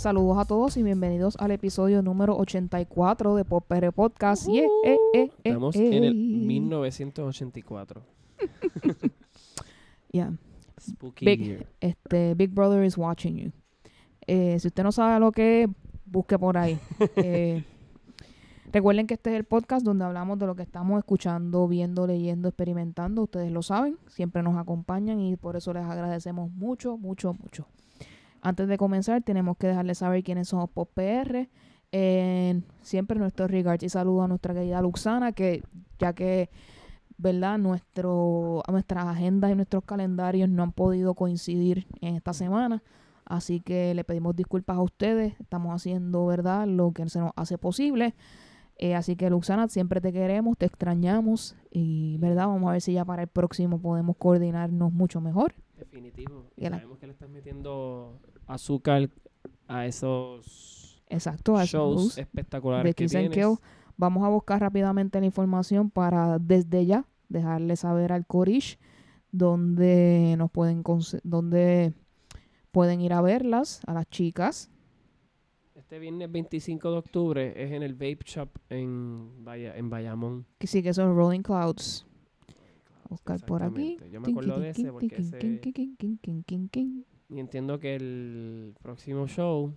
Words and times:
Saludos 0.00 0.38
a 0.38 0.46
todos 0.46 0.78
y 0.78 0.82
bienvenidos 0.82 1.36
al 1.36 1.50
episodio 1.50 2.00
número 2.00 2.34
84 2.38 3.34
de 3.34 3.44
Pop 3.44 3.66
PR 3.68 3.92
Podcast. 3.92 4.46
Yeah, 4.46 4.64
eh, 4.64 4.68
eh, 4.86 4.98
eh, 5.12 5.30
Estamos 5.44 5.76
eh. 5.76 5.94
en 5.94 6.04
el 6.04 6.14
1984. 6.14 8.00
Yeah. 10.10 10.32
Spooky 10.80 11.26
Big, 11.26 11.40
year. 11.42 11.66
este, 11.82 12.34
Big 12.34 12.48
Brother 12.48 12.82
is 12.82 12.96
watching 12.96 13.36
you. 13.36 13.52
Eh, 14.26 14.58
si 14.58 14.68
usted 14.68 14.82
no 14.84 14.90
sabe 14.90 15.20
lo 15.20 15.32
que 15.32 15.64
es, 15.64 15.68
busque 16.06 16.38
por 16.38 16.56
ahí. 16.56 16.78
Eh, 17.16 17.62
recuerden 18.72 19.06
que 19.06 19.12
este 19.12 19.28
es 19.28 19.36
el 19.36 19.44
podcast 19.44 19.84
donde 19.84 20.06
hablamos 20.06 20.38
de 20.38 20.46
lo 20.46 20.54
que 20.54 20.62
estamos 20.62 20.98
escuchando, 20.98 21.68
viendo, 21.68 22.06
leyendo, 22.06 22.48
experimentando. 22.48 23.24
Ustedes 23.24 23.52
lo 23.52 23.60
saben, 23.60 23.98
siempre 24.06 24.42
nos 24.42 24.56
acompañan 24.56 25.20
y 25.20 25.36
por 25.36 25.56
eso 25.56 25.74
les 25.74 25.84
agradecemos 25.84 26.50
mucho, 26.50 26.96
mucho, 26.96 27.34
mucho. 27.34 27.66
Antes 28.42 28.68
de 28.68 28.78
comenzar, 28.78 29.22
tenemos 29.22 29.56
que 29.56 29.66
dejarles 29.66 29.98
saber 29.98 30.22
quiénes 30.22 30.48
somos 30.48 30.70
Pop 30.70 30.90
PR. 30.94 31.48
Eh, 31.92 32.62
siempre 32.82 33.18
nuestro 33.18 33.48
regards 33.48 33.82
y 33.82 33.88
saludo 33.88 34.22
a 34.22 34.28
nuestra 34.28 34.54
querida 34.54 34.80
Luxana, 34.80 35.32
que 35.32 35.62
ya 35.98 36.12
que 36.12 36.50
¿verdad? 37.20 37.58
Nuestro, 37.58 38.62
nuestras 38.68 39.04
agendas 39.04 39.50
y 39.52 39.54
nuestros 39.54 39.84
calendarios 39.84 40.48
no 40.48 40.62
han 40.62 40.72
podido 40.72 41.14
coincidir 41.14 41.86
en 42.00 42.16
esta 42.16 42.32
semana. 42.32 42.82
Así 43.26 43.60
que 43.60 43.94
le 43.94 44.04
pedimos 44.04 44.34
disculpas 44.34 44.78
a 44.78 44.80
ustedes. 44.80 45.34
Estamos 45.38 45.74
haciendo, 45.74 46.26
¿verdad? 46.26 46.66
Lo 46.66 46.92
que 46.92 47.08
se 47.08 47.20
nos 47.20 47.32
hace 47.36 47.58
posible. 47.58 48.14
Eh, 48.78 48.94
así 48.94 49.16
que, 49.16 49.28
Luxana, 49.28 49.68
siempre 49.68 50.00
te 50.00 50.12
queremos, 50.12 50.56
te 50.56 50.64
extrañamos. 50.64 51.56
Y, 51.70 52.16
¿verdad? 52.18 52.46
Vamos 52.46 52.70
a 52.70 52.72
ver 52.72 52.80
si 52.80 52.94
ya 52.94 53.04
para 53.04 53.22
el 53.22 53.28
próximo 53.28 53.78
podemos 53.78 54.16
coordinarnos 54.16 54.90
mucho 54.90 55.20
mejor. 55.20 55.54
Definitivo. 55.80 56.46
Y 56.56 56.62
la- 56.64 56.70
Sabemos 56.76 56.98
que 56.98 57.06
le 57.06 57.12
estás 57.12 57.28
metiendo 57.28 58.18
azúcar 58.46 59.10
a 59.68 59.86
esos 59.86 61.02
Exacto. 61.08 61.56
a 61.56 61.64
shows 61.64 62.16
espectaculares 62.18 62.84
de 62.84 62.94
que 62.94 63.06
tienes. 63.06 63.30
Kill. 63.30 63.56
Vamos 63.96 64.24
a 64.24 64.28
buscar 64.28 64.60
rápidamente 64.60 65.18
la 65.20 65.26
información 65.26 65.90
para 65.90 66.38
desde 66.38 66.86
ya 66.86 67.04
dejarle 67.28 67.76
saber 67.76 68.12
al 68.12 68.26
Corish 68.26 68.78
donde 69.32 70.34
nos 70.38 70.50
pueden 70.50 70.82
donde 71.22 71.92
pueden 72.72 73.00
ir 73.00 73.12
a 73.12 73.20
verlas 73.20 73.80
a 73.86 73.94
las 73.94 74.08
chicas. 74.08 74.70
Este 75.74 75.98
viernes 75.98 76.30
25 76.30 76.90
de 76.92 76.98
octubre 76.98 77.64
es 77.64 77.72
en 77.72 77.82
el 77.82 77.94
Vape 77.94 78.20
Shop 78.24 78.48
en, 78.68 79.44
Baya- 79.44 79.76
en 79.76 79.90
Bayamón. 79.90 80.46
Que 80.58 80.66
sí 80.66 80.82
que 80.82 80.92
son 80.94 81.16
Rolling 81.16 81.42
Clouds. 81.42 82.06
Buscar 83.10 83.44
por 83.44 83.62
aquí. 83.62 83.98
Yo 84.10 84.20
me 84.20 84.28
acuerdo 84.30 84.58
de 84.60 84.70
ese 84.70 84.90
porque 84.92 85.16
ese... 85.16 85.60
Y 87.28 87.38
entiendo 87.38 87.78
que 87.78 87.96
el 87.96 88.74
próximo 88.80 89.26
show 89.26 89.72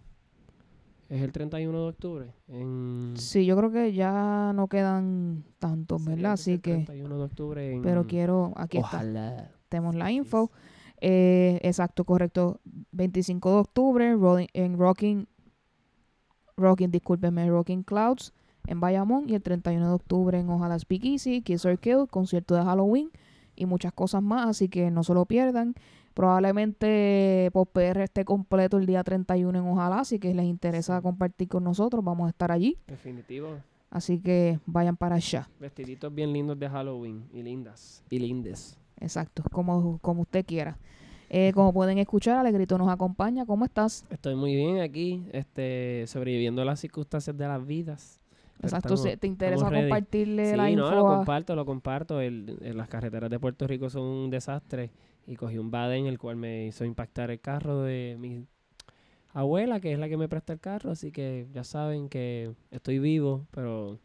es 1.09 1.22
el 1.22 1.31
31 1.31 1.78
de 1.84 1.90
octubre. 1.90 2.34
En... 2.48 3.14
Sí, 3.17 3.45
yo 3.45 3.58
creo 3.58 3.72
que 3.72 3.94
ya 3.94 4.53
no 4.56 4.67
quedan 4.67 5.44
tantos, 5.59 6.03
sería 6.03 6.16
¿verdad? 6.16 6.30
que 6.30 6.34
Así 6.34 6.52
el 6.53 6.62
que, 6.62 6.73
31 6.75 7.17
de 7.17 7.23
octubre 7.23 7.73
en... 7.73 7.81
pero 7.81 8.06
quiero, 8.08 8.53
aquí 8.56 8.78
está. 8.78 8.98
Ojalá. 8.98 9.52
tenemos 9.70 9.95
la 9.95 10.08
Sí, 10.08 10.14
info. 10.16 10.52
sí. 10.53 10.59
Eh, 11.06 11.59
exacto, 11.64 12.06
correcto. 12.06 12.62
25 12.94 13.50
de 13.52 13.58
octubre 13.58 14.16
Rolling- 14.16 14.47
en 14.53 14.78
Rocking, 14.78 15.28
Rocking, 16.56 16.92
discúlpeme, 16.92 17.50
Rocking 17.50 17.84
Clouds 17.84 18.31
en 18.68 18.80
Bayamón 18.80 19.28
y 19.28 19.36
el 19.36 19.41
31 19.41 19.88
de 19.90 19.94
octubre 19.94 20.40
en 20.40 20.50
Ojalá 20.50 20.80
Speak 20.80 21.03
Easy, 21.03 21.41
Kiss 21.41 21.66
or 21.66 21.78
Kill, 21.78 22.07
concierto 22.09 22.56
de 22.56 22.63
Halloween 22.63 23.09
y 23.56 23.66
muchas 23.66 23.94
cosas 23.94 24.22
más, 24.22 24.47
así 24.47 24.69
que 24.69 24.91
no 24.91 25.03
se 25.03 25.14
lo 25.14 25.25
pierdan. 25.25 25.75
Probablemente 26.14 27.50
Pop 27.53 27.69
PR 27.72 28.02
esté 28.03 28.25
completo 28.25 28.78
el 28.78 28.86
día 28.86 29.03
31 29.03 29.58
en 29.58 29.66
Ojalá, 29.66 30.00
así 30.00 30.19
que 30.19 30.34
les 30.34 30.46
interesa 30.46 31.02
compartir 31.02 31.47
con 31.47 31.63
nosotros, 31.63 32.03
vamos 32.03 32.28
a 32.28 32.30
estar 32.30 32.52
allí, 32.52 32.78
Definitivo. 32.88 33.58
así 33.90 34.19
que 34.19 34.59
vayan 34.66 34.96
para 34.97 35.16
allá. 35.16 35.50
Vestiditos 35.59 36.13
bien 36.13 36.31
lindos 36.34 36.59
de 36.59 36.69
Halloween. 36.69 37.24
Y 37.34 37.42
lindas. 37.44 38.03
Y 38.09 38.19
lindes. 38.19 38.78
Exacto, 39.00 39.44
como, 39.52 39.97
como 40.00 40.22
usted 40.22 40.46
quiera. 40.46 40.78
Eh, 41.30 41.52
como 41.53 41.74
pueden 41.74 41.97
escuchar, 41.97 42.38
Alegrito 42.38 42.78
nos 42.78 42.90
acompaña. 42.90 43.46
¿Cómo 43.46 43.66
estás? 43.66 44.06
Estoy 44.09 44.36
muy 44.36 44.56
bien 44.56 44.81
aquí, 44.81 45.25
este, 45.31 46.06
sobreviviendo 46.08 46.62
a 46.62 46.66
las 46.66 46.80
circunstancias 46.80 47.36
de 47.36 47.47
las 47.47 47.66
vidas. 47.66 48.19
Exacto, 48.62 48.94
estamos- 48.94 49.02
si 49.12 49.18
te 49.18 49.28
interesa 49.28 49.69
compartirle 49.69 50.52
Sí, 50.52 50.56
la 50.56 50.69
info 50.69 50.90
no, 50.90 50.96
lo 50.96 51.06
comparto, 51.06 51.56
lo 51.56 51.66
comparto. 51.66 52.22
El, 52.22 52.58
el- 52.62 52.78
las 52.78 52.88
carreteras 52.88 53.30
de 53.30 53.40
Puerto 53.40 53.68
Rico 53.68 53.90
son 53.90 54.03
un 54.03 54.30
desastre. 54.30 54.91
Y 55.25 55.36
cogí 55.38 55.58
un 55.58 55.72
Baden, 55.72 56.06
el 56.06 56.19
cual 56.19 56.36
me 56.36 56.66
hizo 56.68 56.84
impactar 56.86 57.31
el 57.31 57.40
carro 57.40 57.81
de 57.81 58.18
mi 58.19 58.46
abuela, 59.34 59.80
que 59.80 59.94
es 59.94 60.00
la 60.00 60.09
que 60.09 60.18
me 60.18 60.28
presta 60.28 60.53
el 60.53 60.59
carro. 60.59 60.92
Así 60.92 61.12
que 61.12 61.47
ya 61.53 61.63
saben 61.63 62.09
que 62.09 62.52
estoy 62.72 63.00
vivo, 63.00 63.46
pero 63.52 64.00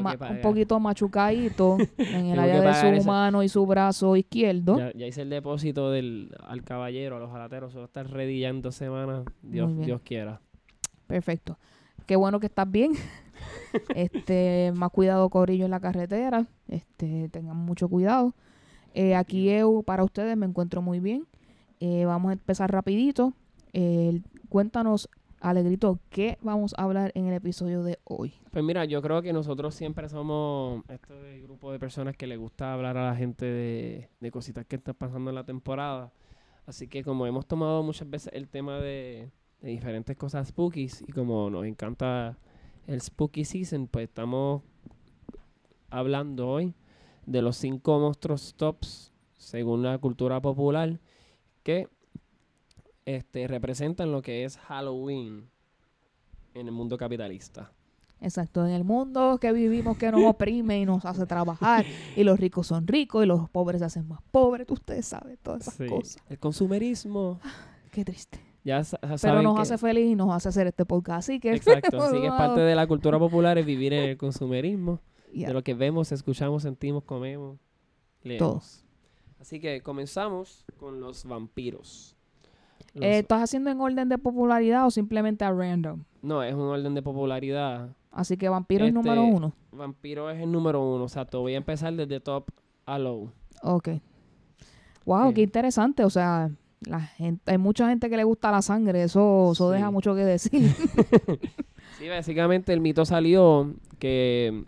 ma- 0.00 0.16
un 0.30 0.40
poquito 0.40 0.78
machucadito 0.80 1.76
en 1.98 2.26
el 2.26 2.38
área 2.38 2.60
de 2.60 3.00
su 3.00 3.06
mano 3.06 3.42
y 3.42 3.48
su 3.48 3.66
brazo 3.66 4.14
izquierdo. 4.16 4.78
Ya, 4.78 4.92
ya 4.92 5.06
hice 5.06 5.22
el 5.22 5.30
depósito 5.30 5.90
del, 5.90 6.34
al 6.46 6.62
caballero, 6.62 7.16
a 7.16 7.18
los 7.20 7.30
jalateros. 7.30 7.72
Solo 7.72 7.86
estar 7.86 8.08
ready 8.08 8.40
ya 8.40 8.48
en 8.48 8.62
dos 8.62 8.74
semanas. 8.76 9.24
Dios. 9.42 9.76
Dios 9.78 10.00
quiera. 10.02 10.40
Perfecto. 11.06 11.58
Qué 12.06 12.16
bueno 12.16 12.38
que 12.40 12.46
estás 12.46 12.70
bien. 12.70 12.92
este, 13.94 14.72
más 14.74 14.90
cuidado, 14.90 15.28
Corillo, 15.30 15.64
en 15.64 15.70
la 15.70 15.80
carretera. 15.80 16.46
Este, 16.68 17.28
tengan 17.28 17.56
mucho 17.56 17.88
cuidado. 17.88 18.34
Eh, 18.94 19.14
aquí 19.14 19.50
eu, 19.50 19.82
para 19.82 20.04
ustedes 20.04 20.36
me 20.36 20.46
encuentro 20.46 20.82
muy 20.82 21.00
bien. 21.00 21.26
Eh, 21.80 22.04
vamos 22.04 22.30
a 22.30 22.32
empezar 22.32 22.70
rapidito. 22.70 23.32
Eh, 23.72 24.22
cuéntanos, 24.48 25.08
Alegrito, 25.40 26.00
¿qué 26.10 26.38
vamos 26.40 26.74
a 26.76 26.82
hablar 26.82 27.12
en 27.14 27.26
el 27.26 27.34
episodio 27.34 27.82
de 27.82 27.98
hoy? 28.04 28.34
Pues 28.50 28.64
mira, 28.64 28.84
yo 28.86 29.00
creo 29.02 29.22
que 29.22 29.32
nosotros 29.32 29.74
siempre 29.74 30.08
somos 30.08 30.82
este 30.88 31.42
grupo 31.42 31.70
de 31.70 31.78
personas 31.78 32.16
que 32.16 32.26
le 32.26 32.36
gusta 32.36 32.72
hablar 32.72 32.96
a 32.96 33.10
la 33.10 33.14
gente 33.14 33.44
de, 33.44 34.08
de 34.18 34.30
cositas 34.30 34.66
que 34.66 34.76
están 34.76 34.94
pasando 34.94 35.30
en 35.30 35.36
la 35.36 35.44
temporada. 35.44 36.12
Así 36.66 36.88
que 36.88 37.04
como 37.04 37.26
hemos 37.26 37.46
tomado 37.46 37.82
muchas 37.82 38.10
veces 38.10 38.32
el 38.34 38.48
tema 38.48 38.78
de, 38.80 39.30
de 39.60 39.70
diferentes 39.70 40.16
cosas 40.16 40.48
spookies 40.48 41.02
y 41.06 41.12
como 41.12 41.50
nos 41.50 41.64
encanta 41.64 42.36
el 42.88 43.00
spooky 43.02 43.44
season, 43.44 43.86
pues 43.86 44.08
estamos 44.08 44.62
hablando 45.90 46.48
hoy 46.48 46.74
de 47.26 47.42
los 47.42 47.56
cinco 47.56 47.98
monstruos 48.00 48.54
tops 48.56 49.12
según 49.36 49.82
la 49.82 49.98
cultura 49.98 50.40
popular 50.40 50.98
que 51.62 51.88
este, 53.04 53.46
representan 53.46 54.10
lo 54.10 54.22
que 54.22 54.44
es 54.44 54.56
Halloween 54.56 55.48
en 56.54 56.66
el 56.66 56.72
mundo 56.72 56.96
capitalista. 56.98 57.70
Exacto, 58.20 58.66
en 58.66 58.72
el 58.72 58.82
mundo 58.84 59.38
que 59.38 59.52
vivimos 59.52 59.96
que 59.96 60.10
nos 60.10 60.24
oprime 60.24 60.80
y 60.80 60.86
nos 60.86 61.04
hace 61.04 61.24
trabajar 61.26 61.84
y 62.16 62.24
los 62.24 62.40
ricos 62.40 62.66
son 62.66 62.86
ricos 62.86 63.22
y 63.22 63.26
los 63.28 63.48
pobres 63.50 63.78
se 63.80 63.84
hacen 63.84 64.08
más 64.08 64.20
pobres, 64.32 64.66
ustedes 64.70 65.06
saben 65.06 65.38
todas 65.42 65.60
esas 65.62 65.74
Sí. 65.74 65.86
cosas. 65.86 66.16
El 66.28 66.38
consumerismo. 66.38 67.38
Qué 67.92 68.04
triste. 68.04 68.40
Ya 68.68 68.82
Pero 69.22 69.40
nos 69.42 69.54
que- 69.56 69.62
hace 69.62 69.78
feliz 69.78 70.10
y 70.10 70.14
nos 70.14 70.30
hace 70.30 70.50
hacer 70.50 70.66
este 70.66 70.84
podcast, 70.84 71.20
así 71.20 71.40
que 71.40 71.52
Exacto, 71.54 72.02
así 72.02 72.20
que 72.20 72.26
es 72.26 72.32
parte 72.36 72.60
de 72.60 72.74
la 72.74 72.86
cultura 72.86 73.18
popular 73.18 73.56
es 73.56 73.64
vivir 73.64 73.94
en 73.94 74.10
el 74.10 74.16
consumerismo, 74.18 75.00
de 75.32 75.52
lo 75.54 75.62
que 75.64 75.72
vemos, 75.72 76.12
escuchamos, 76.12 76.64
sentimos, 76.64 77.02
comemos, 77.04 77.58
leemos. 78.22 78.84
Así 79.40 79.58
que 79.58 79.80
comenzamos 79.80 80.66
con 80.78 81.00
los 81.00 81.24
vampiros. 81.24 82.14
Los- 82.92 83.04
Eh, 83.04 83.18
¿Estás 83.20 83.42
haciendo 83.42 83.70
en 83.70 83.80
orden 83.80 84.08
de 84.10 84.18
popularidad 84.18 84.84
o 84.86 84.90
simplemente 84.90 85.44
a 85.46 85.50
random? 85.52 86.02
no, 86.20 86.42
es 86.42 86.52
un 86.54 86.62
orden 86.62 86.94
de 86.94 87.00
popularidad. 87.02 87.88
Así 88.10 88.36
que 88.36 88.48
vampiro 88.50 88.84
es 88.84 88.88
Este- 88.88 88.98
número 89.02 89.22
uno. 89.24 89.52
Vampiro 89.72 90.28
es 90.30 90.40
el 90.42 90.50
número 90.52 90.82
uno, 90.82 91.04
o 91.04 91.08
sea, 91.08 91.24
te 91.24 91.36
voy 91.38 91.54
a 91.54 91.56
empezar 91.58 91.94
desde 91.94 92.20
top 92.20 92.50
a 92.84 92.98
low. 92.98 93.30
Ok. 93.62 93.88
Wow, 95.06 95.32
qué 95.32 95.42
interesante. 95.42 96.04
O 96.04 96.10
sea, 96.10 96.50
la 96.82 97.00
gente, 97.00 97.50
hay 97.50 97.58
mucha 97.58 97.88
gente 97.88 98.08
que 98.08 98.16
le 98.16 98.24
gusta 98.24 98.50
la 98.50 98.62
sangre. 98.62 99.02
Eso, 99.02 99.52
eso 99.52 99.68
Sí. 99.70 99.74
deja 99.76 99.90
mucho 99.90 100.14
que 100.14 100.24
decir. 100.24 100.52
Sí, 101.98 102.08
básicamente 102.08 102.72
el 102.72 102.80
mito 102.80 103.04
salió 103.04 103.74
que 103.98 104.62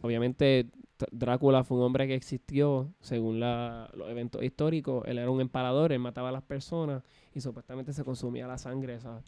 obviamente 0.00 0.66
Drácula 1.12 1.62
fue 1.62 1.76
un 1.76 1.84
hombre 1.84 2.06
que 2.06 2.14
existió 2.14 2.92
según 3.00 3.38
la- 3.38 3.90
los 3.94 4.08
eventos 4.08 4.42
históricos. 4.42 5.04
Él 5.06 5.18
era 5.18 5.30
un 5.30 5.40
empalador, 5.40 5.92
él 5.92 5.98
mataba 5.98 6.30
a 6.30 6.32
las 6.32 6.42
personas 6.42 7.02
y 7.34 7.40
supuestamente 7.40 7.92
se 7.92 8.02
consumía 8.04 8.46
la 8.46 8.56
sangre 8.56 8.94
esa- 8.94 9.22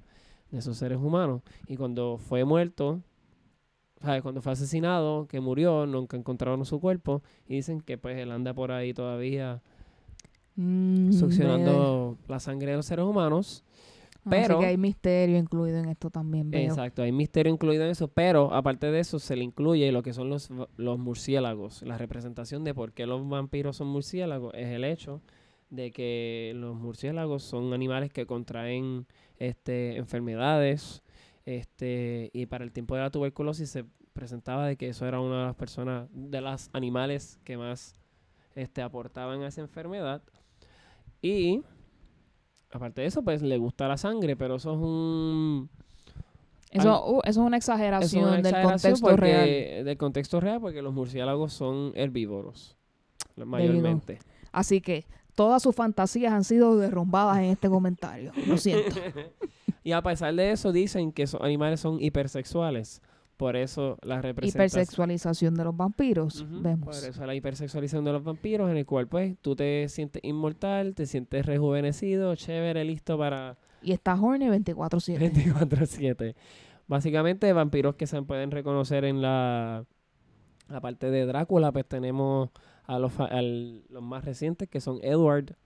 de 0.50 0.58
esos 0.58 0.76
seres 0.78 0.98
humanos. 0.98 1.42
Y 1.66 1.76
cuando 1.76 2.16
fue 2.16 2.44
muerto, 2.44 3.00
¿sabes? 4.00 4.22
cuando 4.22 4.40
fue 4.40 4.52
asesinado, 4.52 5.26
que 5.26 5.40
murió, 5.40 5.86
nunca 5.86 6.16
encontraron 6.16 6.64
su 6.64 6.80
cuerpo 6.80 7.22
y 7.46 7.56
dicen 7.56 7.80
que 7.82 7.98
pues 7.98 8.16
él 8.18 8.30
anda 8.32 8.54
por 8.54 8.72
ahí 8.72 8.94
todavía 8.94 9.62
Mm, 10.60 11.12
succionando 11.12 12.18
la 12.28 12.40
sangre 12.40 12.72
de 12.72 12.76
los 12.76 12.86
seres 12.86 13.04
humanos. 13.04 13.64
Así 14.24 14.28
pero- 14.28 14.58
que 14.58 14.66
hay 14.66 14.76
misterio 14.76 15.38
incluido 15.38 15.78
en 15.78 15.88
esto 15.88 16.10
también, 16.10 16.50
veo. 16.50 16.60
Exacto, 16.60 17.02
hay 17.02 17.10
misterio 17.10 17.52
incluido 17.52 17.84
en 17.84 17.90
eso, 17.90 18.08
pero 18.08 18.52
aparte 18.52 18.90
de 18.90 19.00
eso 19.00 19.18
se 19.18 19.34
le 19.34 19.44
incluye 19.44 19.90
lo 19.92 20.02
que 20.02 20.12
son 20.12 20.28
los, 20.28 20.50
los 20.76 20.98
murciélagos. 20.98 21.82
La 21.82 21.96
representación 21.96 22.62
de 22.62 22.74
por 22.74 22.92
qué 22.92 23.06
los 23.06 23.26
vampiros 23.26 23.76
son 23.76 23.88
murciélagos 23.88 24.52
es 24.54 24.68
el 24.68 24.84
hecho 24.84 25.22
de 25.70 25.90
que 25.92 26.52
los 26.54 26.76
murciélagos 26.76 27.44
son 27.44 27.72
animales 27.72 28.12
que 28.12 28.26
contraen 28.26 29.06
este, 29.38 29.96
enfermedades. 29.96 31.02
Este, 31.46 32.30
y 32.34 32.46
para 32.46 32.64
el 32.64 32.72
tiempo 32.72 32.96
de 32.96 33.02
la 33.02 33.10
tuberculosis 33.10 33.70
se 33.70 33.84
presentaba 34.12 34.66
de 34.66 34.76
que 34.76 34.88
eso 34.88 35.06
era 35.06 35.20
una 35.20 35.38
de 35.40 35.46
las 35.46 35.56
personas, 35.56 36.08
de 36.12 36.40
los 36.42 36.68
animales 36.74 37.38
que 37.44 37.56
más 37.56 37.94
este, 38.54 38.82
aportaban 38.82 39.42
a 39.42 39.48
esa 39.48 39.62
enfermedad. 39.62 40.22
Y 41.22 41.62
aparte 42.70 43.02
de 43.02 43.08
eso, 43.08 43.22
pues 43.22 43.42
le 43.42 43.58
gusta 43.58 43.88
la 43.88 43.96
sangre, 43.96 44.36
pero 44.36 44.56
eso 44.56 44.72
es 44.72 44.78
un... 44.78 45.70
Eso, 46.70 47.04
uh, 47.04 47.20
eso 47.24 47.40
es 47.40 47.46
una 47.46 47.56
es 47.56 47.62
exageración, 47.64 48.42
del 48.42 48.62
contexto 48.62 49.00
porque- 49.00 49.20
real. 49.20 49.84
Del 49.84 49.96
contexto 49.96 50.40
real, 50.40 50.60
porque 50.60 50.82
los 50.82 50.94
murciélagos 50.94 51.52
son 51.52 51.92
herbívoros, 51.96 52.76
mayormente. 53.36 54.20
Así 54.52 54.80
que 54.80 55.04
todas 55.34 55.62
sus 55.62 55.74
fantasías 55.74 56.32
han 56.32 56.44
sido 56.44 56.76
derrumbadas 56.76 57.38
en 57.38 57.46
este 57.46 57.68
comentario. 57.68 58.30
Lo 58.46 58.56
siento. 58.56 58.94
y 59.84 59.92
a 59.92 60.02
pesar 60.02 60.34
de 60.34 60.52
eso, 60.52 60.70
dicen 60.70 61.10
que 61.12 61.24
esos 61.24 61.40
animales 61.40 61.80
son 61.80 62.00
hipersexuales. 62.00 63.02
Por 63.40 63.56
eso 63.56 63.96
la 64.02 64.20
representación... 64.20 64.82
Hipersexualización 64.82 65.54
de 65.54 65.64
los 65.64 65.74
vampiros. 65.74 66.42
Ujú, 66.42 66.52
Por 66.56 66.62
Vemos. 66.62 67.02
eso 67.02 67.24
la 67.24 67.34
hipersexualización 67.34 68.04
de 68.04 68.12
los 68.12 68.22
vampiros, 68.22 68.70
en 68.70 68.76
el 68.76 68.84
cual 68.84 69.08
pues 69.08 69.36
tú 69.40 69.56
te 69.56 69.88
sientes 69.88 70.22
inmortal, 70.22 70.94
te 70.94 71.06
sientes 71.06 71.46
rejuvenecido, 71.46 72.34
chévere, 72.34 72.84
listo 72.84 73.16
para 73.16 73.56
Y 73.82 73.92
está 73.92 74.14
horny 74.20 74.46
24-7. 74.48 75.32
24-7. 75.32 76.34
Básicamente, 76.86 77.50
vampiros 77.54 77.94
que 77.94 78.06
se 78.06 78.20
pueden 78.22 78.50
reconocer 78.50 79.04
en 79.06 79.22
la, 79.22 79.86
la 80.68 80.80
parte 80.82 81.10
de 81.10 81.24
Drácula, 81.24 81.72
pues 81.72 81.86
tenemos 81.86 82.50
a 82.84 82.98
los, 82.98 83.10
fa- 83.12 83.24
al- 83.24 83.84
los 83.88 84.02
más 84.02 84.24
recientes, 84.24 84.68
que 84.68 84.80
son 84.80 84.98
Edward 85.02 85.56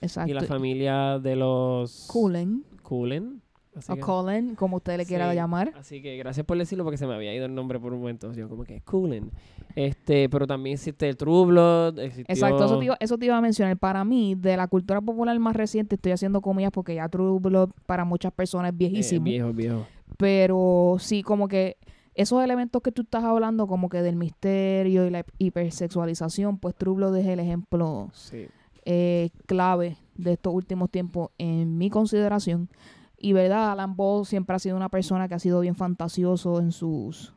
Exacto. 0.00 0.30
y 0.30 0.34
la 0.34 0.42
familia 0.42 1.18
de 1.18 1.34
los 1.36 2.06
Cullen. 2.12 2.64
Cullen. 2.82 3.40
Así 3.76 3.90
O 3.92 3.96
que- 3.96 4.00
Cullen, 4.02 4.54
como 4.54 4.76
usted 4.76 4.96
le 4.96 5.04
quiera 5.06 5.28
Sí, 5.30 5.34
llamar. 5.36 5.72
Así 5.76 6.00
que 6.00 6.16
gracias 6.16 6.46
por 6.46 6.56
decirlo 6.56 6.84
porque 6.84 6.96
se 6.96 7.06
me 7.06 7.14
había 7.14 7.34
ido 7.34 7.46
el 7.46 7.54
nombre 7.54 7.80
por 7.80 7.92
un 7.92 8.00
momento. 8.00 8.32
Yo 8.32 8.48
como 8.48 8.64
que 8.64 8.80
Cullen. 8.82 9.30
Este, 9.74 10.28
pero 10.28 10.46
también 10.46 10.74
existe 10.74 11.08
el 11.08 11.16
True 11.16 11.46
Blood, 11.46 11.98
existió- 11.98 12.32
Exacto, 12.32 12.64
eso 12.66 12.78
te, 12.78 12.84
iba, 12.84 12.96
eso 13.00 13.18
te 13.18 13.26
iba 13.26 13.36
a 13.36 13.40
mencionar. 13.40 13.76
Para 13.76 14.04
mí, 14.04 14.36
de 14.36 14.56
la 14.56 14.68
cultura 14.68 15.00
popular 15.00 15.36
más 15.40 15.56
reciente, 15.56 15.96
estoy 15.96 16.12
haciendo 16.12 16.40
comillas 16.40 16.70
porque 16.72 16.94
ya 16.94 17.08
True 17.08 17.40
Blood 17.40 17.70
para 17.86 18.04
muchas 18.04 18.32
personas 18.32 18.68
es 18.70 18.74
eh, 18.74 18.76
viejísimo. 18.78 19.24
viejo, 19.24 19.52
viejo. 19.52 19.86
Pero 20.16 20.96
sí, 21.00 21.22
como 21.24 21.48
que 21.48 21.76
esos 22.14 22.44
elementos 22.44 22.80
que 22.80 22.92
tú 22.92 23.02
estás 23.02 23.24
hablando, 23.24 23.66
como 23.66 23.88
que 23.88 24.00
del 24.02 24.14
misterio 24.14 25.04
y 25.06 25.10
la 25.10 25.24
hipersexualización, 25.38 26.58
pues 26.58 26.74
True 26.76 26.94
Blood 26.94 27.16
es 27.16 27.26
el 27.26 27.40
ejemplo 27.40 28.10
Sí. 28.12 28.46
eh, 28.84 29.30
clave 29.46 29.96
de 30.16 30.34
estos 30.34 30.54
últimos 30.54 30.90
tiempos 30.90 31.30
en 31.38 31.76
mi 31.78 31.90
consideración. 31.90 32.68
Y 33.24 33.32
verdad, 33.32 33.72
Alan 33.72 33.96
Ball 33.96 34.26
siempre 34.26 34.54
ha 34.54 34.58
sido 34.58 34.76
una 34.76 34.90
persona 34.90 35.28
que 35.28 35.34
ha 35.34 35.38
sido 35.38 35.60
bien 35.60 35.74
fantasioso 35.74 36.60
en 36.60 36.72
sus 36.72 37.32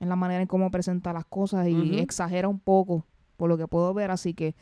en 0.00 0.08
la 0.08 0.16
manera 0.16 0.40
en 0.40 0.46
cómo 0.46 0.70
presenta 0.70 1.12
las 1.12 1.26
cosas 1.26 1.68
y 1.68 1.98
exagera 1.98 2.48
un 2.48 2.58
poco 2.58 3.04
por 3.36 3.50
lo 3.50 3.58
que 3.58 3.68
puedo 3.68 3.92
ver, 3.92 4.10
así 4.10 4.32
que 4.32 4.54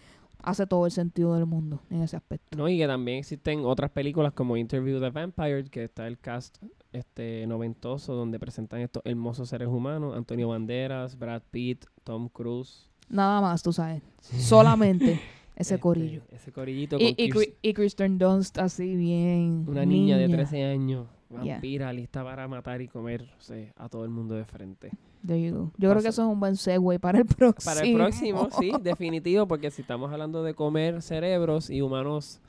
hace 0.43 0.67
todo 0.67 0.87
el 0.87 0.91
sentido 0.91 1.37
del 1.37 1.47
mundo 1.47 1.83
en 1.91 2.03
ese 2.03 2.17
aspecto. 2.17 2.59
No, 2.59 2.69
y 2.69 2.77
que 2.77 2.89
también 2.89 3.19
existen 3.19 3.65
otras 3.65 3.93
películas 3.93 4.33
como 4.33 4.57
Interview 4.57 4.99
the 4.99 5.11
Vampire, 5.11 5.63
que 5.71 5.85
está 5.85 6.09
el 6.09 6.19
cast 6.19 6.59
este 6.93 7.47
noventoso 7.47 8.15
donde 8.15 8.41
presentan 8.41 8.81
estos 8.81 9.05
hermosos 9.07 9.49
seres 9.49 9.69
humanos, 9.69 10.17
Antonio 10.17 10.49
Banderas, 10.49 11.17
Brad 11.17 11.43
Pitt, 11.53 11.85
Tom 12.03 12.29
Cruise. 12.29 12.91
Nada 13.09 13.41
más, 13.41 13.63
tú 13.63 13.73
sabes. 13.73 14.03
Solamente 14.21 15.21
ese 15.63 15.75
Este, 15.75 15.81
corillo. 15.83 16.23
Ese 16.31 16.53
corillito 16.53 16.97
Y, 17.01 17.29
con 17.31 17.43
y, 17.43 17.55
y 17.63 17.73
Kristen 17.75 18.19
Dunst 18.19 18.59
así 18.59 18.95
bien. 18.97 19.65
una 19.67 19.85
niña, 19.87 20.17
de 20.19 20.29
13 20.29 20.65
años, 20.65 21.07
Yeah. 21.31 21.55
vampira, 21.55 21.91
lista 21.95 22.23
para 22.23 22.47
matar 22.47 22.83
y 22.83 22.89
comerse 22.89 23.73
a 23.77 23.89
todo 23.89 24.05
el 24.05 24.11
mundo 24.11 24.35
de 24.35 24.45
frente. 24.45 24.91
There 25.27 25.41
you 25.43 25.55
go. 25.55 25.73
Yo 25.79 25.89
creo 25.91 26.03
que 26.03 26.09
eso 26.09 26.21
es 26.23 26.29
un 26.29 26.39
buen 26.39 26.57
segue 26.57 26.99
para 27.01 27.19
el 27.21 27.25
próximo. 27.39 27.75
Para 27.75 27.87
el 27.87 27.95
próximo, 27.95 28.49
sí, 28.61 28.71
definitivo, 28.83 29.47
porque 29.49 29.71
si 29.71 29.81
estamos 29.81 30.13
hablando 30.13 30.43
de 30.43 30.53
comer 30.53 31.01
cerebros 31.01 31.71
y 31.71 31.81
humanos, 31.81 32.43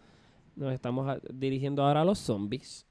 nos 0.58 0.74
estamos 0.74 1.18
dirigiendo 1.34 1.82
ahora 1.86 2.02
a 2.02 2.06
los 2.06 2.20
zombies. 2.20 2.86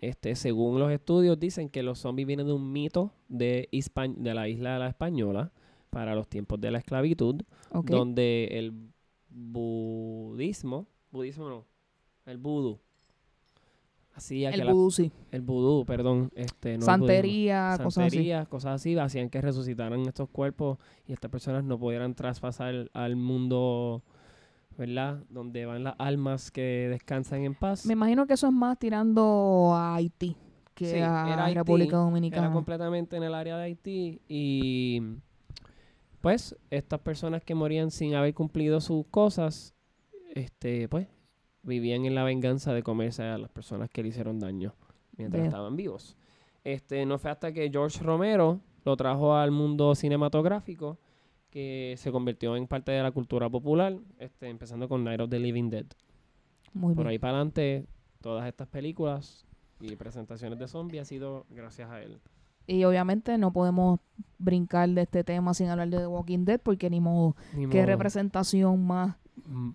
Este, 0.00 0.36
según 0.36 0.78
los 0.78 0.92
estudios, 0.92 1.38
dicen 1.40 1.68
que 1.68 1.82
los 1.82 1.98
zombies 1.98 2.28
vienen 2.28 2.46
de 2.46 2.52
un 2.52 2.70
mito 2.70 3.12
de, 3.28 3.68
de 3.72 4.34
la 4.34 4.48
isla 4.48 4.74
de 4.74 4.78
la 4.78 4.88
Española 4.88 5.50
para 5.90 6.14
los 6.14 6.28
tiempos 6.28 6.60
de 6.60 6.70
la 6.70 6.78
esclavitud, 6.78 7.42
donde 7.72 8.48
el 8.52 8.72
budismo, 9.36 10.86
budismo 11.12 11.48
no, 11.48 11.64
el 12.24 12.38
vudú, 12.38 12.80
que 14.28 14.46
El 14.46 14.64
vudú, 14.72 14.90
sí. 14.90 15.12
el 15.30 15.42
vudú, 15.42 15.84
perdón, 15.84 16.30
este, 16.34 16.78
no 16.78 16.86
Santería, 16.86 17.78
cosas 17.82 18.06
así. 18.06 18.32
cosas 18.48 18.74
así, 18.76 18.96
hacían 18.96 19.28
que 19.28 19.40
resucitaran 19.42 20.00
estos 20.06 20.28
cuerpos 20.30 20.78
y 21.06 21.12
estas 21.12 21.30
personas 21.30 21.64
no 21.64 21.78
pudieran 21.78 22.14
traspasar 22.14 22.88
al 22.94 23.16
mundo, 23.16 24.02
¿verdad? 24.78 25.22
Donde 25.28 25.66
van 25.66 25.84
las 25.84 25.94
almas 25.98 26.50
que 26.50 26.88
descansan 26.90 27.44
en 27.44 27.54
paz. 27.54 27.84
Me 27.84 27.92
imagino 27.92 28.26
que 28.26 28.34
eso 28.34 28.46
es 28.46 28.52
más 28.54 28.78
tirando 28.78 29.72
a 29.74 29.96
Haití 29.96 30.34
que 30.74 30.86
Sí, 30.86 30.96
a 30.96 31.32
era 31.32 31.48
República 31.48 31.96
Era 31.96 32.04
Dominicana. 32.04 32.52
completamente 32.52 33.16
en 33.16 33.22
el 33.22 33.34
área 33.34 33.56
de 33.56 33.64
Haití 33.64 34.20
y 34.28 35.00
pues 36.26 36.56
estas 36.70 36.98
personas 36.98 37.44
que 37.44 37.54
morían 37.54 37.92
sin 37.92 38.16
haber 38.16 38.34
cumplido 38.34 38.80
sus 38.80 39.06
cosas, 39.06 39.76
este, 40.34 40.88
pues 40.88 41.06
vivían 41.62 42.04
en 42.04 42.16
la 42.16 42.24
venganza 42.24 42.74
de 42.74 42.82
comerse 42.82 43.22
a 43.22 43.38
las 43.38 43.48
personas 43.48 43.90
que 43.90 44.02
le 44.02 44.08
hicieron 44.08 44.40
daño 44.40 44.74
mientras 45.16 45.44
estaban 45.44 45.76
vivos. 45.76 46.16
Este, 46.64 47.06
no 47.06 47.20
fue 47.20 47.30
hasta 47.30 47.52
que 47.52 47.70
George 47.70 48.02
Romero 48.02 48.58
lo 48.84 48.96
trajo 48.96 49.36
al 49.36 49.52
mundo 49.52 49.94
cinematográfico 49.94 50.98
que 51.48 51.94
se 51.96 52.10
convirtió 52.10 52.56
en 52.56 52.66
parte 52.66 52.90
de 52.90 53.04
la 53.04 53.12
cultura 53.12 53.48
popular, 53.48 53.96
este, 54.18 54.48
empezando 54.48 54.88
con 54.88 55.04
Night 55.04 55.20
of 55.20 55.30
the 55.30 55.38
Living 55.38 55.70
Dead. 55.70 55.86
Muy 56.72 56.96
Por 56.96 57.04
bien. 57.04 57.12
ahí 57.12 57.18
para 57.20 57.34
adelante, 57.34 57.86
todas 58.20 58.48
estas 58.48 58.66
películas 58.66 59.46
y 59.78 59.94
presentaciones 59.94 60.58
de 60.58 60.66
zombies 60.66 61.02
ha 61.02 61.04
sido 61.04 61.46
gracias 61.50 61.88
a 61.88 62.02
él. 62.02 62.18
Y 62.66 62.84
obviamente 62.84 63.38
no 63.38 63.52
podemos 63.52 64.00
brincar 64.38 64.88
de 64.90 65.02
este 65.02 65.22
tema 65.24 65.54
sin 65.54 65.68
hablar 65.68 65.88
de 65.88 65.98
The 65.98 66.06
Walking 66.06 66.44
Dead 66.44 66.60
porque 66.60 66.90
ni 66.90 67.00
modo. 67.00 67.36
Ni 67.54 67.66
¿Qué 67.68 67.78
modo. 67.78 67.86
representación 67.86 68.86
más 68.86 69.16
Mm, 69.46 69.70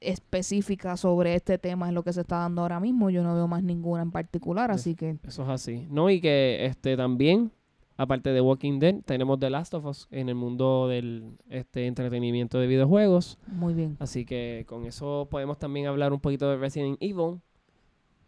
específica 0.00 0.96
sobre 0.96 1.34
este 1.34 1.58
tema 1.58 1.88
es 1.88 1.94
lo 1.94 2.02
que 2.02 2.12
se 2.12 2.22
está 2.22 2.38
dando 2.38 2.62
ahora 2.62 2.80
mismo? 2.80 3.10
Yo 3.10 3.22
no 3.22 3.34
veo 3.34 3.46
más 3.46 3.62
ninguna 3.62 4.02
en 4.02 4.10
particular, 4.10 4.70
así 4.70 4.94
que 4.94 5.16
Eso 5.26 5.42
es 5.44 5.48
así. 5.48 5.86
No, 5.90 6.10
y 6.10 6.20
que 6.20 6.64
este 6.64 6.96
también, 6.96 7.52
aparte 7.96 8.30
de 8.30 8.40
Walking 8.40 8.78
Dead, 8.80 8.96
tenemos 9.04 9.38
The 9.38 9.50
Last 9.50 9.74
of 9.74 9.84
Us 9.84 10.08
en 10.10 10.28
el 10.28 10.34
mundo 10.34 10.88
del 10.88 11.36
este 11.48 11.86
entretenimiento 11.86 12.58
de 12.58 12.66
videojuegos. 12.66 13.38
muy 13.46 13.74
bien. 13.74 13.96
Así 14.00 14.24
que 14.24 14.64
con 14.66 14.86
eso 14.86 15.28
podemos 15.30 15.58
también 15.58 15.86
hablar 15.86 16.12
un 16.12 16.20
poquito 16.20 16.50
de 16.50 16.56
Resident 16.56 16.96
Evil, 17.00 17.40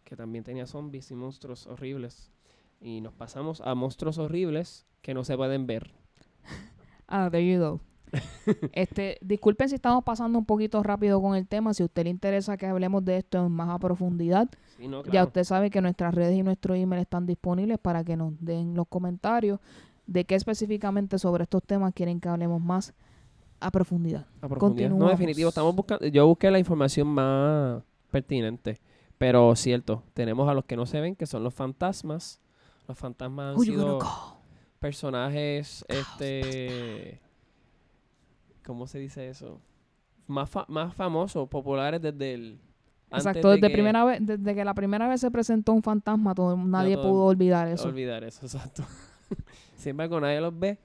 que 0.05 0.15
también 0.15 0.45
tenía 0.45 0.67
zombies 0.67 1.11
y 1.11 1.15
monstruos 1.15 1.67
horribles. 1.67 2.31
Y 2.83 3.01
nos 3.01 3.15
pasamos 3.15 3.61
a 3.61 3.75
monstruos 3.75 4.19
horribles 4.19 4.87
que 5.01 5.15
no 5.15 5.25
se 5.25 5.37
pueden 5.37 5.67
ver. 5.67 5.93
Ah, 7.15 7.29
there 7.31 7.47
you 7.47 7.61
go. 7.61 7.81
este, 8.73 9.19
disculpen 9.21 9.69
si 9.69 9.75
estamos 9.75 10.03
pasando 10.03 10.39
un 10.39 10.47
poquito 10.47 10.83
rápido 10.83 11.21
con 11.21 11.37
el 11.37 11.47
tema. 11.47 11.75
Si 11.75 11.83
a 11.83 11.87
usted 11.87 12.05
le 12.05 12.11
interesa 12.11 12.57
que 12.57 12.65
hablemos 12.65 13.05
de 13.05 13.19
esto 13.19 13.45
en 13.45 13.53
más 13.53 13.69
a 13.69 13.79
profundidad, 13.79 14.49
Sí, 14.79 14.89
no, 14.89 15.05
Ya 15.05 15.25
usted 15.25 15.45
sabe 15.45 15.69
que 15.69 15.83
nuestras 15.83 16.15
redes 16.15 16.39
y 16.39 16.43
nuestro 16.43 16.75
email 16.75 17.03
están 17.03 17.27
disponibles 17.27 17.79
para 17.79 18.03
que 18.03 18.17
nos 18.17 18.33
den 18.41 18.75
los 18.75 18.89
comentarios 18.89 19.61
de 20.07 20.25
qué 20.25 20.35
específicamente 20.35 21.19
sobre 21.19 21.45
estos 21.45 21.63
temas 21.63 21.93
quieren 21.95 22.21
que 22.21 22.29
hablemos 22.29 22.61
más 22.61 22.95
a 23.61 23.71
profundidad. 23.71 24.27
A 24.41 24.49
profundidad. 24.49 24.91
No, 24.91 25.09
definitivo, 25.09 25.49
estamos 25.49 25.75
buscando, 25.75 26.07
yo 26.07 26.27
busqué 26.27 26.51
la 26.51 26.59
información 26.59 27.09
más 27.09 27.83
pertinente, 28.11 28.81
pero 29.19 29.55
cierto, 29.55 30.03
tenemos 30.15 30.49
a 30.49 30.55
los 30.55 30.65
que 30.65 30.77
no 30.77 30.87
se 30.87 31.01
ven, 31.01 31.15
que 31.15 31.27
son 31.27 31.45
los 31.45 31.55
fantasmas. 31.55 32.41
Los 32.93 32.99
fantasmas 32.99 33.53
han 33.53 33.57
Who 33.57 33.65
sido 33.65 33.99
personajes, 34.79 35.83
este, 35.89 37.19
¿cómo 38.67 38.87
se 38.87 38.99
dice 38.99 39.31
eso? 39.31 39.61
Más, 40.27 40.51
fa- 40.51 40.67
más 40.69 40.95
famosos, 40.95 41.49
populares 41.49 42.03
desde 42.03 42.35
el... 42.35 42.61
Exacto, 43.11 43.49
de 43.49 43.55
desde, 43.57 43.69
que- 43.69 43.73
primera 43.73 44.05
vez, 44.05 44.19
desde 44.21 44.55
que 44.55 44.63
la 44.63 44.75
primera 44.75 45.09
vez 45.09 45.23
se 45.23 45.31
presentó 45.31 45.73
un 45.73 45.83
fantasma, 45.83 46.35
todo, 46.35 46.55
nadie 46.55 46.97
todo- 46.97 47.09
pudo 47.11 47.25
olvidar 47.25 47.67
eso. 47.69 47.89
Olvidar 47.89 48.25
eso, 48.25 48.41
exacto. 48.45 48.85
Sin 49.77 49.91
embargo, 49.93 50.21
nadie 50.21 50.41
los 50.43 50.59
ve, 50.59 50.79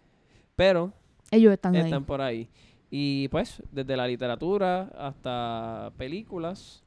pero 0.56 0.94
Ellos 1.30 1.52
están 1.52 1.76
ahí. 1.76 1.82
están 1.84 2.06
por 2.06 2.22
ahí. 2.22 2.50
Y 2.90 3.28
pues, 3.28 3.62
desde 3.74 3.98
la 3.98 4.08
literatura 4.08 4.84
hasta 4.98 5.92
películas, 5.98 6.86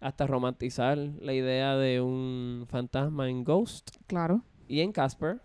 hasta 0.00 0.24
romantizar 0.28 0.96
la 0.98 1.32
idea 1.32 1.76
de 1.76 2.00
un 2.00 2.64
fantasma 2.68 3.28
en 3.28 3.42
Ghost 3.42 3.90
Claro. 4.06 4.42
Y 4.72 4.80
en 4.80 4.90
Casper, 4.92 5.34
No 5.36 5.40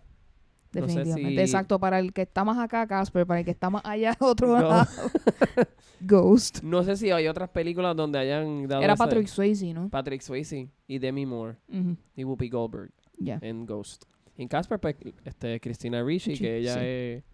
sé 0.72 0.80
definitivamente. 0.80 1.30
si- 1.34 1.40
Exacto, 1.40 1.78
para 1.78 1.98
el 1.98 2.12
que 2.12 2.22
está 2.22 2.44
más 2.44 2.58
acá, 2.58 2.86
Casper, 2.86 3.26
para 3.26 3.40
el 3.40 3.44
que 3.44 3.50
está 3.50 3.68
más 3.70 3.82
allá, 3.84 4.16
otro 4.20 4.52
lado, 4.58 4.86
Ghost. 6.00 6.62
No 6.62 6.82
sé 6.84 6.96
si 6.96 7.10
hay 7.10 7.26
otras 7.26 7.48
películas 7.50 7.96
donde 7.96 8.18
hayan 8.18 8.66
dado 8.68 8.82
Era 8.82 8.96
Patrick 8.96 9.26
Swayze, 9.26 9.72
¿no? 9.74 9.88
Patrick 9.88 10.20
Swayze 10.22 10.68
y 10.86 10.98
Demi 10.98 11.26
Moore 11.26 11.56
Ujú, 11.68 11.96
y 12.16 12.24
Whoopi 12.24 12.48
Goldberg 12.48 12.90
Ya. 13.18 13.38
en 13.42 13.66
Ghost. 13.66 14.04
En 14.36 14.46
Casper, 14.48 14.78
pues, 14.78 14.94
este, 15.24 15.58
Christina 15.60 16.02
Ricci, 16.04 16.38
que 16.38 16.58
ella 16.58 16.74
sí. 16.74 16.80
es 16.82 17.24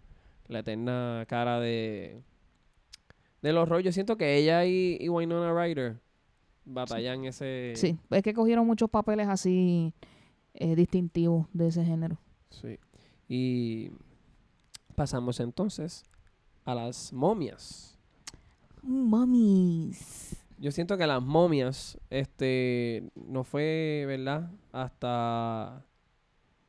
la 0.47 0.59
eterna 0.59 1.25
cara 1.27 1.59
de 1.59 2.21
de 3.41 3.53
los 3.53 3.69
rollos. 3.69 3.93
Siento 3.93 4.17
que 4.17 4.37
ella 4.37 4.65
y, 4.65 4.97
y 4.99 5.07
Winona 5.07 5.53
Ryder 5.53 5.97
batallan 6.65 7.25
ese... 7.25 7.73
Sí, 7.75 7.95
es 8.09 8.23
que 8.23 8.33
cogieron 8.33 8.65
muchos 8.65 8.89
papeles 8.89 9.27
así 9.27 9.93
eh, 10.55 10.75
distintivos 10.75 11.47
de 11.53 11.67
ese 11.67 11.85
género. 11.85 12.19
Sí. 12.49 12.79
Y 13.27 13.91
pasamos 14.95 15.39
entonces 15.39 16.03
a 16.63 16.75
las 16.75 17.13
momias. 17.13 17.97
Mamis. 18.81 20.45
Yo 20.57 20.71
siento 20.71 20.97
que 20.97 21.05
las 21.05 21.21
momias, 21.21 21.97
este, 22.09 23.09
no 23.15 23.43
fue, 23.43 24.05
¿verdad? 24.07 24.51
Hasta 24.71 25.85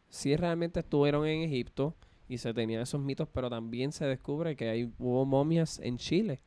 sí 0.09 0.35
realmente 0.37 0.81
estuvieron 0.81 1.27
en 1.27 1.43
Egipto 1.43 1.95
y 2.29 2.39
se 2.39 2.53
tenían 2.53 2.83
esos 2.83 3.01
mitos, 3.01 3.29
pero 3.29 3.49
también 3.49 3.93
se 3.93 4.07
descubre 4.07 4.57
que 4.57 4.69
hay, 4.69 4.93
hubo 4.99 5.25
momias 5.25 5.79
en 5.79 5.99
Chile. 5.99 6.41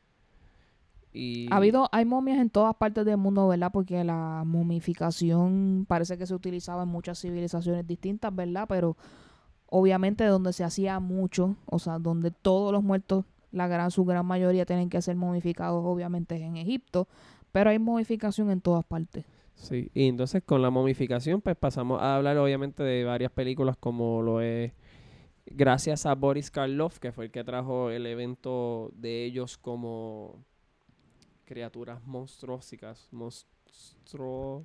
Y 1.12 1.48
Ha 1.50 1.56
habido, 1.56 1.88
hay 1.92 2.04
momias 2.04 2.38
en 2.38 2.50
todas 2.50 2.74
partes 2.76 3.04
del 3.04 3.16
mundo, 3.16 3.48
¿verdad? 3.48 3.70
Porque 3.72 4.04
la 4.04 4.44
momificación 4.46 5.84
parece 5.88 6.16
que 6.16 6.26
se 6.26 6.34
utilizaba 6.34 6.84
en 6.84 6.88
muchas 6.88 7.20
civilizaciones 7.20 7.86
distintas, 7.86 8.34
¿verdad? 8.34 8.66
Pero 8.68 8.96
obviamente 9.66 10.24
donde 10.24 10.52
se 10.52 10.64
hacía 10.64 11.00
mucho, 11.00 11.56
o 11.66 11.78
sea, 11.78 11.98
donde 11.98 12.30
todos 12.30 12.72
los 12.72 12.82
muertos, 12.82 13.24
la 13.50 13.66
gran, 13.66 13.90
su 13.90 14.04
gran 14.04 14.26
mayoría 14.26 14.66
tienen 14.66 14.88
que 14.88 15.02
ser 15.02 15.16
momificados, 15.16 15.82
obviamente 15.84 16.36
es 16.36 16.42
en 16.42 16.56
Egipto, 16.56 17.08
pero 17.50 17.70
hay 17.70 17.78
momificación 17.78 18.50
en 18.50 18.60
todas 18.60 18.84
partes. 18.84 19.24
Sí, 19.54 19.90
y 19.92 20.08
entonces 20.08 20.42
con 20.44 20.62
la 20.62 20.70
momificación, 20.70 21.40
pues 21.40 21.56
pasamos 21.56 22.00
a 22.00 22.16
hablar 22.16 22.38
obviamente 22.38 22.82
de 22.82 23.04
varias 23.04 23.30
películas 23.30 23.76
como 23.76 24.22
lo 24.22 24.40
es 24.40 24.72
gracias 25.46 26.06
a 26.06 26.14
Boris 26.14 26.50
Karloff, 26.50 26.98
que 26.98 27.12
fue 27.12 27.26
el 27.26 27.30
que 27.30 27.44
trajo 27.44 27.90
el 27.90 28.06
evento 28.06 28.90
de 28.94 29.24
ellos 29.24 29.58
como 29.58 30.44
criaturas 31.54 32.00
monstruosas, 32.06 33.08
monstruo... 33.10 34.64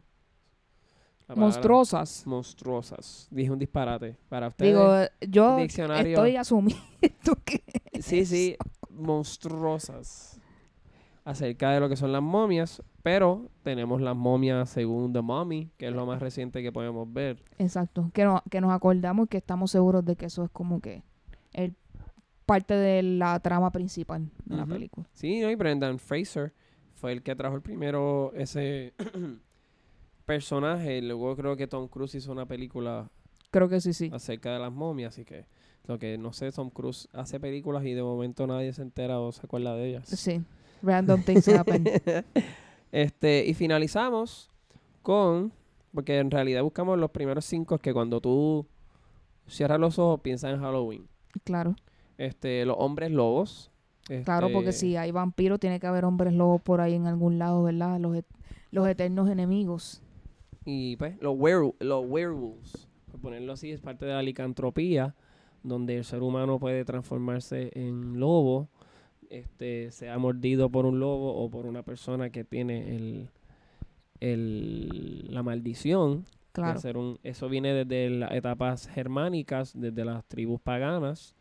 Monstruosas. 1.35 2.27
Monstruosas. 2.27 3.27
Dije 3.31 3.49
un 3.49 3.57
disparate. 3.57 4.15
Para 4.29 4.49
ustedes. 4.49 4.71
Digo, 4.71 4.93
yo 5.31 5.57
diccionario. 5.57 6.11
estoy 6.17 6.35
asumiendo 6.35 6.83
que 7.45 7.63
Sí, 7.99 8.23
sí, 8.27 8.55
monstruosas. 8.91 10.39
Acerca 11.23 11.71
de 11.71 11.79
lo 11.79 11.89
que 11.89 11.95
son 11.95 12.11
las 12.11 12.21
momias, 12.21 12.83
pero 13.01 13.49
tenemos 13.63 13.99
las 14.01 14.15
momias 14.15 14.69
según 14.69 15.11
The 15.13 15.21
Mummy, 15.21 15.71
que 15.77 15.87
es 15.87 15.93
lo 15.93 16.05
más 16.05 16.19
reciente 16.21 16.61
que 16.61 16.71
podemos 16.71 17.11
ver. 17.11 17.43
Exacto, 17.57 18.11
que, 18.13 18.23
no- 18.25 18.43
que 18.51 18.61
nos 18.61 18.71
acordamos 18.71 19.25
y 19.25 19.29
que 19.29 19.37
estamos 19.37 19.71
seguros 19.71 20.05
de 20.05 20.15
que 20.15 20.27
eso 20.27 20.43
es 20.43 20.51
como 20.51 20.79
que 20.79 21.01
el 21.53 21.73
parte 22.45 22.75
de 22.75 23.01
la 23.01 23.39
trama 23.39 23.71
principal 23.71 24.29
de 24.45 24.55
la 24.55 24.67
película. 24.67 25.07
Sí, 25.13 25.39
¿no? 25.41 25.49
y 25.49 25.55
Brendan 25.55 25.97
Fraser 25.97 26.53
fue 27.05 27.12
el 27.12 27.21
que 27.21 27.35
trajo 27.35 27.55
el 27.55 27.62
primero 27.62 28.31
ese 28.33 28.95
personaje. 30.25 30.97
y 30.97 31.01
Luego 31.01 31.35
creo 31.35 31.55
que 31.55 31.67
Tom 31.67 31.88
Cruise 31.88 32.15
hizo 32.15 32.31
una 32.31 32.47
película 32.47 33.12
Creo 33.51 33.69
que 33.69 33.79
sí, 33.79 33.93
sí. 33.93 34.09
acerca 34.12 34.51
de 34.53 34.57
las 34.59 34.71
momias, 34.71 35.13
así 35.13 35.24
que 35.24 35.45
lo 35.85 36.00
que 36.00 36.17
no 36.17 36.33
sé, 36.33 36.51
Tom 36.51 36.71
Cruise 36.71 37.07
hace 37.13 37.39
películas 37.39 37.85
y 37.85 37.93
de 37.93 38.01
momento 38.01 38.47
nadie 38.47 38.74
se 38.74 38.81
entera 38.81 39.19
o 39.19 39.31
se 39.31 39.41
acuerda 39.45 39.75
de 39.75 39.89
ellas. 39.89 40.07
Sí. 40.07 40.43
Random 40.81 41.21
things 41.21 41.47
happen. 41.50 41.85
este, 42.91 43.45
y 43.45 43.53
finalizamos 43.53 44.50
con, 45.03 45.53
porque 45.93 46.17
en 46.17 46.31
realidad 46.31 46.63
buscamos 46.63 46.97
los 46.97 47.12
primeros 47.12 47.45
cinco 47.45 47.77
que 47.77 47.93
cuando 47.93 48.19
tú 48.19 48.65
cierras 49.47 49.79
los 49.79 50.00
ojos 50.00 50.21
piensas 50.21 50.55
en 50.55 50.59
Halloween. 50.59 51.07
claro, 51.43 51.75
Este, 52.17 52.65
los 52.65 52.77
hombres 52.79 53.12
lobos. 53.12 53.69
Claro, 54.24 54.50
porque 54.51 54.69
este, 54.69 54.79
si 54.79 54.95
hay 54.97 55.12
vampiros 55.12 55.59
tiene 55.59 55.79
que 55.79 55.88
haber 55.88 56.05
hombres 56.05 56.33
lobos 56.33 56.62
por 56.62 56.81
ahí 56.81 56.93
en 56.93 57.07
algún 57.07 57.38
lado, 57.39 57.63
¿verdad? 57.63 58.00
Los, 58.00 58.15
et- 58.15 58.25
los 58.71 58.88
eternos 58.88 59.29
enemigos. 59.29 60.01
Y 60.65 60.95
pues, 60.97 61.15
los, 61.21 61.35
los 61.79 62.05
werewolves, 62.07 62.88
por 63.12 63.19
ponerlo 63.19 63.53
así, 63.53 63.71
es 63.71 63.81
parte 63.81 64.05
de 64.05 64.13
la 64.13 64.24
licantropía, 64.24 65.15
donde 65.63 65.97
el 65.97 66.03
ser 66.05 66.21
humano 66.24 66.59
puede 66.59 66.85
transformarse 66.85 67.71
en 67.75 68.19
lobo, 68.19 68.67
este, 69.29 69.91
sea 69.91 70.17
mordido 70.17 70.69
por 70.69 70.85
un 70.85 71.00
lobo 71.00 71.35
o 71.35 71.50
por 71.50 71.65
una 71.65 71.83
persona 71.83 72.29
que 72.29 72.43
tiene 72.43 72.95
el, 72.95 73.29
el, 74.19 75.27
la 75.33 75.43
maldición 75.43 76.19
de 76.19 76.24
Claro. 76.53 76.79
ser 76.79 76.97
un, 76.97 77.19
eso 77.24 77.50
viene 77.50 77.74
desde 77.74 78.09
las 78.09 78.31
etapas 78.31 78.88
germánicas, 78.88 79.74
desde 79.75 80.05
las 80.05 80.24
tribus 80.25 80.62
paganas 80.62 81.35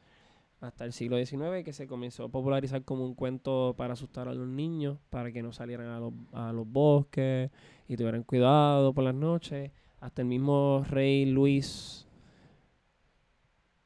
hasta 0.67 0.85
el 0.85 0.93
siglo 0.93 1.17
XIX, 1.19 1.65
que 1.65 1.73
se 1.73 1.87
comenzó 1.87 2.25
a 2.25 2.29
popularizar 2.29 2.85
como 2.85 3.05
un 3.05 3.15
cuento 3.15 3.75
para 3.77 3.93
asustar 3.93 4.29
a 4.29 4.35
los 4.35 4.49
niños, 4.49 4.99
para 5.11 5.31
que 5.31 5.43
no 5.43 5.53
salieran 5.53 5.89
a 5.89 6.01
los, 6.01 6.13
a 6.33 6.53
los 6.53 6.67
bosques 6.67 7.51
y 7.87 7.97
tuvieran 7.97 8.23
cuidado 8.23 8.93
por 8.95 9.05
las 9.05 9.15
noches. 9.15 9.71
Hasta 10.01 10.23
el 10.23 10.29
mismo 10.29 10.85
rey 10.89 11.27
Luis, 11.27 12.07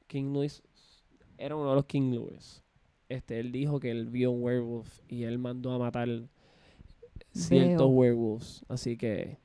King 0.07 0.33
Luis, 0.33 0.63
era 1.37 1.57
uno 1.57 1.71
de 1.71 1.75
los 1.77 1.85
King 1.85 2.13
Louis. 2.15 2.63
Este, 3.09 3.41
él 3.41 3.53
dijo 3.53 3.81
que 3.81 3.91
él 3.91 4.07
vio 4.07 4.31
un 4.31 4.43
werewolf 4.43 5.01
y 5.09 5.25
él 5.25 5.39
mandó 5.39 5.73
a 5.73 5.79
matar 5.79 6.09
ciertos 7.33 7.79
Veo. 7.79 7.89
werewolves. 7.89 8.65
Así 8.69 8.97
que 8.97 9.39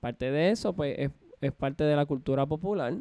parte 0.00 0.30
de 0.30 0.50
eso, 0.50 0.72
pues, 0.72 0.94
es, 0.98 1.10
es 1.40 1.52
parte 1.52 1.84
de 1.84 1.96
la 1.96 2.06
cultura 2.06 2.46
popular. 2.46 2.94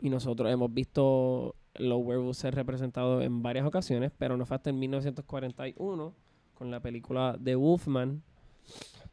Y 0.00 0.10
nosotros 0.10 0.50
hemos 0.50 0.72
visto 0.72 1.54
los 1.76 2.00
werewolves 2.04 2.36
ser 2.38 2.54
representados 2.54 3.22
en 3.24 3.42
varias 3.42 3.66
ocasiones, 3.66 4.12
pero 4.18 4.36
no 4.36 4.44
fue 4.46 4.56
hasta 4.56 4.70
en 4.70 4.78
1941 4.78 6.14
con 6.54 6.70
la 6.70 6.80
película 6.80 7.38
The 7.42 7.54
Wolfman, 7.56 8.22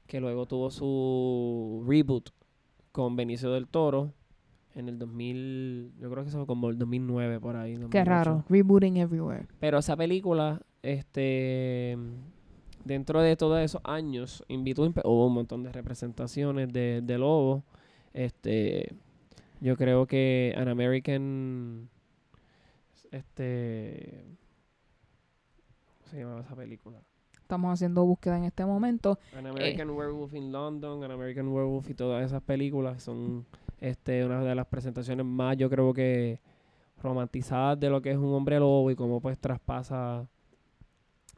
que 0.07 0.19
luego 0.19 0.45
tuvo 0.45 0.69
su 0.69 1.83
reboot 1.87 2.29
con 2.91 3.15
Benicio 3.15 3.51
del 3.51 3.67
Toro 3.67 4.13
en 4.75 4.87
el 4.87 4.99
2000, 4.99 5.93
yo 5.99 6.09
creo 6.11 6.23
que 6.23 6.29
eso 6.29 6.37
fue 6.37 6.47
como 6.47 6.69
el 6.69 6.77
2009 6.77 7.39
por 7.39 7.55
ahí. 7.55 7.73
Qué 7.73 7.79
2008. 7.79 8.05
raro. 8.09 8.45
Rebooting 8.49 8.97
everywhere. 8.97 9.47
Pero 9.59 9.79
esa 9.79 9.97
película, 9.97 10.61
este, 10.83 11.97
dentro 12.85 13.21
de 13.21 13.35
todos 13.35 13.59
esos 13.59 13.81
años, 13.83 14.43
invitó, 14.47 14.85
imp- 14.85 15.01
hubo 15.05 15.27
un 15.27 15.33
montón 15.33 15.63
de 15.63 15.71
representaciones 15.71 16.71
de, 16.71 17.01
de 17.03 17.17
lobo. 17.17 17.63
Este, 18.13 18.93
yo 19.59 19.75
creo 19.75 20.05
que 20.05 20.53
An 20.55 20.67
American, 20.67 21.89
este, 23.11 24.37
¿cómo 25.97 26.11
se 26.11 26.19
llamaba 26.19 26.41
esa 26.41 26.55
película? 26.55 27.01
Estamos 27.41 27.73
haciendo 27.73 28.05
búsqueda 28.05 28.37
en 28.37 28.43
este 28.43 28.63
momento. 28.63 29.17
An 29.35 29.47
American 29.47 29.89
Werewolf 29.89 30.33
in 30.35 30.51
London, 30.51 31.03
An 31.03 31.11
American 31.11 31.47
Werewolf 31.47 31.89
y 31.89 31.95
todas 31.95 32.23
esas 32.23 32.43
películas 32.43 33.01
son 33.01 33.45
este 33.79 34.23
una 34.23 34.43
de 34.43 34.53
las 34.53 34.67
presentaciones 34.67 35.25
más 35.25 35.55
yo 35.57 35.69
creo 35.69 35.93
que 35.93 36.41
romantizadas 37.01 37.79
de 37.79 37.89
lo 37.89 38.01
que 38.01 38.11
es 38.11 38.17
un 38.17 38.33
hombre 38.33 38.59
lobo 38.59 38.91
y 38.91 38.95
cómo 38.95 39.21
pues 39.21 39.39
traspasa 39.39 40.27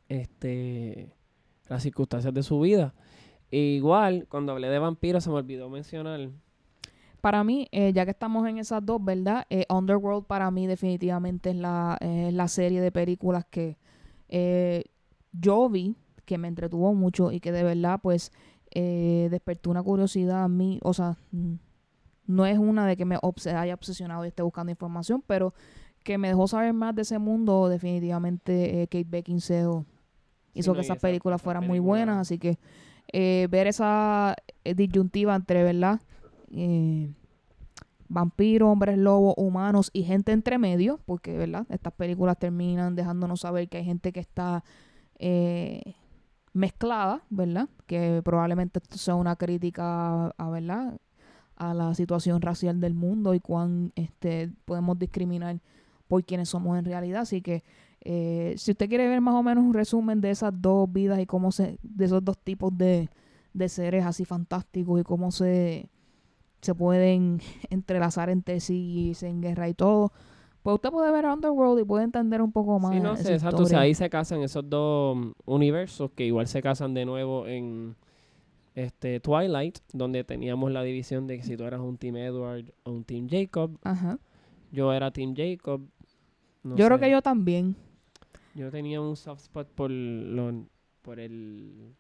este 0.10 1.14
las 1.70 1.84
circunstancias 1.84 2.34
de 2.34 2.44
su 2.44 2.60
vida. 2.60 2.94
E 3.50 3.58
igual, 3.58 4.28
cuando 4.28 4.52
hablé 4.52 4.68
de 4.68 4.80
vampiros 4.80 5.24
se 5.24 5.30
me 5.30 5.38
olvidó 5.38 5.70
mencionar 5.70 6.30
Para 7.22 7.44
mí, 7.44 7.68
eh, 7.72 7.94
ya 7.94 8.04
que 8.06 8.12
estamos 8.12 8.48
en 8.48 8.58
esas 8.58 8.84
dos, 8.86 9.04
¿verdad? 9.04 9.46
Eh, 9.50 9.66
Underworld 9.70 10.26
para 10.26 10.50
mí 10.50 10.66
definitivamente 10.66 11.52
es 11.52 11.56
la, 11.56 11.98
es 12.02 12.34
la 12.34 12.48
serie 12.48 12.82
de 12.82 12.92
películas 12.92 13.46
que 13.50 13.78
eh, 14.30 14.86
yo 15.32 15.70
vi, 15.70 15.96
que 16.26 16.38
me 16.40 16.48
entretuvo 16.48 16.94
mucho 16.96 17.32
y 17.32 17.40
que 17.40 17.52
de 17.52 17.64
verdad 17.64 18.00
pues 18.02 18.32
eh, 18.72 19.28
despertó 19.30 19.70
una 19.70 19.84
curiosidad 19.84 20.44
a 20.44 20.48
mí. 20.48 20.80
O 20.84 20.94
sea, 20.94 21.16
mm, 21.32 21.54
no 22.28 22.46
es 22.48 22.58
una 22.58 22.88
de 22.88 22.98
que 22.98 23.06
me 23.06 23.18
haya 23.54 23.74
obsesionado 23.76 24.26
y 24.26 24.30
esté 24.30 24.42
buscando 24.42 24.72
información, 24.72 25.24
pero 25.28 25.54
que 26.04 26.18
me 26.18 26.30
dejó 26.30 26.48
saber 26.48 26.74
más 26.74 26.96
de 26.96 27.04
ese 27.04 27.20
mundo, 27.20 27.70
definitivamente 27.70 28.82
eh, 28.82 28.88
Kate 28.88 29.06
Beckinsale 29.08 29.86
hizo 30.56 30.72
no, 30.72 30.76
que 30.76 30.82
esas 30.82 30.98
esa- 30.98 31.08
películas 31.08 31.42
fueran 31.42 31.68
muy 31.68 31.80
buenas, 31.80 32.18
así 32.18 32.40
que 32.40 32.58
eh, 33.14 33.48
ver 33.52 33.68
esa 33.68 34.36
eh, 34.64 34.74
disyuntiva 34.74 35.36
entre, 35.36 35.64
¿verdad? 35.64 36.00
Eh, 36.52 37.14
vampiros, 38.12 38.70
hombres 38.70 38.98
lobos, 38.98 39.36
humanos 39.38 39.90
y 39.94 40.04
gente 40.04 40.34
entre 40.34 40.58
medio, 40.58 41.00
porque, 41.06 41.38
¿verdad? 41.38 41.66
Estas 41.70 41.94
películas 41.94 42.38
terminan 42.38 42.96
dejándonos 42.96 43.42
saber 43.42 43.70
que 43.70 43.78
hay 43.78 43.86
gente 43.86 44.12
que 44.12 44.20
está 44.20 44.64
eh, 45.18 45.96
mezclada, 46.54 47.24
¿verdad? 47.30 47.70
Que 47.88 48.22
probablemente 48.24 48.82
sea 48.92 49.16
una 49.16 49.38
crítica 49.38 50.28
a, 50.28 50.50
¿verdad? 50.50 51.00
a 51.56 51.74
la 51.74 51.94
situación 51.94 52.42
racial 52.42 52.82
del 52.82 52.96
mundo 52.96 53.34
y 53.34 53.40
cuán 53.40 53.94
este, 53.96 54.52
podemos 54.66 54.98
discriminar 54.98 55.62
por 56.08 56.26
quienes 56.26 56.50
somos 56.50 56.78
en 56.78 56.86
realidad. 56.86 57.22
Así 57.22 57.42
que 57.42 57.64
eh, 58.02 58.56
si 58.58 58.72
usted 58.72 58.90
quiere 58.90 59.08
ver 59.08 59.22
más 59.22 59.36
o 59.36 59.44
menos 59.44 59.64
un 59.64 59.74
resumen 59.74 60.22
de 60.22 60.32
esas 60.32 60.52
dos 60.60 60.92
vidas 60.92 61.20
y 61.20 61.28
cómo 61.28 61.52
se, 61.52 61.78
de 61.84 62.06
esos 62.06 62.26
dos 62.26 62.38
tipos 62.40 62.76
de, 62.76 63.10
de 63.54 63.70
seres 63.70 64.06
así 64.06 64.26
fantásticos 64.26 65.00
y 65.00 65.04
cómo 65.04 65.32
se, 65.32 65.91
se 66.62 66.76
pueden 66.76 67.40
entrelazar 67.70 68.30
entre 68.30 68.60
sí 68.60 69.14
y 69.22 69.26
en 69.26 69.42
guerra 69.42 69.70
y 69.70 69.74
todo, 69.74 70.12
pues 70.64 70.76
usted 70.76 70.90
puede 70.90 71.12
ver 71.12 71.26
Underworld 71.26 71.80
y 71.82 71.86
puede 71.86 72.04
entender 72.04 72.42
un 72.42 72.52
poco 72.52 72.80
más. 72.80 72.94
Sí, 72.94 73.00
no 73.00 73.18
sé, 73.18 73.34
exacto. 73.34 73.64
O 73.64 73.66
sea, 73.66 73.82
ahí 73.82 73.96
se 73.96 74.10
casan 74.10 74.42
esos 74.42 74.70
dos 74.70 75.18
universos 75.46 76.12
que 76.12 76.26
igual 76.26 76.48
se 76.48 76.62
casan 76.62 76.94
de 76.94 77.06
nuevo 77.06 77.48
en 77.48 77.96
este 78.76 79.20
Twilight, 79.20 79.80
donde 79.92 80.24
teníamos 80.24 80.72
la 80.72 80.84
división 80.84 81.28
de 81.28 81.38
que 81.38 81.44
si 81.44 81.58
tú 81.58 81.64
eras 81.64 81.82
un 81.82 81.98
Team 81.98 82.18
Edward 82.18 82.74
o 82.84 82.92
un 82.92 83.04
Team 83.04 83.28
Jacob. 83.30 83.78
Ajá. 83.84 84.20
Yo 84.72 84.94
era 84.94 85.12
Team 85.12 85.34
Jacob. 85.36 85.82
yo 86.64 86.86
creo 86.86 87.00
que 87.00 87.10
yo 87.10 87.22
también. 87.22 87.76
Yo 88.54 88.70
tenía 88.70 89.02
un 89.02 89.16
soft 89.16 89.42
spot 89.42 89.68
por 89.70 89.90
lo, 89.90 90.66
por 91.02 91.20
el 91.20 91.96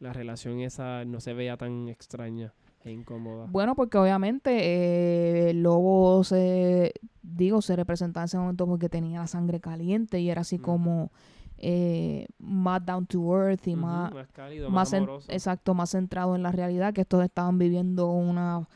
la 0.00 0.12
relación 0.12 0.60
esa 0.60 1.04
no 1.04 1.20
se 1.20 1.32
veía 1.32 1.56
tan 1.56 1.88
extraña 1.88 2.52
e 2.84 2.90
incómoda. 2.90 3.46
Bueno, 3.48 3.74
porque 3.74 3.98
obviamente 3.98 4.50
eh, 4.50 5.50
el 5.50 5.62
lobo 5.62 6.24
se, 6.24 6.92
digo, 7.22 7.62
se 7.62 7.76
representaba 7.76 8.24
en 8.24 8.26
ese 8.26 8.38
momento 8.38 8.66
porque 8.66 8.88
tenía 8.88 9.20
la 9.20 9.26
sangre 9.26 9.60
caliente 9.60 10.20
y 10.20 10.30
era 10.30 10.42
así 10.42 10.58
mm. 10.58 10.62
como 10.62 11.12
eh, 11.58 12.26
más 12.38 12.84
down 12.84 13.06
to 13.06 13.20
earth 13.36 13.66
y 13.68 13.76
más, 13.76 14.12
más, 14.12 14.28
cálido, 14.32 14.70
más, 14.70 14.92
exacto, 15.28 15.74
más 15.74 15.90
centrado 15.90 16.34
en 16.34 16.42
la 16.42 16.50
realidad, 16.50 16.92
que 16.92 17.02
estos 17.02 17.22
estaban 17.22 17.58
viviendo 17.58 18.10
una 18.10 18.66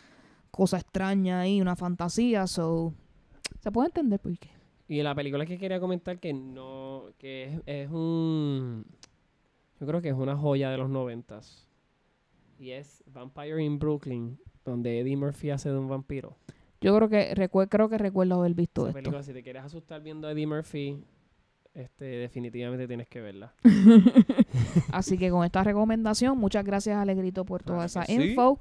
cosa 0.51 0.79
extraña 0.79 1.41
ahí, 1.41 1.61
una 1.61 1.77
fantasía, 1.77 2.47
so 2.47 2.95
se 3.61 3.73
puede 3.73 3.89
entender 3.89 4.21
por 4.21 4.39
qué. 4.39 4.51
Y 4.89 5.03
la 5.03 5.15
película 5.17 5.45
que 5.47 5.59
quería 5.59 5.81
comentar 5.81 6.21
que 6.21 6.33
no, 6.33 7.07
que 7.19 7.61
es 7.67 7.91
un 7.91 8.85
yo 9.81 9.87
creo 9.87 10.01
que 10.01 10.09
es 10.09 10.15
una 10.15 10.37
joya 10.37 10.71
de 10.71 10.79
los 10.79 10.89
noventas. 10.89 11.66
Y 12.59 12.71
es 12.71 13.03
Vampire 13.07 13.63
in 13.63 13.79
Brooklyn, 13.79 14.39
donde 14.65 15.01
Eddie 15.01 15.17
Murphy 15.17 15.51
hace 15.51 15.71
de 15.71 15.79
un 15.79 15.89
vampiro. 15.89 16.37
Yo 16.81 16.95
creo 16.97 17.09
que 17.09 17.49
creo 17.69 17.89
que 17.89 17.99
recuerdo 17.99 18.35
haber 18.37 18.55
visto 18.55 18.87
Esa 18.87 18.95
película, 18.95 19.23
si 19.23 19.33
te 19.33 19.43
quieres 19.43 19.65
asustar 19.65 20.03
viendo 20.03 20.29
a 20.29 20.33
Eddie 20.33 20.47
Murphy, 20.47 21.03
este, 21.77 22.05
definitivamente 22.05 22.87
tienes 22.87 23.07
que 23.09 23.21
verla. 23.21 23.53
Así 24.93 25.19
que 25.19 25.31
con 25.31 25.45
esta 25.45 25.63
recomendación, 25.63 26.39
muchas 26.39 26.65
gracias 26.65 26.97
Alegrito 26.97 27.45
por 27.45 27.63
toda 27.63 27.85
esa 27.85 28.05
info. 28.09 28.59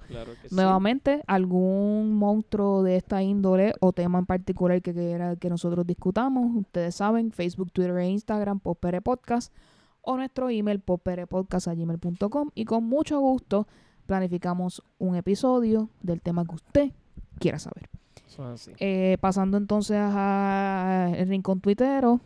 Nuevamente, 0.52 1.24
algún 1.28 2.14
monstruo 2.14 2.84
de 2.84 2.98
esta 2.98 3.24
índole 3.24 3.74
o 3.80 3.94
tema 3.94 4.20
en 4.20 4.26
particular 4.26 4.82
que 4.82 4.94
quiera 4.94 5.36
que 5.38 5.50
nosotros 5.50 5.88
discutamos, 5.88 6.56
ustedes 6.56 6.96
saben, 6.96 7.32
Facebook, 7.32 7.72
Twitter 7.72 7.98
e 7.98 8.10
Instagram, 8.10 8.60
Pospere 8.60 9.02
Podcast 9.02 9.54
o 10.06 10.16
nuestro 10.18 10.50
email 10.50 10.80
popperepodcast.gmail.com 10.80 12.52
y 12.56 12.66
con 12.66 12.84
mucho 12.86 13.20
gusto 13.20 13.68
planificamos 14.06 14.84
un 14.98 15.16
episodio 15.16 15.90
del 16.02 16.22
tema 16.22 16.46
que 16.46 16.56
usted 16.56 16.92
quiera 17.40 17.60
saber. 17.60 17.90
Eh, 18.80 19.18
pasando 19.22 19.58
entonces 19.58 19.98
a 20.00 21.12
el 21.16 21.30
rincón 21.30 21.62
tuitero, 21.62 22.20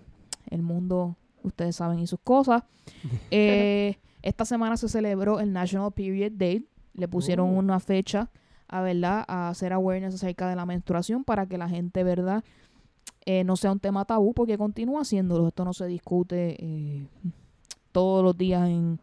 el 0.49 0.61
mundo, 0.61 1.15
ustedes 1.43 1.75
saben, 1.75 1.99
y 1.99 2.07
sus 2.07 2.19
cosas. 2.19 2.63
Eh, 3.31 3.97
esta 4.23 4.43
semana 4.43 4.75
se 4.75 4.89
celebró 4.89 5.39
el 5.39 5.53
National 5.53 5.91
Period 5.91 6.31
Day. 6.33 6.67
Le 6.93 7.07
pusieron 7.07 7.51
uh. 7.51 7.59
una 7.59 7.79
fecha 7.79 8.29
a 8.67 8.81
verdad 8.81 9.23
a 9.27 9.49
hacer 9.49 9.71
awareness 9.71 10.15
acerca 10.15 10.49
de 10.49 10.55
la 10.55 10.65
menstruación 10.65 11.23
para 11.23 11.45
que 11.45 11.57
la 11.57 11.69
gente, 11.69 12.03
verdad, 12.03 12.43
eh, 13.25 13.43
no 13.43 13.55
sea 13.55 13.71
un 13.71 13.79
tema 13.79 14.05
tabú, 14.05 14.33
porque 14.33 14.57
continúa 14.57 15.05
siéndolo. 15.05 15.47
Esto 15.47 15.63
no 15.63 15.73
se 15.73 15.85
discute 15.85 16.57
todos 17.91 18.23
los 18.23 18.37
días 18.37 18.67
en, 18.67 18.99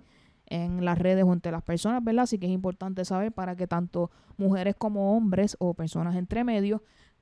en 0.47 0.85
las 0.85 0.99
redes 0.99 1.25
o 1.25 1.33
entre 1.33 1.53
las 1.53 1.63
personas, 1.63 2.03
¿verdad? 2.03 2.25
Así 2.25 2.39
que 2.39 2.47
es 2.47 2.53
importante 2.53 3.05
saber 3.05 3.33
para 3.33 3.57
que 3.57 3.67
tanto 3.67 4.11
mujeres 4.37 4.75
como 4.77 5.17
hombres 5.17 5.57
o 5.59 5.75
personas 5.75 6.17
entre 6.17 6.45
medios 6.45 6.81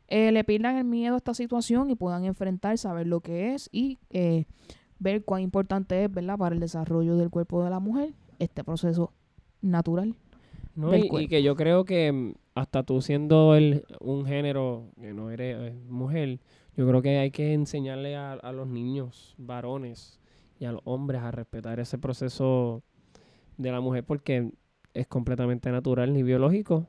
eh, 0.09 0.33
le 0.33 0.44
pierdan 0.44 0.77
el 0.77 0.85
miedo 0.85 1.14
a 1.14 1.16
esta 1.16 1.35
situación 1.35 1.90
y 1.90 1.94
puedan 1.94 2.24
enfrentar, 2.24 2.77
saber 2.77 3.07
lo 3.07 3.20
que 3.20 3.55
es 3.55 3.70
y 3.72 3.98
eh, 4.11 4.44
ver 4.98 5.24
cuán 5.24 5.40
importante 5.40 6.05
es, 6.05 6.12
¿verdad? 6.12 6.37
Para 6.37 6.55
el 6.55 6.61
desarrollo 6.61 7.16
del 7.16 7.31
cuerpo 7.31 7.64
de 7.64 7.70
la 7.70 7.81
mujer 7.81 8.14
este 8.38 8.64
proceso 8.64 9.12
natural. 9.62 10.14
No, 10.74 10.94
y, 10.94 11.29
que 11.29 11.42
yo 11.42 11.55
creo 11.55 11.85
que 11.85 12.11
mm, 12.12 12.35
hasta 12.55 12.83
tú 12.83 13.00
siendo 13.00 13.55
el, 13.55 13.85
un 14.00 14.27
género 14.27 14.88
que 15.00 15.14
no 15.14 15.31
eres 15.31 15.57
eh, 15.59 15.77
mujer, 15.88 16.40
yo 16.77 16.87
creo 16.87 17.00
que 17.00 17.18
hay 17.18 17.31
que 17.31 17.53
enseñarle 17.55 18.16
a, 18.16 18.33
a 18.33 18.53
los 18.53 18.66
niños 18.66 19.35
varones 19.38 20.20
y 20.64 20.66
a 20.66 20.72
los 20.72 20.81
hombres 20.85 21.20
a 21.20 21.31
respetar 21.31 21.79
ese 21.79 21.98
proceso 21.98 22.83
de 23.59 23.70
la 23.70 23.83
mujer 23.83 24.03
porque 24.03 24.50
es 24.94 25.07
completamente 25.07 25.70
natural 25.70 26.16
y 26.16 26.22
biológico. 26.22 26.88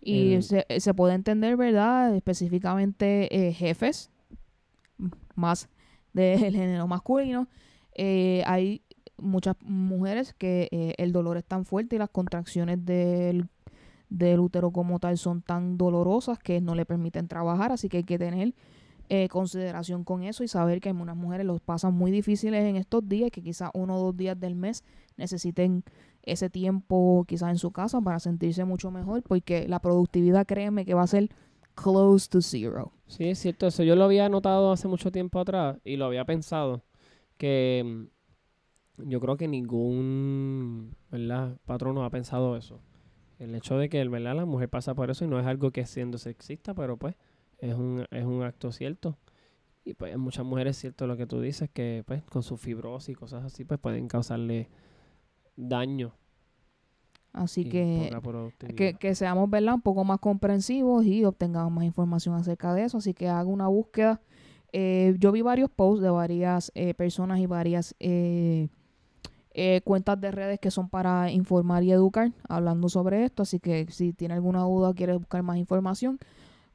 Y 0.00 0.42
se, 0.42 0.66
se, 0.78 0.94
puede 0.94 1.14
entender, 1.14 1.56
¿verdad? 1.56 2.14
Específicamente 2.14 3.48
eh, 3.48 3.52
jefes, 3.52 4.10
más 5.36 5.68
del 6.12 6.38
género 6.56 6.86
masculino. 6.88 7.48
Eh, 7.94 8.42
hay 8.44 8.82
muchas 9.18 9.56
mujeres 9.62 10.34
que 10.34 10.68
eh, 10.72 10.94
el 10.98 11.12
dolor 11.12 11.36
es 11.36 11.44
tan 11.44 11.64
fuerte 11.64 11.96
y 11.96 11.98
las 12.00 12.10
contracciones 12.10 12.84
del, 12.84 13.46
del 14.08 14.40
útero 14.40 14.72
como 14.72 14.98
tal 14.98 15.16
son 15.16 15.42
tan 15.42 15.78
dolorosas 15.78 16.38
que 16.40 16.60
no 16.60 16.74
le 16.74 16.84
permiten 16.84 17.28
trabajar, 17.28 17.70
así 17.70 17.88
que 17.88 17.98
hay 17.98 18.04
que 18.04 18.18
tener 18.18 18.54
eh, 19.08 19.28
consideración 19.28 20.04
con 20.04 20.22
eso 20.22 20.42
y 20.42 20.48
saber 20.48 20.80
que 20.80 20.88
algunas 20.88 21.16
mujeres 21.16 21.46
los 21.46 21.60
pasan 21.60 21.94
muy 21.94 22.10
difíciles 22.10 22.64
en 22.64 22.76
estos 22.76 23.08
días, 23.08 23.30
que 23.30 23.42
quizás 23.42 23.70
uno 23.74 23.96
o 23.96 24.06
dos 24.06 24.16
días 24.16 24.38
del 24.38 24.56
mes 24.56 24.82
necesiten 25.16 25.84
ese 26.22 26.50
tiempo 26.50 27.24
quizás 27.28 27.50
en 27.50 27.58
su 27.58 27.70
casa 27.70 28.00
para 28.00 28.18
sentirse 28.18 28.64
mucho 28.64 28.90
mejor, 28.90 29.22
porque 29.22 29.68
la 29.68 29.78
productividad, 29.78 30.44
créeme, 30.44 30.84
que 30.84 30.94
va 30.94 31.02
a 31.02 31.06
ser 31.06 31.30
close 31.76 32.28
to 32.28 32.40
zero. 32.40 32.92
Sí, 33.06 33.28
es 33.28 33.38
cierto, 33.38 33.68
eso 33.68 33.84
yo 33.84 33.94
lo 33.94 34.04
había 34.04 34.28
notado 34.28 34.72
hace 34.72 34.88
mucho 34.88 35.12
tiempo 35.12 35.38
atrás 35.38 35.78
y 35.84 35.96
lo 35.96 36.06
había 36.06 36.24
pensado, 36.24 36.82
que 37.36 38.08
mm, 38.98 39.08
yo 39.08 39.20
creo 39.20 39.36
que 39.36 39.46
ningún 39.46 40.96
¿verdad? 41.10 41.56
patrono 41.64 42.04
ha 42.04 42.10
pensado 42.10 42.56
eso. 42.56 42.80
El 43.38 43.54
hecho 43.54 43.76
de 43.76 43.88
que 43.88 44.02
la 44.04 44.46
mujer 44.46 44.68
pasa 44.68 44.94
por 44.94 45.10
eso 45.10 45.24
y 45.24 45.28
no 45.28 45.38
es 45.38 45.46
algo 45.46 45.70
que 45.70 45.84
siendo 45.86 46.16
sexista, 46.18 46.74
pero 46.74 46.96
pues 46.96 47.14
es 47.58 47.74
un, 47.74 48.06
es 48.10 48.24
un 48.24 48.42
acto 48.42 48.72
cierto. 48.72 49.16
Y 49.84 49.94
pues 49.94 50.12
en 50.12 50.20
muchas 50.20 50.44
mujeres 50.44 50.76
es 50.76 50.80
cierto 50.80 51.06
lo 51.06 51.16
que 51.16 51.26
tú 51.26 51.40
dices, 51.40 51.70
que 51.72 52.02
pues 52.06 52.22
con 52.24 52.42
su 52.42 52.56
fibrosis 52.56 53.10
y 53.10 53.14
cosas 53.14 53.44
así, 53.44 53.64
pues 53.64 53.78
pueden 53.78 54.08
causarle 54.08 54.68
daño. 55.56 56.12
Así 57.32 57.68
que, 57.68 58.10
que, 58.76 58.94
que, 58.94 59.14
seamos 59.14 59.50
¿verdad? 59.50 59.74
un 59.74 59.82
poco 59.82 60.04
más 60.04 60.18
comprensivos 60.20 61.04
y 61.04 61.22
obtengamos 61.24 61.70
más 61.70 61.84
información 61.84 62.34
acerca 62.34 62.72
de 62.72 62.84
eso. 62.84 62.96
Así 62.96 63.12
que 63.12 63.28
hago 63.28 63.50
una 63.50 63.68
búsqueda. 63.68 64.22
Eh, 64.72 65.14
yo 65.18 65.32
vi 65.32 65.42
varios 65.42 65.70
posts 65.70 66.02
de 66.02 66.08
varias 66.08 66.72
eh, 66.74 66.94
personas 66.94 67.38
y 67.38 67.46
varias 67.46 67.94
eh, 68.00 68.70
cuentas 69.84 70.18
de 70.18 70.30
redes 70.30 70.58
que 70.60 70.70
son 70.70 70.88
para 70.88 71.30
informar 71.30 71.82
y 71.82 71.92
educar 71.92 72.32
hablando 72.48 72.88
sobre 72.88 73.24
esto. 73.24 73.42
Así 73.42 73.60
que 73.60 73.86
si 73.90 74.14
tiene 74.14 74.32
alguna 74.32 74.62
duda 74.62 74.88
o 74.88 74.94
quiere 74.94 75.14
buscar 75.14 75.42
más 75.42 75.58
información, 75.58 76.18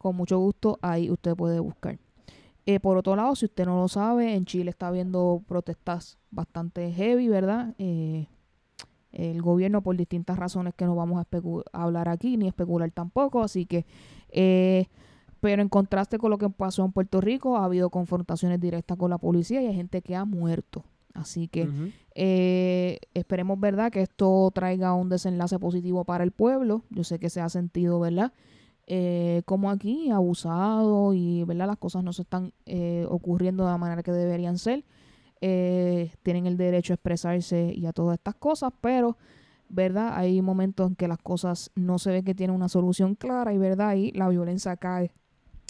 con 0.01 0.15
mucho 0.15 0.39
gusto 0.39 0.79
ahí 0.81 1.11
usted 1.11 1.35
puede 1.35 1.59
buscar. 1.59 1.99
Eh, 2.65 2.79
por 2.79 2.97
otro 2.97 3.15
lado, 3.15 3.35
si 3.35 3.45
usted 3.45 3.65
no 3.65 3.79
lo 3.79 3.87
sabe, 3.87 4.33
en 4.33 4.45
Chile 4.45 4.71
está 4.71 4.87
habiendo 4.87 5.43
protestas 5.47 6.17
bastante 6.31 6.91
heavy, 6.91 7.27
¿verdad? 7.27 7.75
Eh, 7.77 8.27
el 9.11 9.41
gobierno 9.43 9.83
por 9.83 9.95
distintas 9.95 10.39
razones 10.39 10.73
que 10.73 10.85
no 10.85 10.95
vamos 10.95 11.23
a, 11.23 11.27
hablar 11.73 12.09
aquí 12.09 12.37
ni 12.37 12.47
especular 12.47 12.89
tampoco, 12.91 13.43
así 13.43 13.65
que, 13.65 13.85
eh, 14.29 14.87
pero 15.39 15.61
en 15.61 15.69
contraste 15.69 16.17
con 16.17 16.31
lo 16.31 16.37
que 16.37 16.49
pasó 16.49 16.83
en 16.83 16.91
Puerto 16.91 17.21
Rico, 17.21 17.57
ha 17.57 17.65
habido 17.65 17.91
confrontaciones 17.91 18.59
directas 18.59 18.97
con 18.97 19.11
la 19.11 19.19
policía 19.19 19.61
y 19.61 19.67
hay 19.67 19.75
gente 19.75 20.01
que 20.01 20.15
ha 20.15 20.25
muerto. 20.25 20.83
Así 21.13 21.47
que 21.47 21.91
esperemos, 23.13 23.59
¿verdad?, 23.59 23.91
que 23.91 24.01
esto 24.01 24.49
traiga 24.53 24.93
un 24.93 25.09
desenlace 25.09 25.59
positivo 25.59 26.05
para 26.05 26.23
el 26.23 26.31
pueblo. 26.31 26.83
Yo 26.89 27.03
sé 27.03 27.19
que 27.19 27.29
se 27.29 27.41
ha 27.41 27.49
sentido, 27.49 27.99
¿verdad?, 27.99 28.31
eh, 28.93 29.43
como 29.45 29.71
aquí, 29.71 30.11
abusado 30.11 31.13
y 31.13 31.45
¿verdad? 31.45 31.67
las 31.67 31.77
cosas 31.77 32.03
no 32.03 32.11
se 32.11 32.23
están 32.23 32.51
eh, 32.65 33.05
ocurriendo 33.07 33.63
de 33.63 33.71
la 33.71 33.77
manera 33.77 34.03
que 34.03 34.11
deberían 34.11 34.57
ser. 34.57 34.83
Eh, 35.39 36.11
tienen 36.23 36.45
el 36.45 36.57
derecho 36.57 36.91
a 36.91 36.95
expresarse 36.95 37.71
y 37.73 37.85
a 37.85 37.93
todas 37.93 38.17
estas 38.17 38.35
cosas, 38.35 38.73
pero 38.81 39.15
¿verdad? 39.69 40.11
Hay 40.17 40.41
momentos 40.41 40.89
en 40.89 40.97
que 40.97 41.07
las 41.07 41.19
cosas 41.19 41.71
no 41.73 41.99
se 41.99 42.11
ve 42.11 42.23
que 42.23 42.35
tienen 42.35 42.53
una 42.53 42.67
solución 42.67 43.15
clara 43.15 43.53
y 43.53 43.57
¿verdad? 43.57 43.95
y 43.95 44.11
la 44.11 44.27
violencia 44.27 44.75
cae 44.75 45.13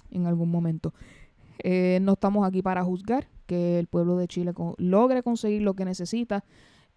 en 0.10 0.26
algún 0.26 0.50
momento. 0.50 0.92
no 1.64 2.14
estamos 2.14 2.48
aquí 2.48 2.64
para 2.64 2.84
juzgar 2.84 3.28
que 3.46 3.78
el 3.78 3.86
pueblo 3.86 4.18
de 4.18 4.28
Chile 4.28 4.52
logre 4.80 5.22
conseguir 5.22 5.62
lo 5.62 5.76
que 5.76 5.86
necesita 5.86 6.44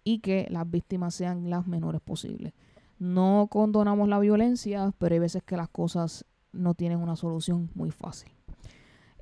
y 0.03 0.21
que 0.21 0.47
las 0.49 0.67
víctimas 0.67 1.13
sean 1.13 1.51
las 1.51 1.67
menores 1.67 2.01
posibles. 2.01 2.53
No 2.99 3.47
condonamos 3.49 4.07
la 4.07 4.19
violencia, 4.19 4.93
pero 4.97 5.13
hay 5.13 5.19
veces 5.19 5.43
que 5.43 5.57
las 5.57 5.69
cosas 5.69 6.25
no 6.51 6.73
tienen 6.73 6.99
una 6.99 7.15
solución 7.15 7.69
muy 7.75 7.91
fácil. 7.91 8.31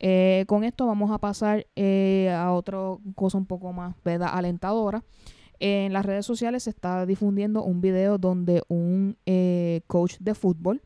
Eh, 0.06 0.44
con 0.48 0.64
esto 0.64 0.86
vamos 0.86 1.12
a 1.12 1.18
pasar 1.18 1.66
eh, 1.76 2.30
a 2.30 2.52
otra 2.52 2.78
cosa 3.16 3.38
un 3.38 3.46
poco 3.46 3.72
más 3.72 3.96
¿verdad? 4.04 4.30
alentadora. 4.34 5.04
En 5.60 5.94
las 5.94 6.06
redes 6.06 6.26
sociales 6.26 6.64
se 6.64 6.72
está 6.72 7.06
difundiendo 7.06 7.64
un 7.64 7.80
video 7.80 8.18
donde 8.18 8.64
un 8.68 9.18
eh, 9.26 9.82
coach 9.88 10.18
de 10.20 10.36
fútbol 10.36 10.82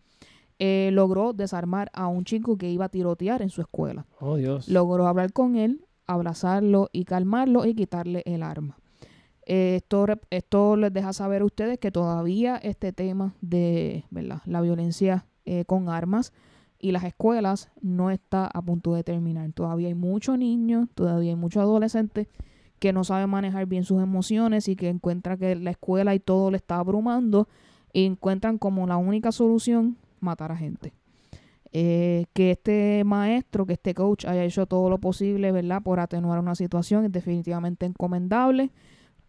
logró 0.60 1.34
desarmar 1.34 1.90
a 1.94 2.08
un 2.08 2.26
chico 2.26 2.58
que 2.58 2.70
iba 2.70 2.86
a 2.86 2.90
tirotear 2.90 3.42
en 3.42 3.50
su 3.50 3.62
escuela. 3.62 4.06
Oh, 4.20 4.38
Dios. 4.38 4.68
Logró 4.68 5.08
hablar 5.08 5.32
con 5.32 5.56
él, 5.56 5.86
abrazarlo 6.06 6.90
y 6.92 7.06
calmarlo 7.06 7.66
y 7.66 7.76
quitarle 7.76 8.24
el 8.26 8.44
arma. 8.44 8.78
Esto, 9.48 10.06
esto 10.30 10.76
les 10.76 10.94
deja 10.94 11.14
saber 11.14 11.42
a 11.42 11.46
ustedes 11.46 11.80
que 11.80 11.92
todavía 11.92 12.58
este 12.58 12.94
tema 12.94 13.34
de 13.42 14.06
¿verdad? 14.10 14.42
la 14.46 14.62
violencia 14.62 15.26
con 15.66 15.88
armas 15.88 16.34
y 16.80 16.92
las 16.92 17.04
escuelas 17.06 17.70
no 17.82 18.12
está 18.12 18.48
a 18.48 18.62
punto 18.62 18.94
de 18.94 19.04
terminar. 19.04 19.52
Todavía 19.54 19.88
hay 19.88 19.94
muchos 19.94 20.38
niños, 20.38 20.90
todavía 20.94 21.32
hay 21.32 21.36
muchos 21.36 21.62
adolescentes 21.62 22.28
que 22.80 22.94
no 22.94 23.04
saben 23.04 23.30
manejar 23.30 23.66
bien 23.66 23.84
sus 23.84 24.02
emociones 24.02 24.68
y 24.68 24.76
que 24.76 24.90
encuentran 24.90 25.38
que 25.40 25.56
la 25.56 25.72
escuela 25.72 26.14
y 26.14 26.20
todo 26.20 26.52
le 26.52 26.58
está 26.58 26.78
abrumando 26.78 27.48
y 27.92 28.06
encuentran 28.06 28.58
como 28.58 28.86
la 28.86 28.98
única 28.98 29.32
solución 29.32 29.98
matar 30.20 30.52
a 30.52 30.58
gente. 30.58 30.94
Eh, 31.74 32.26
que 32.34 32.52
este 32.52 33.04
maestro, 33.04 33.66
que 33.66 33.74
este 33.74 33.94
coach 33.94 34.26
haya 34.26 34.44
hecho 34.44 34.68
todo 34.68 34.90
lo 34.90 35.00
posible, 35.00 35.52
¿verdad? 35.52 35.82
Por 35.82 36.00
atenuar 36.00 36.40
una 36.40 36.56
situación 36.56 37.06
es 37.06 37.12
definitivamente 37.12 37.86
encomendable, 37.86 38.72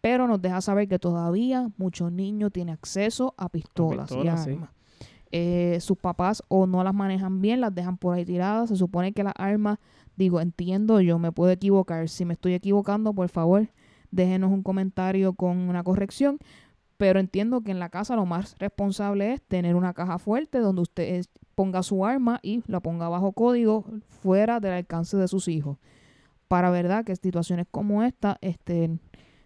pero 0.01 0.27
nos 0.27 0.41
deja 0.41 0.61
saber 0.61 0.87
que 0.87 0.99
todavía 0.99 1.69
muchos 1.77 2.11
niños 2.11 2.51
tienen 2.51 2.73
acceso 2.73 3.33
a 3.37 3.49
pistolas, 3.49 4.11
y 4.11 4.27
armas. 4.27 4.69
Eh, 5.31 5.77
sus 5.79 5.97
papás 5.97 6.41
o 6.47 6.65
no 6.65 6.83
las 6.83 6.93
manejan 6.93 7.39
bien, 7.41 7.61
las 7.61 7.73
dejan 7.75 7.97
por 7.97 8.15
ahí 8.15 8.25
tiradas. 8.25 8.69
Se 8.69 8.75
supone 8.75 9.13
que 9.13 9.23
las 9.23 9.33
armas, 9.37 9.77
digo, 10.15 10.41
entiendo, 10.41 11.01
yo 11.01 11.19
me 11.19 11.31
puedo 11.31 11.51
equivocar. 11.51 12.09
Si 12.09 12.25
me 12.25 12.33
estoy 12.33 12.53
equivocando, 12.53 13.13
por 13.13 13.29
favor, 13.29 13.69
déjenos 14.11 14.51
un 14.51 14.63
comentario 14.63 15.33
con 15.33 15.57
una 15.57 15.83
corrección. 15.83 16.39
Pero 16.97 17.19
entiendo 17.19 17.61
que 17.61 17.71
en 17.71 17.79
la 17.79 17.89
casa 17.89 18.15
lo 18.15 18.25
más 18.25 18.55
responsable 18.59 19.33
es 19.33 19.41
tener 19.41 19.75
una 19.75 19.93
caja 19.93 20.19
fuerte 20.19 20.59
donde 20.59 20.81
usted 20.81 21.25
ponga 21.55 21.83
su 21.83 22.05
arma 22.05 22.39
y 22.41 22.61
la 22.67 22.81
ponga 22.81 23.07
bajo 23.07 23.31
código 23.31 23.85
fuera 24.07 24.59
del 24.59 24.73
alcance 24.73 25.15
de 25.15 25.27
sus 25.27 25.47
hijos. 25.47 25.77
Para 26.49 26.71
verdad 26.71 27.05
que 27.05 27.15
situaciones 27.15 27.67
como 27.69 28.03
esta, 28.03 28.37
este, 28.41 28.97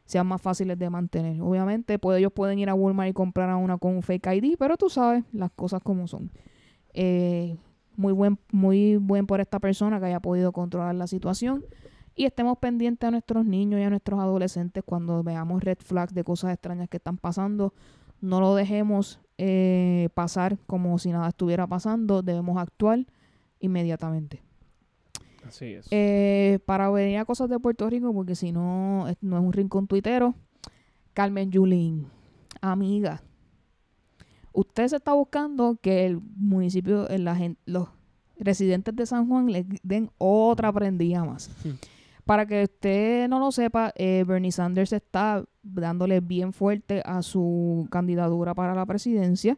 sean 0.06 0.28
más 0.28 0.42
fáciles 0.42 0.78
de 0.78 0.90
mantener. 0.90 1.42
Obviamente, 1.42 2.00
pues 2.00 2.20
ellos 2.20 2.32
pueden 2.34 2.60
ir 2.60 2.70
a 2.70 2.74
Walmart 2.74 3.10
y 3.10 3.14
comprar 3.14 3.50
a 3.50 3.58
una 3.58 3.78
con 3.78 3.96
un 3.96 4.02
fake 4.02 4.28
ID, 4.28 4.56
pero 4.58 4.78
tú 4.78 4.90
sabes 4.90 5.24
las 5.32 5.52
cosas 5.52 5.82
como 5.82 6.08
son. 6.08 6.32
Eh, 6.94 7.58
muy 7.96 8.14
buen, 8.14 8.40
muy 8.52 8.98
buen 8.98 9.28
por 9.28 9.40
esta 9.40 9.60
persona 9.60 10.00
que 10.00 10.08
haya 10.08 10.20
podido 10.20 10.52
controlar 10.52 10.96
la 10.96 11.08
situación. 11.08 11.64
Y 12.16 12.26
estemos 12.26 12.60
pendientes 12.60 13.08
a 13.08 13.12
nuestros 13.12 13.46
niños 13.46 13.80
y 13.80 13.84
a 13.84 13.90
nuestros 13.90 14.20
adolescentes 14.20 14.84
cuando 14.86 15.24
veamos 15.24 15.64
red 15.64 15.78
flags 15.80 16.14
de 16.14 16.24
cosas 16.24 16.54
extrañas 16.54 16.90
que 16.90 16.98
están 16.98 17.18
pasando. 17.18 17.74
No 18.22 18.40
lo 18.40 18.56
dejemos 18.56 19.20
eh, 19.38 20.10
pasar 20.14 20.60
como 20.68 20.98
si 21.00 21.12
nada 21.12 21.30
estuviera 21.30 21.66
pasando. 21.66 22.22
Debemos 22.22 22.58
actuar 22.58 23.06
inmediatamente. 23.60 24.44
Así 25.48 25.74
es. 25.74 25.88
Eh, 25.92 26.60
para 26.66 26.90
venir 26.90 27.18
a 27.18 27.26
cosas 27.26 27.50
de 27.50 27.60
Puerto 27.60 27.90
Rico, 27.90 28.14
porque 28.14 28.36
si 28.36 28.52
no, 28.52 29.06
no 29.22 29.38
es 29.38 29.44
un 29.44 29.54
rincón 29.54 29.88
tuitero. 29.88 30.36
Carmen 31.14 31.52
Yulín, 31.52 32.08
amiga. 32.62 33.22
Usted 34.52 34.88
se 34.88 34.96
está 34.98 35.14
buscando 35.14 35.78
que 35.82 36.06
el 36.06 36.20
municipio, 36.36 37.08
la 37.10 37.36
gente, 37.36 37.60
los 37.66 37.90
residentes 38.38 38.96
de 38.96 39.06
San 39.06 39.28
Juan 39.28 39.52
le 39.52 39.66
den 39.84 40.12
otra 40.18 40.72
prendida 40.72 41.24
más. 41.24 41.50
Para 42.26 42.46
que 42.46 42.64
usted 42.64 43.28
no 43.28 43.40
lo 43.40 43.52
sepa, 43.52 43.92
eh, 43.96 44.24
Bernie 44.26 44.52
Sanders 44.52 44.94
está 44.94 45.44
dándole 45.62 46.20
bien 46.20 46.54
fuerte 46.54 47.02
a 47.06 47.22
su 47.22 47.88
candidatura 47.92 48.54
para 48.54 48.74
la 48.76 48.86
presidencia, 48.86 49.58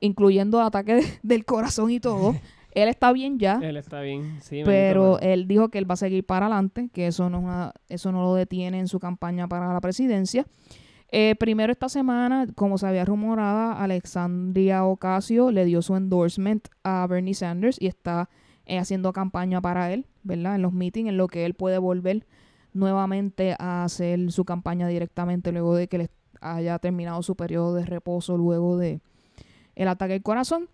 incluyendo 0.00 0.60
ataques 0.60 1.18
del 1.22 1.44
corazón 1.44 1.90
y 1.90 2.00
todo. 2.00 2.34
Él 2.82 2.88
está 2.88 3.12
bien 3.12 3.38
ya. 3.38 3.58
Él 3.62 3.76
está 3.76 4.00
bien, 4.00 4.38
sí. 4.40 4.62
Pero 4.64 5.18
él 5.20 5.46
dijo 5.48 5.68
que 5.68 5.78
él 5.78 5.90
va 5.90 5.94
a 5.94 5.96
seguir 5.96 6.24
para 6.24 6.46
adelante, 6.46 6.90
que 6.92 7.06
eso 7.06 7.30
no, 7.30 7.72
eso 7.88 8.12
no 8.12 8.22
lo 8.22 8.34
detiene 8.34 8.78
en 8.78 8.88
su 8.88 9.00
campaña 9.00 9.48
para 9.48 9.72
la 9.72 9.80
presidencia. 9.80 10.46
Eh, 11.10 11.34
primero 11.38 11.72
esta 11.72 11.88
semana, 11.88 12.46
como 12.54 12.76
se 12.76 12.86
había 12.86 13.04
rumorado, 13.04 13.72
Alexandria 13.78 14.84
Ocasio 14.84 15.50
le 15.50 15.64
dio 15.64 15.80
su 15.80 15.96
endorsement 15.96 16.68
a 16.84 17.06
Bernie 17.06 17.34
Sanders 17.34 17.80
y 17.80 17.86
está 17.86 18.28
eh, 18.66 18.78
haciendo 18.78 19.12
campaña 19.14 19.62
para 19.62 19.92
él, 19.92 20.06
¿verdad? 20.22 20.56
En 20.56 20.62
los 20.62 20.74
meetings, 20.74 21.08
en 21.08 21.16
lo 21.16 21.28
que 21.28 21.46
él 21.46 21.54
puede 21.54 21.78
volver 21.78 22.26
nuevamente 22.74 23.56
a 23.58 23.84
hacer 23.84 24.30
su 24.30 24.44
campaña 24.44 24.86
directamente 24.86 25.50
luego 25.52 25.74
de 25.74 25.88
que 25.88 25.98
le 25.98 26.10
haya 26.42 26.78
terminado 26.78 27.22
su 27.22 27.34
periodo 27.34 27.74
de 27.74 27.86
reposo 27.86 28.36
luego 28.36 28.76
de 28.76 29.00
el 29.74 29.88
ataque 29.88 30.14
al 30.14 30.22
corazón. 30.22 30.68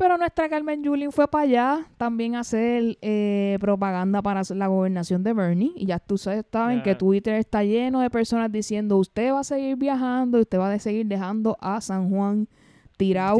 Pero 0.00 0.16
nuestra 0.16 0.48
Carmen 0.48 0.82
Yulín 0.82 1.12
fue 1.12 1.28
para 1.28 1.44
allá 1.44 1.86
también 1.98 2.34
a 2.34 2.40
hacer 2.40 2.96
eh, 3.02 3.58
propaganda 3.60 4.22
para 4.22 4.40
la 4.54 4.66
gobernación 4.66 5.22
de 5.22 5.34
Bernie. 5.34 5.72
Y 5.76 5.84
ya 5.84 5.98
tú 5.98 6.16
sabes, 6.16 6.46
saben 6.50 6.82
que 6.82 6.94
Twitter 6.94 7.34
está 7.34 7.64
lleno 7.64 8.00
de 8.00 8.08
personas 8.08 8.50
diciendo, 8.50 8.96
usted 8.96 9.30
va 9.30 9.40
a 9.40 9.44
seguir 9.44 9.76
viajando 9.76 10.38
y 10.38 10.40
usted 10.40 10.58
va 10.58 10.72
a 10.72 10.78
seguir 10.78 11.04
dejando 11.04 11.58
a 11.60 11.82
San 11.82 12.08
Juan 12.08 12.48
tirado, 12.96 13.36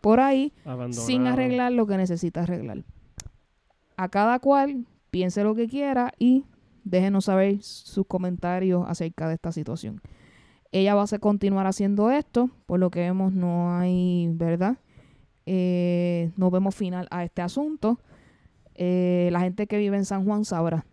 por 0.00 0.20
ahí 0.20 0.54
sin 0.88 1.26
arreglar 1.26 1.72
lo 1.72 1.86
que 1.86 1.98
necesita 1.98 2.44
arreglar. 2.44 2.82
A 3.98 4.08
cada 4.08 4.38
cual 4.38 4.86
piense 5.10 5.44
lo 5.44 5.54
que 5.54 5.68
quiera 5.68 6.14
y 6.18 6.46
déjenos 6.82 7.26
saber 7.26 7.60
sus 7.60 8.06
comentarios 8.06 8.86
acerca 8.88 9.28
de 9.28 9.34
esta 9.34 9.52
situación. 9.52 10.00
Ella 10.72 10.94
va 10.94 11.04
a 11.04 11.18
continuar 11.18 11.66
haciendo 11.66 12.10
esto, 12.10 12.48
por 12.64 12.80
lo 12.80 12.90
que 12.90 13.00
vemos 13.00 13.34
no 13.34 13.76
hay, 13.76 14.30
¿verdad? 14.32 14.78
Eh, 15.52 16.30
no 16.36 16.48
vemos 16.52 16.76
final 16.76 17.08
a 17.10 17.24
este 17.24 17.42
asunto. 17.42 17.98
Eh, 18.76 19.30
la 19.32 19.40
gente 19.40 19.66
que 19.66 19.78
vive 19.78 19.96
en 19.96 20.04
San 20.04 20.24
Juan 20.24 20.44
sabrá 20.44 20.86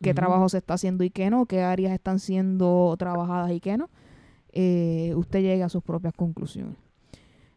qué 0.00 0.14
trabajo 0.14 0.48
se 0.48 0.56
está 0.56 0.72
haciendo 0.72 1.04
y 1.04 1.10
qué 1.10 1.28
no, 1.28 1.44
qué 1.44 1.60
áreas 1.60 1.92
están 1.92 2.18
siendo 2.18 2.96
trabajadas 2.98 3.52
y 3.52 3.60
qué 3.60 3.76
no. 3.76 3.90
Eh, 4.52 5.12
usted 5.16 5.42
llega 5.42 5.66
a 5.66 5.68
sus 5.68 5.82
propias 5.82 6.14
conclusiones. 6.14 6.78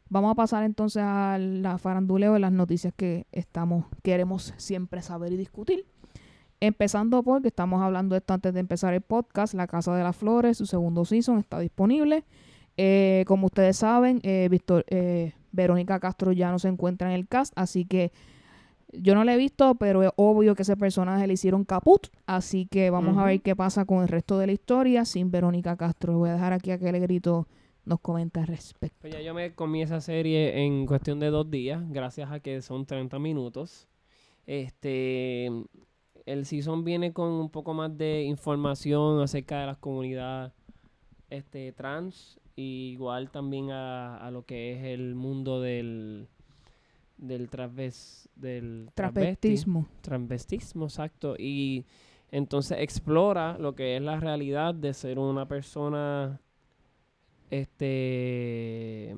Vamos 0.09 0.33
a 0.33 0.35
pasar 0.35 0.65
entonces 0.65 1.01
a 1.01 1.37
la 1.39 1.77
faranduleo 1.77 2.33
de 2.33 2.39
las 2.39 2.51
noticias 2.51 2.93
que 2.93 3.25
estamos, 3.31 3.85
queremos 4.03 4.53
siempre 4.57 5.01
saber 5.01 5.31
y 5.31 5.37
discutir. 5.37 5.85
Empezando 6.59 7.23
porque 7.23 7.47
estamos 7.47 7.81
hablando 7.81 8.15
de 8.15 8.19
esto 8.19 8.33
antes 8.33 8.53
de 8.53 8.59
empezar 8.59 8.93
el 8.93 9.01
podcast. 9.01 9.53
La 9.53 9.67
Casa 9.67 9.95
de 9.95 10.03
las 10.03 10.17
Flores, 10.17 10.57
su 10.57 10.65
segundo 10.65 11.05
season, 11.05 11.37
está 11.39 11.59
disponible. 11.59 12.25
Eh, 12.75 13.23
como 13.27 13.45
ustedes 13.45 13.77
saben, 13.77 14.19
eh, 14.23 14.49
Víctor, 14.51 14.83
Verónica 15.51 15.99
Castro 15.99 16.31
ya 16.31 16.51
no 16.51 16.59
se 16.59 16.67
encuentra 16.67 17.09
en 17.09 17.15
el 17.15 17.27
cast, 17.27 17.53
así 17.55 17.85
que 17.85 18.11
yo 18.93 19.15
no 19.15 19.23
la 19.23 19.33
he 19.33 19.37
visto, 19.37 19.75
pero 19.75 20.03
es 20.03 20.11
obvio 20.15 20.55
que 20.55 20.61
ese 20.61 20.77
personaje 20.77 21.27
le 21.27 21.33
hicieron 21.33 21.65
caput, 21.65 22.07
así 22.25 22.65
que 22.65 22.89
vamos 22.89 23.17
a 23.17 23.25
ver 23.25 23.41
qué 23.41 23.55
pasa 23.55 23.85
con 23.85 24.01
el 24.01 24.07
resto 24.07 24.39
de 24.39 24.47
la 24.47 24.53
historia 24.53 25.05
sin 25.05 25.29
Verónica 25.29 25.75
Castro. 25.75 26.17
Voy 26.17 26.29
a 26.29 26.33
dejar 26.33 26.53
aquí 26.53 26.71
a 26.71 26.77
que 26.77 26.91
grito 26.91 27.47
nos 27.85 27.99
comenta 27.99 28.41
al 28.41 28.47
respecto. 28.47 28.97
Pues 29.01 29.13
ya 29.13 29.21
yo 29.21 29.33
me 29.33 29.53
comí 29.53 29.81
esa 29.81 30.01
serie 30.01 30.63
en 30.63 30.85
cuestión 30.85 31.19
de 31.19 31.29
dos 31.29 31.49
días, 31.49 31.81
gracias 31.89 32.31
a 32.31 32.39
que 32.39 32.61
son 32.61 32.85
30 32.85 33.19
minutos. 33.19 33.87
Este, 34.45 35.47
el 36.25 36.45
season 36.45 36.83
viene 36.83 37.13
con 37.13 37.29
un 37.31 37.49
poco 37.49 37.73
más 37.73 37.97
de 37.97 38.23
información 38.23 39.21
acerca 39.21 39.59
de 39.61 39.67
las 39.67 39.77
comunidades 39.77 40.53
este, 41.29 41.73
trans 41.73 42.39
igual 42.57 43.29
también 43.29 43.71
a, 43.71 44.29
lo 44.31 44.45
que 44.45 44.73
es 44.73 44.83
el 44.83 45.15
mundo 45.15 45.61
del 45.61 46.27
del 47.17 47.49
transves, 47.49 48.29
del 48.35 48.89
transvestismo. 48.93 49.87
Transvestismo, 50.01 50.85
exacto. 50.85 51.35
Y 51.37 51.85
entonces 52.31 52.77
explora 52.79 53.57
lo 53.57 53.75
que 53.75 53.95
es 53.95 54.01
la 54.01 54.19
realidad 54.19 54.75
de 54.75 54.93
ser 54.93 55.17
una 55.17 55.47
persona 55.47 56.41
este 57.49 59.15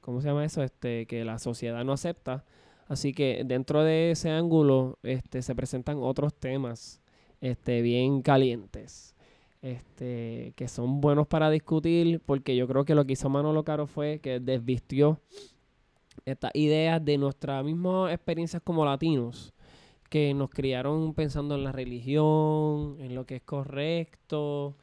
¿cómo 0.00 0.20
se 0.20 0.28
llama 0.28 0.44
eso? 0.44 0.62
Este 0.62 1.06
que 1.06 1.24
la 1.24 1.38
sociedad 1.38 1.84
no 1.84 1.92
acepta. 1.92 2.44
Así 2.88 3.12
que 3.12 3.42
dentro 3.44 3.82
de 3.84 4.12
ese 4.12 4.30
ángulo 4.30 4.98
este 5.02 5.42
se 5.42 5.54
presentan 5.54 5.98
otros 6.00 6.34
temas 6.34 7.00
este 7.40 7.82
bien 7.82 8.22
calientes 8.22 9.12
este, 9.62 10.52
que 10.56 10.68
son 10.68 11.00
buenos 11.00 11.26
para 11.26 11.48
discutir, 11.50 12.20
porque 12.26 12.56
yo 12.56 12.66
creo 12.66 12.84
que 12.84 12.94
lo 12.94 13.06
que 13.06 13.14
hizo 13.14 13.30
Manolo 13.30 13.64
Caro 13.64 13.86
fue 13.86 14.18
que 14.18 14.40
desvistió 14.40 15.20
estas 16.24 16.50
ideas 16.54 17.02
de 17.04 17.16
nuestras 17.16 17.64
mismas 17.64 18.12
experiencias 18.12 18.60
como 18.62 18.84
latinos, 18.84 19.54
que 20.10 20.34
nos 20.34 20.50
criaron 20.50 21.14
pensando 21.14 21.54
en 21.54 21.64
la 21.64 21.72
religión, 21.72 22.96
en 22.98 23.14
lo 23.14 23.24
que 23.24 23.36
es 23.36 23.42
correcto. 23.42 24.76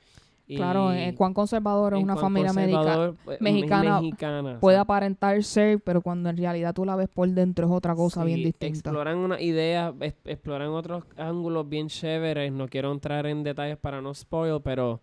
Claro, 0.56 0.92
en 0.94 1.16
cuán 1.16 1.34
conservador 1.34 1.94
es 1.94 2.02
una 2.04 2.16
familia 2.16 2.52
conservador, 2.54 3.16
pues, 3.24 3.40
mexicana 3.40 4.02
mexicana, 4.02 4.60
Puede 4.60 4.78
sí. 4.78 4.82
aparentar 4.82 5.44
ser, 5.44 5.80
pero 5.82 6.02
cuando 6.02 6.30
en 6.30 6.38
realidad 6.38 6.74
tú 6.74 6.86
la 6.86 6.96
ves 6.96 7.08
por 7.08 7.30
dentro 7.30 7.68
es 7.68 7.72
otra 7.72 7.94
cosa 7.96 8.24
bien 8.24 8.40
distinta. 8.44 8.80
Exploran 8.80 9.18
una 9.20 9.40
idea, 9.40 9.94
es- 10.00 10.16
exploran 10.26 10.70
otros 10.70 11.04
ángulos 11.18 11.70
bien 11.70 11.88
chéveres. 11.88 12.52
No 12.52 12.68
quiero 12.68 12.92
entrar 12.92 13.26
en 13.28 13.44
detalles 13.44 13.78
para 13.78 14.02
no 14.02 14.14
spoil, 14.14 14.60
pero 14.64 15.02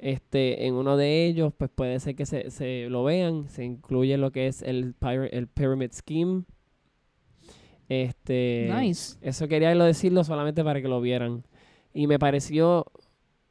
este 0.00 0.66
en 0.66 0.74
uno 0.74 0.96
de 0.96 1.26
ellos, 1.26 1.52
pues 1.56 1.70
puede 1.72 2.00
ser 2.00 2.16
que 2.16 2.26
se, 2.26 2.50
se 2.50 2.88
lo 2.88 3.04
vean. 3.04 3.48
Se 3.48 3.64
incluye 3.64 4.16
lo 4.18 4.32
que 4.32 4.48
es 4.48 4.60
el, 4.62 4.94
pyra- 4.98 5.28
el 5.30 5.46
Pyramid 5.46 5.92
Scheme. 5.92 6.42
Este, 7.88 8.70
Nice. 8.76 9.18
Eso 9.20 9.48
quería 9.48 9.74
lo 9.74 9.84
decirlo 9.84 10.22
solamente 10.24 10.62
para 10.64 10.80
que 10.80 10.88
lo 10.88 11.00
vieran. 11.00 11.44
Y 11.92 12.06
me 12.06 12.18
pareció 12.18 12.86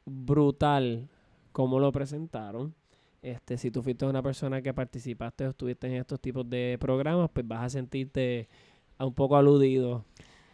brutal 0.06 1.08
cómo 1.52 1.78
lo 1.78 1.92
presentaron. 1.92 2.74
Este, 3.22 3.58
si 3.58 3.70
tú 3.70 3.82
fuiste 3.82 4.06
una 4.06 4.22
persona 4.22 4.62
que 4.62 4.72
participaste 4.72 5.46
o 5.46 5.50
estuviste 5.50 5.86
en 5.86 5.94
estos 5.94 6.18
tipos 6.20 6.48
de 6.48 6.78
programas, 6.80 7.28
pues 7.32 7.46
vas 7.46 7.64
a 7.64 7.68
sentirte 7.68 8.48
a 8.96 9.04
un 9.04 9.12
poco 9.14 9.36
aludido. 9.36 10.04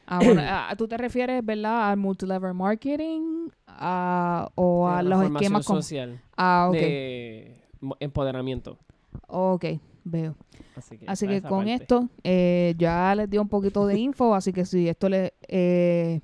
Ah, 0.07 0.21
bueno, 0.25 0.41
ah, 0.45 0.75
¿Tú 0.77 0.87
te 0.87 0.97
refieres, 0.97 1.45
verdad, 1.45 1.91
al 1.91 1.97
multilevel 1.97 2.55
marketing 2.55 3.49
ah, 3.67 4.49
o 4.55 4.89
a 4.89 5.03
los 5.03 5.23
esquemas 5.25 5.65
social, 5.65 6.21
Ah, 6.37 6.69
de 6.73 7.57
empoderamiento. 8.01 8.79
Ok, 9.29 9.65
veo. 10.05 10.37
Así 10.77 10.99
que, 10.99 11.07
Así 11.09 11.27
con 11.43 11.65
parte. 11.65 11.75
esto 11.75 12.09
eh, 12.23 12.75
ya 12.79 13.15
les 13.15 13.31
dio 13.31 13.41
un 13.43 13.49
poquito 13.49 13.87
de 13.87 13.99
info, 13.99 14.35
así 14.35 14.53
que 14.53 14.65
si 14.65 14.89
esto 14.89 15.09
le, 15.09 15.35
eh, 15.49 16.21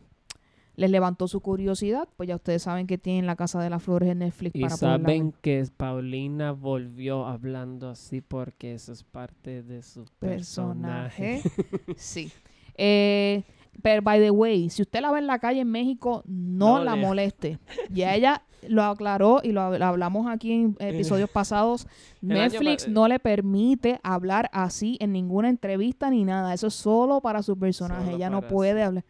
les 0.77 0.91
levantó 0.91 1.29
su 1.29 1.41
curiosidad, 1.41 2.09
pues 2.17 2.29
ya 2.29 2.37
ustedes 2.37 2.63
saben 2.63 2.87
que 2.87 2.97
tienen 2.99 3.27
La 3.27 3.37
Casa 3.37 3.61
de 3.61 3.69
las 3.71 3.83
Flores 3.83 4.09
en 4.11 4.21
Netflix 4.21 4.55
Y 4.57 4.63
para 4.63 4.77
poderla 4.77 4.99
saben 5.07 5.35
que 5.43 5.65
Paulina 5.77 6.53
volvió 6.53 7.27
hablando 7.27 7.91
así 7.91 8.21
porque 8.23 8.75
eso 8.75 8.93
es 8.93 9.05
parte 9.05 9.63
de 9.63 9.83
su 9.83 10.07
personaje. 10.19 11.43
personaje. 11.43 11.95
sí. 11.97 12.33
Eh, 12.77 13.43
pero, 13.83 14.03
by 14.03 14.21
the 14.21 14.31
way, 14.31 14.71
si 14.71 14.83
usted 14.83 15.01
la 15.01 15.11
ve 15.13 15.19
en 15.19 15.27
la 15.27 15.39
calle 15.39 15.61
en 15.61 15.71
México, 15.71 16.23
no, 16.27 16.79
No 16.79 16.85
la 16.85 16.95
le- 16.97 17.03
moleste. 17.03 17.59
Ya 17.91 18.15
ella 18.15 18.43
lo 18.69 18.83
aclaró 18.85 19.41
y 19.43 19.53
lo, 19.53 19.61
hab- 19.63 19.79
lo 19.79 19.85
hablamos 19.87 20.27
aquí 20.31 20.53
en 20.53 20.77
episodios 20.79 21.29
pasados. 21.33 21.87
Netflix 22.21 22.85
pa- 22.85 22.91
no 22.91 23.09
le 23.09 23.19
permite 23.19 23.99
hablar 24.03 24.49
así 24.53 24.97
en 25.01 25.13
ninguna 25.13 25.49
entrevista 25.49 26.11
ni 26.11 26.25
nada. 26.25 26.53
Eso 26.55 26.67
es 26.69 26.75
solo 26.75 27.21
para 27.21 27.43
su 27.43 27.59
personaje. 27.59 28.05
Solo 28.05 28.17
ella 28.17 28.31
no 28.31 28.43
puede 28.43 28.83
hablar 28.83 29.05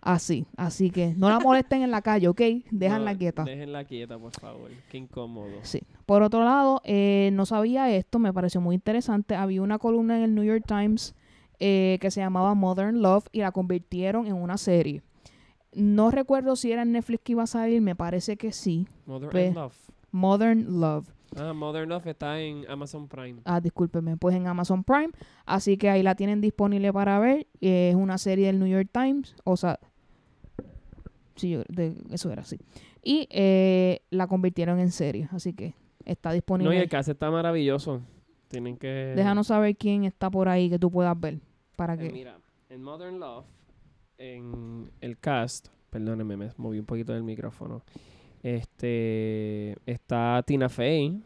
así. 0.00 0.46
Así 0.56 0.90
que 0.90 1.14
no 1.16 1.28
la 1.28 1.38
molesten 1.40 1.82
en 1.82 1.90
la 1.90 2.02
calle, 2.02 2.28
¿ok? 2.28 2.40
Déjanla 2.70 3.12
No, 3.12 3.18
quieta. 3.18 3.44
Déjenla 3.44 3.84
quieta, 3.84 4.18
por 4.18 4.32
favor. 4.32 4.70
Qué 4.90 4.98
incómodo. 4.98 5.50
Sí. 5.62 5.82
Por 6.06 6.22
otro 6.22 6.44
lado, 6.44 6.80
eh, 6.84 7.30
no 7.32 7.46
sabía 7.46 7.90
esto, 7.94 8.18
me 8.18 8.32
pareció 8.32 8.60
muy 8.60 8.74
interesante. 8.74 9.34
Había 9.34 9.62
una 9.62 9.78
columna 9.78 10.16
en 10.16 10.22
el 10.22 10.34
New 10.34 10.44
York 10.44 10.64
Times 10.66 11.14
eh, 11.58 11.98
que 12.00 12.10
se 12.10 12.20
llamaba 12.20 12.54
Modern 12.54 13.00
Love 13.02 13.26
y 13.32 13.40
la 13.40 13.50
convirtieron 13.52 14.26
en 14.26 14.34
una 14.34 14.58
serie. 14.58 15.02
No 15.72 16.10
recuerdo 16.10 16.56
si 16.56 16.72
era 16.72 16.82
en 16.82 16.92
Netflix 16.92 17.22
que 17.24 17.32
iba 17.32 17.42
a 17.42 17.46
salir, 17.46 17.80
me 17.82 17.94
parece 17.96 18.36
que 18.36 18.52
sí. 18.52 18.86
Modern 19.06 19.30
Pues- 19.30 19.54
Love. 19.54 19.74
Modern 20.10 20.80
Love. 20.80 21.08
Ah, 21.36 21.52
Modern 21.52 21.88
Love 21.90 22.06
está 22.06 22.40
en 22.40 22.64
Amazon 22.70 23.08
Prime. 23.08 23.40
Ah, 23.44 23.60
discúlpeme, 23.60 24.16
pues 24.16 24.34
en 24.36 24.46
Amazon 24.46 24.84
Prime. 24.84 25.10
Así 25.44 25.76
que 25.76 25.90
ahí 25.90 26.02
la 26.02 26.14
tienen 26.14 26.40
disponible 26.40 26.92
para 26.92 27.18
ver. 27.18 27.46
Es 27.60 27.94
una 27.94 28.16
serie 28.18 28.46
del 28.46 28.58
New 28.58 28.68
York 28.68 28.88
Times. 28.92 29.34
O 29.44 29.56
sea, 29.56 29.78
sí, 31.34 31.56
de- 31.68 31.96
eso 32.10 32.30
era 32.30 32.42
así. 32.42 32.58
Y 33.02 33.26
eh, 33.30 34.00
la 34.10 34.26
convirtieron 34.26 34.78
en 34.78 34.90
serie. 34.90 35.28
Así 35.32 35.52
que 35.52 35.74
está 36.04 36.32
disponible. 36.32 36.72
No, 36.74 36.78
y 36.78 36.82
el 36.82 36.88
cast 36.88 37.08
está 37.08 37.30
maravilloso. 37.30 38.00
Tienen 38.48 38.76
que... 38.76 39.12
Déjanos 39.16 39.48
saber 39.48 39.76
quién 39.76 40.04
está 40.04 40.30
por 40.30 40.48
ahí 40.48 40.70
que 40.70 40.78
tú 40.78 40.90
puedas 40.90 41.18
ver. 41.18 41.40
Para 41.76 41.94
Eh, 41.94 41.98
que. 41.98 42.10
mira, 42.12 42.38
en 42.70 42.82
Modern 42.82 43.18
Love, 43.20 43.44
en 44.18 44.90
el 45.00 45.18
cast, 45.18 45.68
perdónenme, 45.90 46.36
me 46.36 46.48
moví 46.56 46.78
un 46.78 46.86
poquito 46.86 47.12
del 47.12 47.22
micrófono. 47.24 47.82
Este 48.46 49.74
está 49.86 50.40
Tina 50.46 50.68
Fey, 50.68 51.20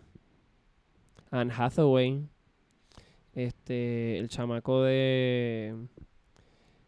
Anne 1.31 1.53
Hathaway, 1.55 2.27
este 3.35 4.17
el 4.17 4.31
chamaco 4.31 4.85
de 4.85 5.75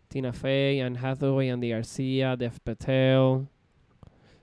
Tina 0.09 0.33
Fey, 0.33 0.81
Anne 0.81 0.99
Hathaway, 0.99 1.51
Andy 1.51 1.69
García, 1.69 2.35
Dev 2.35 2.59
Patel, 2.65 3.47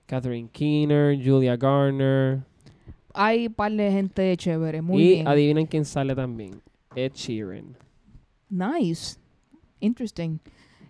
Catherine 0.05 0.47
Keener, 0.53 1.17
Julia 1.17 1.57
Garner 1.57 2.43
Hay 3.15 3.47
un 3.47 3.53
par 3.55 3.71
de 3.71 3.91
gente 3.91 4.37
chévere. 4.37 4.83
Muy 4.83 5.01
y 5.01 5.07
bien. 5.07 5.27
adivinen 5.27 5.65
quién 5.65 5.85
sale 5.85 6.13
también, 6.13 6.61
Ed 6.95 7.13
Sheeran. 7.15 7.75
Nice. 8.47 9.17
Interesting. 9.79 10.39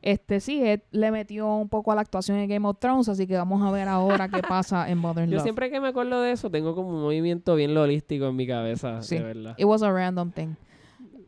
Este 0.02 0.40
sí, 0.40 0.64
Ed 0.64 0.82
le 0.92 1.12
metió 1.12 1.54
un 1.56 1.68
poco 1.68 1.92
a 1.92 1.96
la 1.96 2.02
actuación 2.02 2.38
en 2.38 2.50
Game 2.50 2.66
of 2.68 2.78
Thrones, 2.80 3.10
así 3.10 3.28
que 3.28 3.36
vamos 3.36 3.62
a 3.62 3.70
ver 3.72 3.88
ahora 3.90 4.30
qué 4.30 4.42
pasa 4.42 4.90
en 4.90 4.98
Modern 4.98 5.30
Yo 5.30 5.36
Love. 5.36 5.44
siempre 5.44 5.70
que 5.70 5.82
me 5.82 5.90
acuerdo 5.90 6.22
de 6.22 6.32
eso 6.32 6.50
tengo 6.50 6.74
como 6.74 6.90
un 6.96 7.02
movimiento 7.02 7.56
bien 7.56 7.74
lolístico 7.74 8.28
en 8.28 8.36
mi 8.38 8.48
cabeza, 8.48 9.02
Sí. 9.02 9.18
de 9.18 9.24
verdad. 9.24 9.56
It 9.58 9.66
was 9.66 9.84
a 9.84 9.92
random 9.92 10.32
thing. 10.32 10.56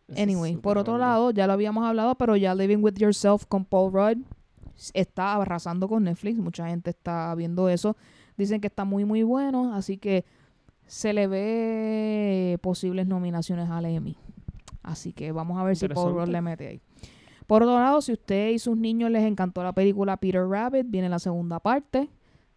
Eso 0.08 0.22
Anyway, 0.24 0.56
por 0.58 0.78
otro 0.78 0.94
random. 0.98 1.10
lado, 1.10 1.32
ya 1.32 1.48
lo 1.48 1.54
habíamos 1.54 1.86
hablado, 1.86 2.16
pero 2.16 2.36
ya 2.38 2.56
Living 2.56 2.78
With 2.82 2.96
Yourself 2.96 3.46
con 3.46 3.66
Paul 3.66 3.92
Rudd 3.94 4.18
está 4.94 5.36
arrasando 5.36 5.88
con 5.90 6.04
Netflix. 6.06 6.38
Mucha 6.40 6.68
gente 6.68 6.90
está 6.92 7.36
viendo 7.36 7.68
eso. 7.70 7.96
Dicen 8.38 8.62
que 8.62 8.68
está 8.68 8.86
muy, 8.86 9.04
muy 9.06 9.24
bueno, 9.24 9.74
así 9.74 9.98
que 9.98 10.24
se 10.88 11.14
le 11.14 11.28
ve 11.28 12.58
posibles 12.62 13.06
nominaciones 13.08 13.70
al 13.70 13.86
Emmy. 13.86 14.18
Así 14.84 15.14
que 15.14 15.32
vamos 15.32 15.60
a 15.60 15.64
ver 15.64 15.76
si 15.76 15.88
Paul 15.88 16.14
Rudd 16.14 16.30
le 16.30 16.42
mete 16.42 16.68
ahí. 16.68 16.82
Por 17.52 17.64
otro 17.64 17.78
lado, 17.78 18.00
si 18.00 18.14
usted 18.14 18.52
y 18.52 18.60
sus 18.60 18.78
niños 18.78 19.12
les 19.12 19.24
encantó 19.24 19.62
la 19.62 19.74
película 19.74 20.16
Peter 20.16 20.48
Rabbit, 20.48 20.86
viene 20.90 21.10
la 21.10 21.20
segunda 21.20 21.60
parte. 21.60 22.08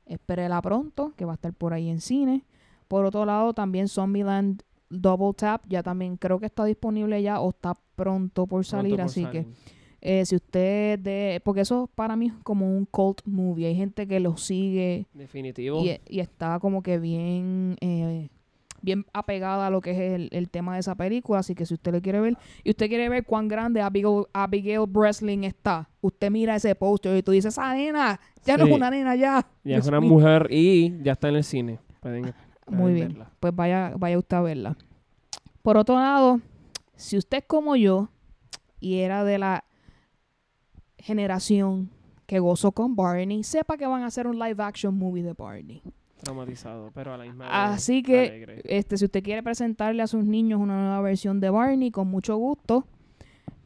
Espérela 0.06 0.62
pronto, 0.62 1.14
que 1.16 1.24
va 1.24 1.32
a 1.32 1.34
estar 1.34 1.52
por 1.52 1.72
ahí 1.72 1.88
en 1.88 2.00
cine. 2.00 2.44
Por 2.86 3.04
otro 3.04 3.24
lado, 3.24 3.54
también 3.54 3.88
Zombieland 3.88 4.62
Double 4.88 5.32
Tap, 5.34 5.62
ya 5.68 5.82
también 5.82 6.16
creo 6.16 6.38
que 6.38 6.46
está 6.46 6.64
disponible 6.64 7.20
ya 7.20 7.40
o 7.40 7.50
está 7.50 7.76
pronto 7.96 8.46
por 8.46 8.60
Pronto 8.60 8.70
salir, 8.70 8.92
por 8.92 9.00
así 9.00 9.26
que 9.26 9.48
eh, 10.00 10.24
si 10.26 10.36
usted 10.36 11.00
de, 11.00 11.42
porque 11.44 11.62
eso 11.62 11.90
para 11.92 12.14
mí 12.14 12.26
es 12.26 12.34
como 12.44 12.64
un 12.64 12.86
cult 12.86 13.20
movie, 13.24 13.66
hay 13.66 13.74
gente 13.74 14.06
que 14.06 14.20
lo 14.20 14.36
sigue 14.36 15.08
Definitivo. 15.12 15.82
y, 15.82 15.98
y 16.06 16.20
está 16.20 16.60
como 16.60 16.84
que 16.84 17.00
bien 17.00 17.76
eh, 17.80 18.28
bien 18.84 19.06
apegada 19.12 19.66
a 19.66 19.70
lo 19.70 19.80
que 19.80 19.92
es 19.92 19.98
el, 19.98 20.28
el 20.30 20.50
tema 20.50 20.74
de 20.74 20.80
esa 20.80 20.94
película, 20.94 21.38
así 21.40 21.54
que 21.54 21.64
si 21.66 21.74
usted 21.74 21.92
lo 21.92 22.02
quiere 22.02 22.20
ver 22.20 22.36
y 22.62 22.70
usted 22.70 22.88
quiere 22.88 23.08
ver 23.08 23.24
cuán 23.24 23.48
grande 23.48 23.80
Abigail, 23.80 24.24
Abigail 24.32 24.84
Breslin 24.86 25.44
está, 25.44 25.88
usted 26.02 26.30
mira 26.30 26.54
ese 26.56 26.74
póster 26.74 27.16
y 27.16 27.22
tú 27.22 27.32
dices, 27.32 27.54
esa 27.54 27.72
nena, 27.74 28.20
ya 28.44 28.56
no 28.56 28.66
es 28.66 28.72
una 28.72 28.90
nena 28.90 29.16
ya. 29.16 29.46
Ya 29.64 29.78
es 29.78 29.86
una 29.86 30.00
mío. 30.00 30.10
mujer 30.10 30.48
y 30.50 31.02
ya 31.02 31.12
está 31.12 31.28
en 31.30 31.36
el 31.36 31.44
cine. 31.44 31.80
Pueden, 32.00 32.34
pueden 32.66 32.80
Muy 32.82 32.92
bien. 32.92 33.08
verla. 33.08 33.30
Pues 33.40 33.56
vaya, 33.56 33.92
vaya 33.96 34.18
usted 34.18 34.36
a 34.36 34.42
verla. 34.42 34.76
Por 35.62 35.76
otro 35.78 35.94
lado, 35.94 36.40
si 36.94 37.16
usted 37.16 37.38
es 37.38 37.44
como 37.46 37.74
yo 37.76 38.10
y 38.80 38.98
era 38.98 39.24
de 39.24 39.38
la 39.38 39.64
generación 40.98 41.90
que 42.26 42.38
gozó 42.38 42.72
con 42.72 42.96
Barney, 42.96 43.42
sepa 43.44 43.76
que 43.76 43.86
van 43.86 44.02
a 44.02 44.06
hacer 44.06 44.26
un 44.26 44.38
live 44.38 44.62
action 44.62 44.96
movie 44.96 45.22
de 45.22 45.32
Barney. 45.32 45.82
Traumatizado, 46.24 46.90
pero 46.94 47.14
a 47.14 47.18
la 47.18 47.24
misma 47.24 47.44
vez 47.44 47.52
Así 47.54 48.02
que, 48.02 48.18
alegre. 48.28 48.62
este, 48.64 48.96
si 48.96 49.04
usted 49.04 49.22
quiere 49.22 49.42
presentarle 49.42 50.02
a 50.02 50.06
sus 50.06 50.24
niños 50.24 50.60
una 50.60 50.76
nueva 50.80 51.00
versión 51.00 51.40
de 51.40 51.50
Barney, 51.50 51.90
con 51.90 52.08
mucho 52.08 52.36
gusto, 52.36 52.86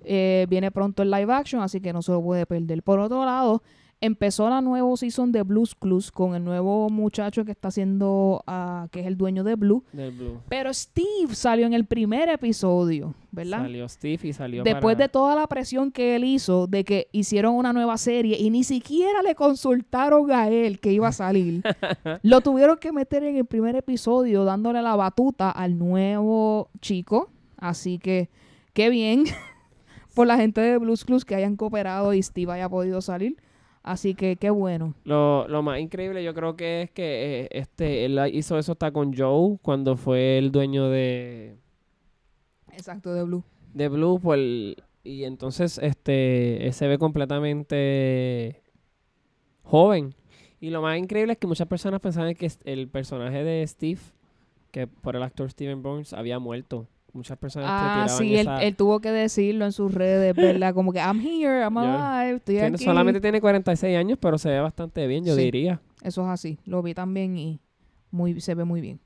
eh, 0.04 0.46
viene 0.48 0.70
pronto 0.70 1.02
el 1.02 1.10
live 1.10 1.32
action, 1.32 1.62
así 1.62 1.80
que 1.80 1.92
no 1.92 2.02
se 2.02 2.12
lo 2.12 2.22
puede 2.22 2.46
perder. 2.46 2.82
Por 2.82 2.98
otro 3.00 3.24
lado, 3.24 3.62
empezó 4.00 4.48
la 4.48 4.60
nueva 4.60 4.96
season 4.96 5.32
de 5.32 5.42
Blues 5.42 5.74
Clues 5.74 6.12
con 6.12 6.34
el 6.34 6.44
nuevo 6.44 6.88
muchacho 6.88 7.44
que 7.44 7.50
está 7.50 7.68
haciendo, 7.68 8.42
ah, 8.46 8.86
que 8.92 9.00
es 9.00 9.06
el 9.06 9.16
dueño 9.16 9.42
de 9.44 9.56
Blue. 9.56 9.82
Del 9.92 10.12
Blue. 10.12 10.40
Pero 10.48 10.72
Steve 10.72 11.34
salió 11.34 11.66
en 11.66 11.74
el 11.74 11.84
primer 11.84 12.28
episodio, 12.28 13.14
¿verdad? 13.32 13.62
Salió 13.62 13.88
Steve 13.88 14.28
y 14.28 14.32
salió 14.32 14.62
Después 14.62 14.94
para- 14.94 15.06
de 15.06 15.08
toda 15.08 15.34
la 15.34 15.46
presión 15.48 15.90
que 15.90 16.14
él 16.16 16.24
hizo 16.24 16.66
de 16.68 16.84
que 16.84 17.08
hicieron 17.12 17.54
una 17.54 17.72
nueva 17.72 17.98
serie 17.98 18.38
y 18.38 18.50
ni 18.50 18.62
siquiera 18.62 19.20
le 19.22 19.34
consultaron 19.34 20.30
a 20.30 20.48
él 20.48 20.78
que 20.78 20.92
iba 20.92 21.08
a 21.08 21.12
salir, 21.12 21.62
lo 22.22 22.40
tuvieron 22.40 22.78
que 22.78 22.92
meter 22.92 23.24
en 23.24 23.36
el 23.36 23.46
primer 23.46 23.74
episodio 23.74 24.44
dándole 24.44 24.80
la 24.80 24.94
batuta 24.96 25.50
al 25.50 25.76
nuevo 25.76 26.70
chico. 26.80 27.30
Así 27.56 27.98
que 27.98 28.30
qué 28.74 28.90
bien 28.90 29.24
por 30.14 30.28
la 30.28 30.36
gente 30.36 30.60
de 30.60 30.78
Blues 30.78 31.04
Clues 31.04 31.24
que 31.24 31.34
hayan 31.34 31.56
cooperado 31.56 32.14
y 32.14 32.22
Steve 32.22 32.52
haya 32.52 32.68
podido 32.68 33.00
salir. 33.00 33.36
Así 33.88 34.14
que 34.14 34.36
qué 34.36 34.50
bueno. 34.50 34.92
Lo, 35.04 35.48
lo 35.48 35.62
más 35.62 35.80
increíble 35.80 36.22
yo 36.22 36.34
creo 36.34 36.56
que 36.56 36.82
es 36.82 36.90
que 36.90 37.44
eh, 37.44 37.48
este 37.52 38.04
él 38.04 38.20
hizo 38.34 38.58
eso 38.58 38.72
hasta 38.72 38.90
con 38.92 39.16
Joe 39.16 39.56
cuando 39.62 39.96
fue 39.96 40.36
el 40.36 40.52
dueño 40.52 40.90
de, 40.90 41.56
Exacto, 42.72 43.14
de 43.14 43.22
Blue. 43.22 43.42
de 43.72 43.88
Blue 43.88 44.20
pues, 44.20 44.76
y 45.04 45.24
entonces 45.24 45.78
este 45.78 46.68
se 46.72 46.86
ve 46.86 46.98
completamente 46.98 48.62
joven 49.62 50.14
Y 50.60 50.68
lo 50.70 50.82
más 50.82 50.98
increíble 50.98 51.32
es 51.32 51.38
que 51.38 51.46
muchas 51.46 51.68
personas 51.68 52.00
pensaban 52.00 52.34
que 52.34 52.50
el 52.64 52.88
personaje 52.88 53.42
de 53.42 53.66
Steve, 53.66 54.00
que 54.70 54.86
por 54.86 55.16
el 55.16 55.22
actor 55.22 55.50
Steven 55.50 55.82
Burns, 55.82 56.12
había 56.12 56.38
muerto. 56.38 56.86
Muchas 57.18 57.36
personas 57.36 57.68
te 57.68 57.72
Ah, 57.74 57.90
tiraban 58.06 58.08
sí, 58.18 58.34
él, 58.34 58.40
esa- 58.40 58.62
él 58.62 58.76
tuvo 58.76 59.00
que 59.00 59.10
decirlo 59.10 59.64
en 59.64 59.72
sus 59.72 59.92
redes, 59.92 60.34
¿verdad? 60.36 60.72
Como 60.72 60.92
que 60.92 61.00
I'm 61.00 61.20
here, 61.20 61.62
I'm 61.62 61.76
alive, 61.76 62.36
estoy 62.36 62.54
Tiene- 62.56 62.76
aquí. 62.76 62.84
solamente 62.84 63.20
tiene 63.20 63.40
46 63.40 63.96
años, 63.96 64.18
pero 64.20 64.38
se 64.38 64.48
ve 64.50 64.60
bastante 64.60 65.06
bien, 65.06 65.24
yo 65.24 65.34
Sí. 65.34 65.42
diría. 65.42 65.80
Eso 66.02 66.22
es 66.22 66.28
así. 66.28 66.58
Lo 66.64 66.80
vi 66.82 66.94
también 66.94 67.36
y 67.36 67.60
muy, 68.10 68.40
se 68.40 68.54
ve 68.54 68.64
muy 68.64 68.80
bien. 68.80 69.00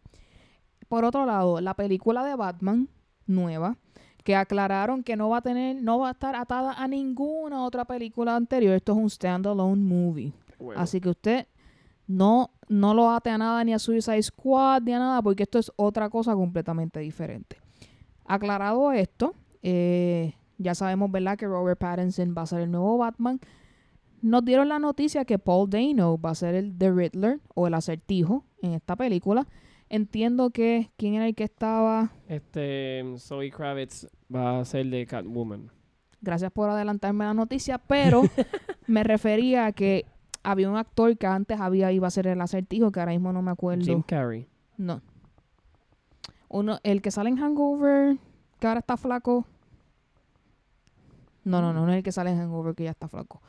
Por 0.89 1.05
otro 1.07 1.25
lado, 1.25 1.61
la 1.61 1.75
película 1.75 2.23
de 2.25 2.37
Batman 2.37 2.89
nueva, 3.27 3.79
que 4.25 4.37
aclararon 4.37 5.03
que 5.03 5.17
no 5.17 5.31
va 5.31 5.39
a 5.39 5.43
tener, 5.43 5.83
no 5.83 5.99
va 6.01 6.09
a 6.09 6.13
estar 6.13 6.37
atada 6.37 6.75
a 6.75 6.87
ninguna 6.87 7.65
otra 7.65 7.85
película 7.87 8.37
anterior. 8.37 8.75
Esto 8.75 8.93
es 8.93 8.99
un 8.99 9.09
standalone 9.11 9.83
movie. 9.83 10.33
Así 10.77 11.01
que 11.01 11.09
usted 11.09 11.47
no, 12.07 12.51
no 12.69 12.93
lo 12.95 13.11
ate 13.11 13.31
a 13.31 13.39
nada, 13.39 13.65
ni 13.65 13.73
a 13.73 13.79
Suicide 13.79 14.23
Squad, 14.23 14.83
ni 14.83 14.93
a 14.93 14.99
nada, 14.99 15.23
porque 15.23 15.45
esto 15.45 15.59
es 15.59 15.73
otra 15.77 16.11
cosa 16.11 16.35
completamente 16.35 17.01
diferente. 17.01 17.57
Aclarado 18.33 18.93
esto, 18.93 19.35
eh, 19.63 20.35
ya 20.57 20.75
sabemos, 20.75 21.11
¿verdad?, 21.11 21.37
que 21.37 21.47
Robert 21.47 21.79
Pattinson 21.79 22.35
va 22.37 22.43
a 22.43 22.47
ser 22.47 22.61
el 22.61 22.71
nuevo 22.71 22.97
Batman. 22.97 23.41
Nos 24.23 24.43
dieron 24.45 24.69
la 24.69 24.79
noticia 24.79 25.25
que 25.25 25.39
Paul 25.39 25.69
Dano 25.69 26.19
va 26.19 26.31
a 26.31 26.35
ser 26.35 26.55
el 26.55 26.79
The 26.79 26.91
Riddler 26.93 27.41
o 27.55 27.67
el 27.67 27.75
acertijo 27.75 28.45
en 28.63 28.73
esta 28.73 28.97
película. 28.97 29.47
Entiendo 29.91 30.49
que 30.49 30.91
quién 30.97 31.15
era 31.15 31.27
el 31.27 31.35
que 31.35 31.45
estaba. 31.45 32.13
Este, 32.27 33.05
Zoe 33.19 33.51
Kravitz 33.51 34.07
va 34.35 34.61
a 34.61 34.65
ser 34.65 34.87
de 34.87 35.05
Catwoman. 35.05 35.71
Gracias 36.23 36.51
por 36.53 36.71
adelantarme 36.71 37.27
la 37.27 37.35
noticia, 37.35 37.77
pero 37.77 38.23
me 38.87 39.05
refería 39.05 39.67
a 39.67 39.73
que 39.73 40.07
había 40.43 40.71
un 40.71 40.77
actor 40.77 41.19
que 41.19 41.27
antes 41.27 41.61
había 41.61 41.93
iba 41.93 42.07
a 42.07 42.11
ser 42.11 42.29
el 42.29 42.41
acertijo, 42.41 42.91
que 42.93 43.01
ahora 43.01 43.13
mismo 43.13 43.31
no 43.33 43.43
me 43.43 43.51
acuerdo. 43.51 43.85
Jim 43.85 44.03
Carrey. 44.03 44.49
No. 44.79 45.03
Uno, 46.53 46.79
el 46.85 47.03
que 47.03 47.11
sale 47.11 47.31
en 47.31 47.37
Hangover, 47.39 48.17
que 48.61 48.67
ahora 48.67 48.81
está 48.81 48.97
flaco. 48.97 49.47
No, 51.45 51.61
no, 51.61 51.73
no, 51.73 51.85
no 51.87 51.93
es 51.93 51.99
el 51.99 52.03
que 52.05 52.13
sale 52.13 52.31
en 52.31 52.39
Hangover, 52.39 52.75
que 52.75 52.85
ya 52.85 52.91
está 52.91 53.09
flaco. 53.09 53.43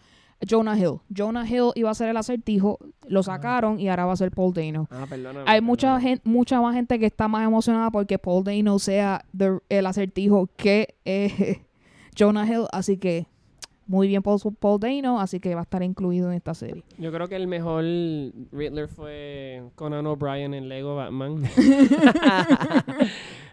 Jonah 0.49 0.77
Hill. 0.77 0.99
Jonah 1.15 1.47
Hill 1.47 1.71
iba 1.75 1.89
a 1.89 1.93
ser 1.93 2.09
el 2.09 2.17
acertijo, 2.17 2.77
lo 3.07 3.23
sacaron 3.23 3.79
y 3.79 3.87
ahora 3.87 4.05
va 4.05 4.13
a 4.13 4.17
ser 4.17 4.31
Paul 4.31 4.53
Dano. 4.53 4.87
Ah, 4.91 5.05
perdóname. 5.07 5.45
Hay 5.49 5.61
mucha 5.61 5.87
perdóname. 5.95 6.09
gente, 6.09 6.29
mucha 6.29 6.59
más 6.59 6.73
gente 6.75 6.99
que 6.99 7.05
está 7.05 7.27
más 7.29 7.45
emocionada 7.45 7.91
porque 7.91 8.17
Paul 8.19 8.43
Dano 8.43 8.77
sea 8.79 9.23
the- 9.37 9.59
el 9.69 9.85
acertijo 9.85 10.49
que 10.57 10.95
eh, 11.05 11.61
Jonah 12.17 12.45
Hill, 12.45 12.65
así 12.73 12.97
que 12.97 13.27
muy 13.87 14.07
bien 14.07 14.21
Paul, 14.21 14.39
Paul 14.59 14.79
Dano, 14.79 15.19
así 15.19 15.39
que 15.39 15.53
va 15.55 15.61
a 15.61 15.63
estar 15.63 15.83
incluido 15.83 16.29
en 16.29 16.35
esta 16.35 16.53
serie. 16.53 16.83
Yo 16.97 17.11
creo 17.11 17.27
que 17.27 17.35
el 17.35 17.47
mejor 17.47 17.83
Riddler 17.83 18.87
fue 18.87 19.63
Conan 19.75 20.05
O'Brien 20.07 20.53
en 20.53 20.69
Lego 20.69 20.95
Batman. 20.95 21.43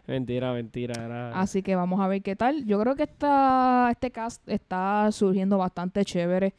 mentira, 0.07 0.53
mentira. 0.53 1.05
Era... 1.05 1.41
Así 1.41 1.63
que 1.63 1.75
vamos 1.77 2.01
a 2.01 2.09
ver 2.09 2.23
qué 2.23 2.37
tal. 2.37 2.65
Yo 2.65 2.81
creo 2.81 2.95
que 2.95 3.05
esta, 3.05 3.89
este 3.91 4.11
cast 4.11 4.47
está 4.49 5.11
surgiendo 5.13 5.59
bastante 5.59 6.05
chévere. 6.05 6.55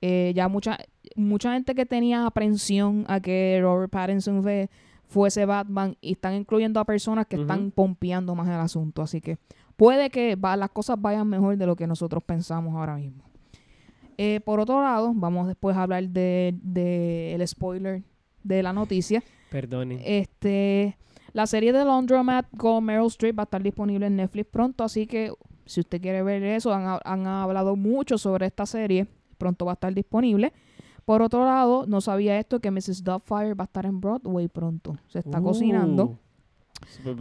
Eh, 0.00 0.32
ya 0.34 0.48
mucha, 0.48 0.78
mucha 1.14 1.52
gente 1.52 1.74
que 1.74 1.86
tenía 1.86 2.26
aprensión 2.26 3.04
a 3.08 3.20
que 3.20 3.58
Robert 3.62 3.90
Pattinson 3.90 4.42
fue- 4.42 4.68
fuese 5.08 5.46
Batman 5.46 5.96
y 6.00 6.12
están 6.12 6.34
incluyendo 6.34 6.80
a 6.80 6.84
personas 6.84 7.26
que 7.26 7.36
están 7.36 7.70
pompeando 7.70 8.34
más 8.34 8.48
el 8.48 8.54
asunto. 8.54 9.02
Así 9.02 9.20
que 9.20 9.38
puede 9.76 10.10
que 10.10 10.36
va- 10.36 10.56
las 10.56 10.70
cosas 10.70 11.00
vayan 11.00 11.28
mejor 11.28 11.56
de 11.56 11.66
lo 11.66 11.76
que 11.76 11.86
nosotros 11.86 12.22
pensamos 12.24 12.74
ahora 12.74 12.96
mismo. 12.96 13.22
Eh, 14.18 14.40
por 14.44 14.60
otro 14.60 14.80
lado, 14.82 15.12
vamos 15.14 15.46
después 15.46 15.76
a 15.76 15.82
hablar 15.82 16.08
de, 16.08 16.54
de 16.62 17.34
el 17.34 17.46
spoiler 17.46 18.02
de 18.42 18.62
la 18.62 18.72
noticia. 18.72 19.22
Perdone. 19.50 20.00
Este, 20.20 20.96
la 21.32 21.46
serie 21.46 21.72
de 21.72 21.84
Laundromat 21.84 22.46
con 22.56 22.84
Meryl 22.84 23.06
Streep 23.08 23.38
va 23.38 23.42
a 23.42 23.44
estar 23.44 23.62
disponible 23.62 24.06
en 24.06 24.16
Netflix 24.16 24.48
pronto, 24.50 24.84
así 24.84 25.06
que 25.06 25.32
si 25.66 25.80
usted 25.80 26.00
quiere 26.00 26.22
ver 26.22 26.42
eso, 26.44 26.72
han, 26.72 26.98
han 27.04 27.26
hablado 27.26 27.76
mucho 27.76 28.16
sobre 28.18 28.46
esta 28.46 28.64
serie, 28.66 29.06
pronto 29.36 29.66
va 29.66 29.72
a 29.72 29.74
estar 29.74 29.92
disponible. 29.92 30.52
Por 31.04 31.22
otro 31.22 31.44
lado, 31.44 31.84
no 31.86 32.00
sabía 32.00 32.38
esto 32.38 32.58
que 32.60 32.70
Mrs. 32.70 33.04
Doubtfire 33.04 33.54
va 33.54 33.64
a 33.64 33.66
estar 33.66 33.84
en 33.86 34.00
Broadway 34.00 34.48
pronto. 34.48 34.96
Se 35.08 35.18
está 35.20 35.40
cocinando 35.40 36.04
Uh, 36.04 36.06
superbrutal. 36.06 36.25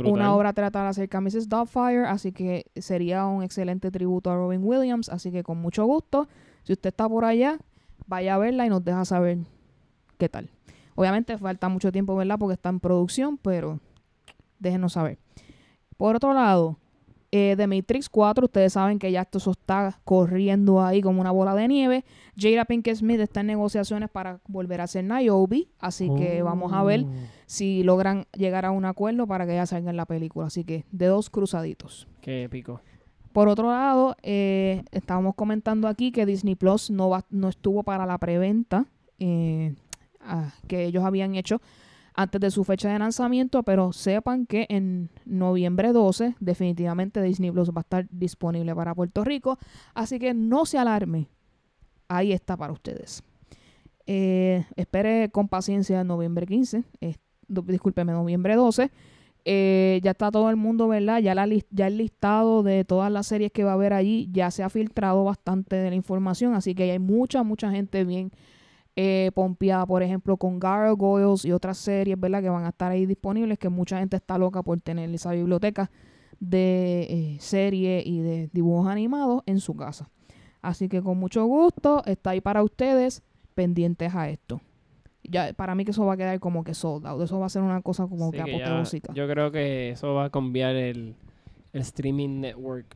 Una 0.04 0.34
obra 0.34 0.54
teatral 0.54 0.88
acerca 0.88 1.20
de 1.20 1.24
Mrs. 1.24 1.50
Doubtfire, 1.50 2.06
así 2.06 2.32
que 2.32 2.66
sería 2.76 3.26
un 3.26 3.44
excelente 3.44 3.92
tributo 3.92 4.30
a 4.32 4.36
Robin 4.36 4.62
Williams, 4.64 5.10
así 5.10 5.32
que 5.32 5.44
con 5.44 5.58
mucho 5.58 5.86
gusto, 5.86 6.28
si 6.64 6.74
usted 6.74 6.90
está 6.90 7.08
por 7.08 7.26
allá, 7.26 7.58
vaya 8.08 8.36
a 8.36 8.38
verla 8.38 8.66
y 8.66 8.70
nos 8.70 8.84
deja 8.84 9.06
saber 9.06 9.40
qué 10.18 10.30
tal. 10.30 10.50
Obviamente 10.96 11.38
falta 11.38 11.70
mucho 11.70 11.92
tiempo, 11.92 12.16
¿verdad? 12.16 12.38
Porque 12.40 12.54
está 12.54 12.70
en 12.70 12.80
producción, 12.80 13.38
pero 13.38 13.80
déjenos 14.60 14.94
saber. 14.94 15.20
Por 15.98 16.16
otro 16.16 16.34
lado, 16.34 16.78
eh, 17.38 17.54
The 17.58 17.68
Matrix 17.68 18.08
4, 18.08 18.46
ustedes 18.46 18.72
saben 18.74 18.98
que 18.98 19.12
ya 19.12 19.24
esto 19.24 19.40
eso 19.40 19.52
está 19.52 20.00
corriendo 20.06 20.82
ahí 20.82 21.02
como 21.02 21.20
una 21.20 21.32
bola 21.32 21.54
de 21.54 21.68
nieve. 21.68 22.06
Jada 22.38 22.64
Pinkett 22.64 22.96
Smith 22.96 23.20
está 23.20 23.42
en 23.42 23.48
negociaciones 23.48 24.10
para 24.10 24.40
volver 24.48 24.80
a 24.80 24.88
ser 24.88 25.04
Niobe, 25.04 25.68
así 25.80 26.10
que 26.16 26.42
vamos 26.42 26.72
a 26.72 26.82
ver 26.84 27.02
Oh. 27.06 27.10
si 27.46 27.84
logran 27.84 28.26
llegar 28.32 28.64
a 28.66 28.72
un 28.72 28.86
acuerdo 28.86 29.28
para 29.28 29.46
que 29.46 29.52
ella 29.52 29.66
salga 29.66 29.90
en 29.90 29.98
la 29.98 30.06
película. 30.06 30.48
Así 30.48 30.64
que 30.64 30.86
de 30.92 31.08
dos 31.08 31.30
cruzaditos. 31.30 32.08
Qué 32.22 32.44
épico. 32.44 32.80
Por 33.34 33.50
otro 33.50 33.68
lado, 33.68 34.16
eh, 34.24 34.84
estábamos 34.94 35.36
comentando 35.36 35.90
aquí 35.90 36.14
que 36.14 36.26
Disney 36.26 36.56
Plus 36.56 36.90
no, 36.90 37.10
va, 37.10 37.26
no 37.30 37.50
estuvo 37.50 37.84
para 37.84 38.06
la 38.06 38.18
preventa 38.18 38.86
eh, 39.20 39.76
ah, 40.22 40.54
que 40.68 40.86
ellos 40.86 41.04
habían 41.04 41.36
hecho 41.36 41.60
antes 42.16 42.40
de 42.42 42.52
su 42.52 42.64
fecha 42.64 42.92
de 42.92 43.00
lanzamiento, 43.00 43.64
pero 43.64 43.92
sepan 43.94 44.46
que 44.46 44.66
en 44.70 45.10
noviembre 45.26 45.92
12 45.92 46.36
definitivamente 46.40 47.22
Disney 47.22 47.52
Plus 47.52 47.70
va 47.70 47.80
a 47.80 47.82
estar 47.82 48.08
disponible 48.10 48.74
para 48.74 48.96
Puerto 48.96 49.24
Rico, 49.24 49.58
así 49.94 50.18
que 50.20 50.34
no 50.34 50.66
se 50.66 50.78
alarme, 50.78 51.28
ahí 52.08 52.32
está 52.32 52.56
para 52.58 52.74
ustedes. 52.74 53.22
Eh, 54.08 54.66
espere 54.76 55.30
con 55.32 55.48
paciencia 55.48 56.04
noviembre 56.04 56.46
15, 56.46 56.84
eh, 57.02 57.16
do- 57.48 57.64
discúlpeme, 57.64 58.12
noviembre 58.14 58.56
12. 58.56 58.92
Eh, 59.48 60.00
ya 60.04 60.12
está 60.12 60.32
todo 60.32 60.50
el 60.50 60.56
mundo, 60.56 60.88
¿verdad? 60.88 61.20
Ya, 61.20 61.36
la, 61.36 61.48
ya 61.70 61.88
el 61.88 61.98
listado 61.98 62.64
de 62.64 62.84
todas 62.84 63.12
las 63.12 63.28
series 63.28 63.52
que 63.52 63.64
va 63.64 63.72
a 63.72 63.74
haber 63.76 63.94
allí 63.94 64.28
ya 64.32 64.50
se 64.52 64.64
ha 64.64 64.70
filtrado 64.70 65.24
bastante 65.24 65.76
de 65.76 65.90
la 65.90 65.96
información, 65.96 66.56
así 66.56 66.74
que 66.74 66.92
hay 66.92 67.00
mucha, 67.00 67.44
mucha 67.44 67.70
gente 67.72 68.04
bien 68.06 68.32
eh, 68.96 69.32
pompeada, 69.34 69.86
por 69.86 70.02
ejemplo, 70.04 70.38
con 70.38 70.60
Gargoyles 70.60 71.44
y 71.46 71.52
otras 71.52 71.78
series, 71.78 72.20
¿verdad? 72.20 72.42
Que 72.42 72.50
van 72.50 72.66
a 72.66 72.70
estar 72.70 72.92
ahí 72.92 73.06
disponibles, 73.06 73.60
que 73.60 73.70
mucha 73.70 74.00
gente 74.00 74.16
está 74.16 74.38
loca 74.38 74.64
por 74.64 74.80
tener 74.80 75.10
esa 75.14 75.32
biblioteca 75.32 75.92
de 76.40 77.04
eh, 77.10 77.38
series 77.40 78.06
y 78.06 78.20
de 78.22 78.50
dibujos 78.54 78.88
animados 78.88 79.42
en 79.46 79.60
su 79.60 79.76
casa. 79.76 80.10
Así 80.62 80.88
que 80.90 81.02
con 81.02 81.18
mucho 81.18 81.46
gusto 81.46 82.04
está 82.06 82.32
ahí 82.32 82.42
para 82.42 82.64
ustedes, 82.64 83.22
pendientes 83.54 84.16
a 84.16 84.30
esto. 84.30 84.62
Ya, 85.24 85.54
para 85.54 85.74
mí 85.76 85.86
que 85.86 85.92
eso 85.92 86.06
va 86.06 86.14
a 86.14 86.18
quedar 86.18 86.40
como 86.40 86.64
que 86.64 86.74
sold 86.74 87.06
out. 87.08 87.22
Eso 87.22 87.40
va 87.40 87.48
a 87.48 87.50
ser 87.50 87.64
una 87.64 87.82
cosa 87.82 88.08
como 88.08 88.32
Sí 88.32 88.38
que 88.38 88.44
que 88.44 88.58
ya- 88.60 88.66
apoteósica. 88.66 89.14
yo 89.14 89.28
creo 89.28 89.52
que 89.52 89.90
eso 89.90 90.14
va 90.14 90.26
a 90.26 90.30
cambiar 90.30 90.76
el, 90.76 91.16
el 91.74 91.82
streaming 91.82 92.42
network. 92.42 92.96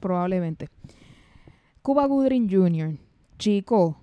Probablemente. 0.00 0.68
Cuba 1.82 2.06
Goodring 2.06 2.48
Jr. 2.50 2.96
Chico, 3.38 3.96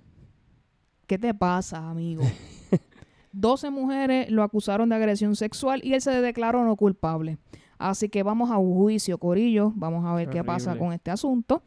¿qué 1.08 1.18
te 1.18 1.34
pasa, 1.34 1.90
amigo? 1.90 2.22
12 3.32 3.70
mujeres 3.70 4.30
lo 4.30 4.42
acusaron 4.42 4.88
de 4.88 4.94
agresión 4.96 5.34
sexual 5.36 5.80
y 5.84 5.94
él 5.94 6.00
se 6.00 6.10
declaró 6.20 6.64
no 6.64 6.76
culpable. 6.76 7.38
Así 7.78 8.08
que 8.08 8.22
vamos 8.22 8.50
a 8.50 8.58
un 8.58 8.74
juicio, 8.74 9.18
Corillo. 9.18 9.72
Vamos 9.76 10.04
a 10.04 10.14
ver 10.14 10.28
qué 10.30 10.42
pasa 10.44 10.72
con 10.78 10.92
este 10.92 11.10
asunto. 11.10 11.62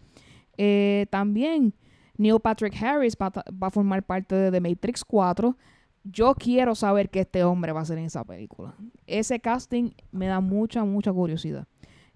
Eh, 0.58 1.06
también 1.10 1.73
Neil 2.17 2.39
Patrick 2.41 2.75
Harris 2.82 3.15
va, 3.19 3.27
a 3.27 3.32
ta- 3.32 3.45
va 3.51 3.67
a 3.67 3.71
formar 3.71 4.04
parte 4.04 4.36
de 4.36 4.51
The 4.51 4.59
Matrix 4.59 5.03
4. 5.05 5.55
Yo 6.03 6.34
quiero 6.36 6.76
saber 6.76 7.09
qué 7.09 7.22
este 7.22 7.43
hombre 7.43 7.72
va 7.72 7.80
a 7.80 7.84
hacer 7.84 7.97
en 7.99 8.05
esa 8.05 8.24
película. 8.26 8.76
Ese 9.07 9.39
casting 9.39 9.91
me 10.11 10.28
da 10.28 10.39
mucha, 10.41 10.84
mucha 10.84 11.13
curiosidad. 11.13 11.68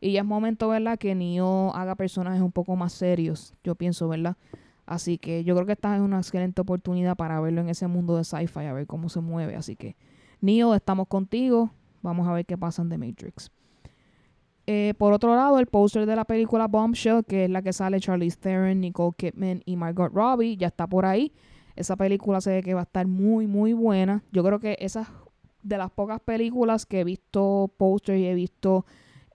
Y 0.02 0.12
ya 0.14 0.22
es 0.22 0.26
momento, 0.26 0.68
¿verdad? 0.68 0.98
Que 0.98 1.16
Neo 1.16 1.74
haga 1.74 1.96
personajes 1.96 2.42
un 2.42 2.52
poco 2.52 2.76
más 2.76 2.92
serios, 2.94 3.54
yo 3.64 3.76
pienso, 3.76 4.08
¿verdad? 4.10 4.36
Así 4.86 5.18
que 5.18 5.44
yo 5.44 5.56
creo 5.56 5.66
que 5.66 5.74
esta 5.74 5.96
es 5.96 6.02
una 6.02 6.18
excelente 6.18 6.62
oportunidad 6.62 7.16
para 7.16 7.40
verlo 7.40 7.62
en 7.62 7.70
ese 7.70 7.88
mundo 7.88 8.18
de 8.18 8.24
sci-fi, 8.24 8.66
a 8.66 8.74
ver 8.74 8.86
cómo 8.86 9.10
se 9.10 9.20
mueve. 9.20 9.56
Así 9.56 9.76
que, 9.76 9.96
Neo, 10.42 10.76
estamos 10.76 11.08
contigo. 11.08 11.72
Vamos 12.02 12.28
a 12.28 12.34
ver 12.34 12.46
qué 12.46 12.58
pasa 12.58 12.84
en 12.84 12.90
The 12.90 12.98
Matrix. 12.98 13.52
Eh, 14.68 14.94
por 14.98 15.14
otro 15.14 15.36
lado, 15.36 15.60
el 15.60 15.68
póster 15.68 16.06
de 16.06 16.16
la 16.16 16.26
película 16.26 16.68
Bombshell, 16.68 17.24
que 17.24 17.46
es 17.46 17.50
la 17.50 17.62
que 17.62 17.74
sale 17.74 18.00
Charlize 18.00 18.38
Theron, 18.38 18.80
Nicole 18.80 19.14
Kidman 19.18 19.62
y 19.66 19.76
Margot 19.76 20.12
Robbie, 20.14 20.58
ya 20.58 20.68
está 20.68 20.88
por 20.88 21.06
ahí. 21.06 21.34
Esa 21.76 21.96
película 21.96 22.42
se 22.42 22.52
ve 22.52 22.64
que 22.64 22.74
va 22.74 22.82
a 22.82 22.84
estar 22.84 23.08
muy, 23.08 23.48
muy 23.48 23.74
buena. 23.74 24.24
Yo 24.32 24.44
creo 24.44 24.60
que 24.60 24.78
esa 24.80 25.02
es 25.02 25.08
de 25.64 25.78
las 25.78 25.92
pocas 25.92 26.22
películas 26.22 26.86
que 26.86 27.02
he 27.02 27.04
visto 27.04 27.72
póster 27.78 28.18
y 28.18 28.28
he 28.28 28.36
visto 28.36 28.86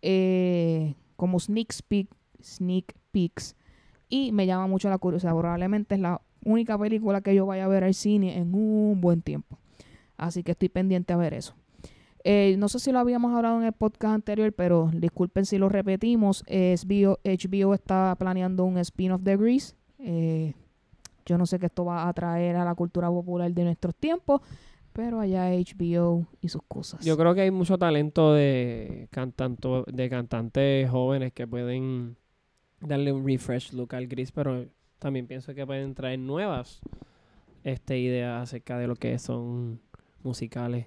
eh, 0.01 0.95
como 1.17 1.41
sneak, 1.41 1.75
peek, 1.89 2.09
sneak 2.41 2.95
peeks 3.11 3.57
y 4.11 4.33
me 4.33 4.45
llama 4.45 4.67
mucho 4.67 4.91
la 4.91 4.99
curiosidad. 4.99 5.35
Probablemente 5.35 5.95
es 5.95 6.01
la 6.01 6.21
única 6.45 6.77
película 6.77 7.21
que 7.23 7.35
yo 7.35 7.47
vaya 7.47 7.65
a 7.65 7.69
ver 7.69 7.85
al 7.85 7.95
cine 7.95 8.37
en 8.37 8.55
un 8.55 9.01
buen 9.01 9.23
tiempo. 9.23 9.59
Así 10.19 10.43
que 10.43 10.53
estoy 10.53 10.69
pendiente 10.69 11.13
a 11.15 11.17
ver 11.17 11.33
eso. 11.33 11.55
Eh, 12.25 12.57
no 12.59 12.69
sé 12.69 12.79
si 12.79 12.93
lo 12.93 12.99
habíamos 12.99 13.35
hablado 13.35 13.59
en 13.59 13.65
el 13.65 13.73
podcast 13.73 14.15
anterior, 14.15 14.53
pero 14.53 14.91
disculpen 14.93 15.47
si 15.47 15.57
lo 15.57 15.69
repetimos. 15.71 16.45
HBO, 16.45 17.19
HBO 17.25 17.73
está 17.73 18.15
planeando 18.19 18.65
un 18.65 18.77
spin-off 18.79 19.23
de 19.23 19.37
Grease. 19.37 19.75
Eh, 19.99 20.55
yo 21.25 21.39
no 21.39 21.47
sé 21.47 21.59
qué 21.59 21.67
esto 21.67 21.85
va 21.85 22.09
a 22.09 22.13
traer 22.13 22.57
a 22.57 22.65
la 22.65 22.75
cultura 22.75 23.09
popular 23.09 23.51
de 23.53 23.65
nuestros 23.65 23.95
tiempos, 23.95 24.41
pero 24.93 25.21
allá 25.21 25.51
HBO 25.51 26.27
y 26.41 26.49
sus 26.49 26.63
cosas. 26.67 27.05
Yo 27.05 27.17
creo 27.17 27.35
que 27.35 27.43
hay 27.43 27.51
mucho 27.51 27.79
talento 27.79 28.35
de, 28.35 29.09
cantanto, 29.11 29.85
de 29.91 30.11
cantantes 30.11 30.91
jóvenes 30.91 31.33
que 31.33 31.47
pueden 31.47 32.17
darle 32.81 33.13
un 33.13 33.27
refresh 33.27 33.73
look 33.73 33.95
al 33.95 34.07
Gris, 34.07 34.33
pero 34.33 34.67
también 34.99 35.27
pienso 35.27 35.55
que 35.55 35.67
pueden 35.67 35.95
traer 35.95 36.19
nuevas 36.19 36.81
este, 37.65 37.99
ideas 37.99 38.43
acerca 38.43 38.79
de 38.79 38.87
lo 38.87 38.97
que 38.97 39.19
son 39.19 39.81
musicales 40.23 40.87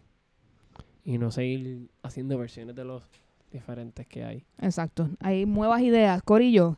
y 1.04 1.18
no 1.18 1.32
seguir 1.32 1.90
haciendo 2.02 2.38
versiones 2.38 2.76
de 2.76 2.86
los 2.86 3.04
diferentes 3.52 4.08
que 4.08 4.24
hay. 4.24 4.46
Exacto. 4.60 5.10
Hay 5.20 5.46
nuevas 5.46 5.82
ideas. 5.82 6.22
Corillo, 6.24 6.78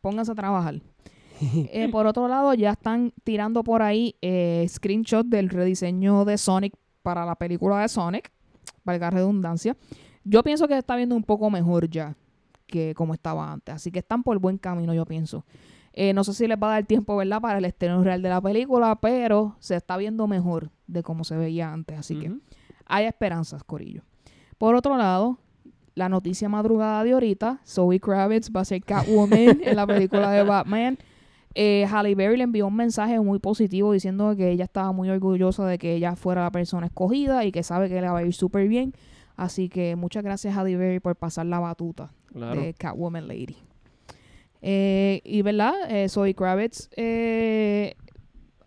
pónganse 0.00 0.32
a 0.32 0.34
trabajar. 0.34 0.74
Eh, 1.72 1.88
por 1.90 2.06
otro 2.06 2.28
lado, 2.28 2.54
ya 2.54 2.70
están 2.70 3.12
tirando 3.24 3.64
por 3.64 3.82
ahí 3.82 4.14
eh, 4.22 4.64
screenshots 4.68 5.28
del 5.28 5.48
rediseño 5.48 6.24
de 6.24 6.38
Sonic 6.38 6.72
para 7.02 7.26
la 7.26 7.34
película 7.34 7.80
de 7.80 7.88
Sonic, 7.88 8.30
valga 8.84 9.10
redundancia. 9.10 9.76
Yo 10.22 10.44
pienso 10.44 10.68
que 10.68 10.78
está 10.78 10.94
viendo 10.94 11.16
un 11.16 11.24
poco 11.24 11.50
mejor 11.50 11.90
ya 11.90 12.14
que 12.72 12.94
como 12.94 13.12
estaba 13.12 13.52
antes. 13.52 13.74
Así 13.74 13.92
que 13.92 14.00
están 14.00 14.24
por 14.24 14.38
buen 14.38 14.56
camino, 14.56 14.94
yo 14.94 15.04
pienso. 15.04 15.44
Eh, 15.92 16.14
no 16.14 16.24
sé 16.24 16.32
si 16.32 16.48
les 16.48 16.56
va 16.56 16.68
a 16.68 16.70
dar 16.72 16.86
tiempo, 16.86 17.14
¿verdad?, 17.14 17.40
para 17.40 17.58
el 17.58 17.64
estreno 17.66 18.02
real 18.02 18.22
de 18.22 18.30
la 18.30 18.40
película, 18.40 18.96
pero 18.96 19.56
se 19.60 19.76
está 19.76 19.98
viendo 19.98 20.26
mejor 20.26 20.70
de 20.86 21.02
cómo 21.02 21.22
se 21.22 21.36
veía 21.36 21.70
antes. 21.70 21.98
Así 21.98 22.18
que 22.18 22.32
hay 22.86 23.04
esperanzas, 23.04 23.62
Corillo. 23.62 24.02
Por 24.56 24.74
otro 24.74 24.96
lado, 24.96 25.38
la 25.94 26.08
noticia 26.08 26.48
madrugada 26.48 27.04
de 27.04 27.12
ahorita, 27.12 27.60
Zoe 27.66 28.00
Kravitz 28.00 28.50
va 28.56 28.62
a 28.62 28.64
ser 28.64 28.82
Catwoman 28.82 29.60
en 29.62 29.76
la 29.76 29.86
película 29.86 30.30
de 30.30 30.42
Batman. 30.44 30.98
Eh, 31.54 31.86
Halle 31.90 32.14
Berry 32.14 32.38
le 32.38 32.44
envió 32.44 32.66
un 32.66 32.76
mensaje 32.76 33.20
muy 33.20 33.38
positivo 33.38 33.92
diciendo 33.92 34.34
que 34.34 34.50
ella 34.50 34.64
estaba 34.64 34.92
muy 34.92 35.10
orgullosa 35.10 35.66
de 35.66 35.76
que 35.76 35.94
ella 35.94 36.16
fuera 36.16 36.44
la 36.44 36.50
persona 36.50 36.86
escogida 36.86 37.44
y 37.44 37.52
que 37.52 37.62
sabe 37.62 37.90
que 37.90 38.00
le 38.00 38.08
va 38.08 38.20
a 38.20 38.24
ir 38.24 38.32
súper 38.32 38.66
bien. 38.68 38.94
Así 39.36 39.68
que 39.68 39.94
muchas 39.94 40.22
gracias 40.22 40.56
Halle 40.56 40.78
Berry 40.78 41.00
por 41.00 41.16
pasar 41.16 41.44
la 41.44 41.58
batuta 41.58 42.12
de 42.34 42.74
Catwoman 42.74 43.28
Lady. 43.28 43.56
Eh, 44.60 45.20
y 45.24 45.42
verdad, 45.42 45.74
eh, 45.88 46.08
Zoe 46.08 46.34
Kravitz 46.34 46.88
eh, 46.96 47.94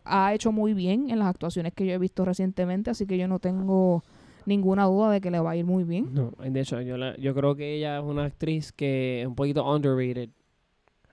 ha 0.04 0.34
hecho 0.34 0.52
muy 0.52 0.74
bien 0.74 1.10
en 1.10 1.20
las 1.20 1.30
actuaciones 1.30 1.74
que 1.74 1.86
yo 1.86 1.94
he 1.94 1.98
visto 1.98 2.26
recientemente, 2.26 2.90
así 2.90 3.06
que 3.06 3.18
yo 3.18 3.28
no 3.28 3.40
tengo 3.40 4.04
ninguna 4.46 4.86
duda 4.86 5.12
de 5.12 5.22
que 5.22 5.32
le 5.32 5.40
va 5.40 5.52
a 5.52 5.56
ir 5.56 5.66
muy 5.66 5.84
bien. 5.84 6.14
No, 6.14 6.32
de 6.38 6.60
hecho, 6.60 6.82
yo, 6.82 6.98
yo 7.16 7.34
creo 7.34 7.56
que 7.56 7.76
ella 7.76 7.98
es 7.98 8.04
una 8.04 8.26
actriz 8.26 8.72
que 8.72 9.22
es 9.22 9.28
un 9.28 9.36
poquito 9.36 9.66
underrated 9.70 10.30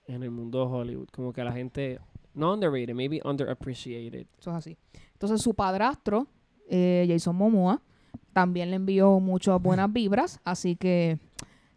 en 0.07 0.23
el 0.23 0.31
mundo 0.31 0.67
de 0.67 0.73
Hollywood. 0.73 1.09
Como 1.13 1.33
que 1.33 1.43
la 1.45 1.53
gente, 1.53 1.99
no 2.35 2.53
underrated, 2.53 2.95
maybe 2.95 3.21
underappreciated. 3.25 4.27
Eso 4.39 4.51
es 4.51 4.57
así. 4.57 4.77
Entonces 5.13 5.41
su 5.41 5.55
padrastro, 5.55 6.27
eh, 6.69 7.07
Jason 7.09 7.37
Momoa, 7.37 7.81
también 8.33 8.71
le 8.71 8.77
envió 8.77 9.21
muchas 9.21 9.61
buenas 9.61 9.93
vibras, 9.93 10.41
así 10.45 10.77
que 10.77 11.19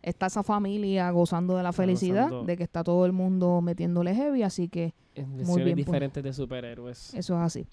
está 0.06 0.28
esa 0.28 0.44
familia 0.44 1.10
gozando 1.10 1.58
de 1.58 1.64
la 1.64 1.74
felicidad, 1.74 2.30
de 2.44 2.56
que 2.56 2.64
está 2.64 2.84
todo 2.84 3.06
el 3.06 3.12
mundo 3.12 3.60
metiéndole 3.62 4.14
heavy, 4.14 4.44
así 4.44 4.70
que... 4.70 4.94
En 5.16 5.44
muy 5.44 5.64
bien, 5.64 5.76
pues. 5.76 5.88
diferentes 5.88 6.24
de 6.24 6.32
superhéroes. 6.32 7.14
Eso 7.16 7.36
es 7.36 7.42
así. 7.42 7.68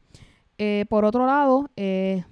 Eh, 0.56 0.86
por 0.88 1.04
otro 1.04 1.26
lado, 1.26 1.68
eh, 1.76 2.24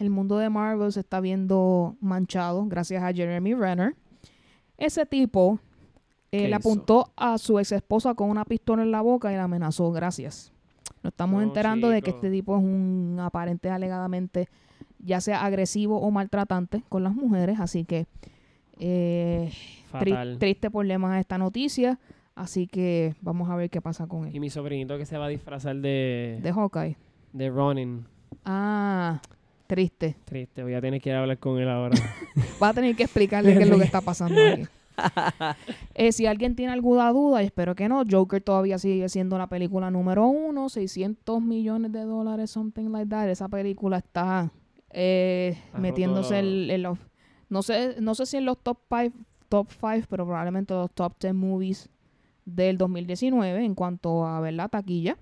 el 0.00 0.08
mundo 0.08 0.38
de 0.38 0.48
Marvel 0.48 0.90
se 0.92 1.00
está 1.00 1.20
viendo 1.20 1.96
manchado 2.00 2.64
gracias 2.66 3.02
a 3.02 3.12
Jeremy 3.12 3.54
Renner. 3.54 3.94
Ese 4.78 5.04
tipo 5.04 5.60
eh, 6.32 6.48
le 6.48 6.54
apuntó 6.54 7.12
a 7.16 7.36
su 7.36 7.58
ex 7.58 7.72
esposa 7.72 8.14
con 8.14 8.30
una 8.30 8.46
pistola 8.46 8.82
en 8.82 8.92
la 8.92 9.02
boca 9.02 9.30
y 9.30 9.36
la 9.36 9.44
amenazó. 9.44 9.92
Gracias. 9.92 10.52
Nos 11.02 11.12
estamos 11.12 11.42
enterando 11.42 11.90
de 11.90 12.00
que 12.00 12.10
este 12.10 12.30
tipo 12.30 12.56
es 12.56 12.62
un 12.62 13.18
aparente 13.20 13.68
alegadamente 13.70 14.48
ya 15.00 15.20
sea 15.20 15.44
agresivo 15.44 16.00
o 16.00 16.10
maltratante 16.10 16.82
con 16.88 17.04
las 17.04 17.14
mujeres, 17.14 17.60
así 17.60 17.84
que 17.84 18.06
eh, 18.78 19.50
triste 20.38 20.70
problema 20.70 21.18
esta 21.20 21.38
noticia, 21.38 21.98
así 22.34 22.66
que 22.66 23.14
vamos 23.20 23.50
a 23.50 23.56
ver 23.56 23.70
qué 23.70 23.80
pasa 23.80 24.06
con 24.06 24.26
él. 24.26 24.34
Y 24.34 24.40
mi 24.40 24.50
sobrinito 24.50 24.98
que 24.98 25.06
se 25.06 25.18
va 25.18 25.26
a 25.26 25.28
disfrazar 25.28 25.76
de... 25.76 26.38
De 26.42 26.52
Hawkeye. 26.52 26.96
De 27.32 27.50
Ronin. 27.50 28.04
Ah, 28.44 29.20
triste. 29.66 30.16
Triste, 30.24 30.62
voy 30.62 30.74
a 30.74 30.80
tener 30.80 31.00
que 31.00 31.12
hablar 31.12 31.38
con 31.38 31.58
él 31.58 31.68
ahora. 31.68 31.96
va 32.62 32.68
a 32.68 32.74
tener 32.74 32.94
que 32.96 33.04
explicarle 33.04 33.54
qué 33.56 33.62
es 33.62 33.68
lo 33.68 33.78
que 33.78 33.84
está 33.84 34.00
pasando 34.00 34.40
aquí. 34.40 34.64
Eh, 35.94 36.12
si 36.12 36.26
alguien 36.26 36.54
tiene 36.54 36.72
alguna 36.72 37.12
duda, 37.12 37.42
y 37.42 37.46
espero 37.46 37.74
que 37.74 37.88
no, 37.88 38.02
Joker 38.08 38.42
todavía 38.42 38.78
sigue 38.78 39.08
siendo 39.08 39.38
la 39.38 39.48
película 39.48 39.90
número 39.90 40.26
uno, 40.26 40.68
600 40.68 41.40
millones 41.42 41.92
de 41.92 42.02
dólares, 42.02 42.50
something 42.50 42.90
like 42.90 43.08
that. 43.08 43.28
Esa 43.28 43.48
película 43.48 43.98
está 43.98 44.52
eh, 44.90 45.56
metiéndose 45.76 46.38
en, 46.38 46.82
los... 46.82 46.98
No 47.48 47.62
sé, 47.62 47.96
no 48.00 48.14
sé 48.14 48.26
si 48.26 48.36
en 48.36 48.44
los 48.44 48.58
top 48.58 48.78
5, 48.88 49.16
top 49.48 49.68
five, 49.70 50.04
pero 50.08 50.26
probablemente 50.26 50.74
los 50.74 50.90
top 50.92 51.14
10 51.20 51.34
movies 51.34 51.88
del 52.44 52.78
2019 52.78 53.64
en 53.64 53.74
cuanto 53.74 54.26
a 54.26 54.40
ver 54.40 54.54
la 54.54 54.68
taquilla. 54.68 55.16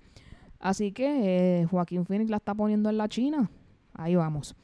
Así 0.59 0.91
que 0.91 1.61
eh, 1.61 1.65
Joaquín 1.65 2.05
Phoenix 2.05 2.29
la 2.29 2.37
está 2.37 2.53
poniendo 2.53 2.89
en 2.89 2.97
la 2.97 3.07
China. 3.07 3.49
Ahí 3.93 4.15
vamos. 4.15 4.55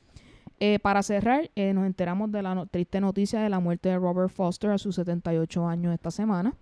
Eh, 0.60 0.80
para 0.80 1.04
cerrar, 1.04 1.50
eh, 1.56 1.74
nos 1.74 1.86
enteramos 1.86 2.32
de 2.32 2.42
la 2.42 2.66
triste 2.68 3.02
noticia 3.02 3.42
de 3.42 3.50
la 3.50 3.60
muerte 3.60 3.90
de 3.90 3.98
Robert 3.98 4.30
Foster 4.30 4.72
a 4.72 4.78
sus 4.78 4.96
78 4.96 5.68
años 5.68 5.94
esta 5.94 6.10
semana. 6.10 6.54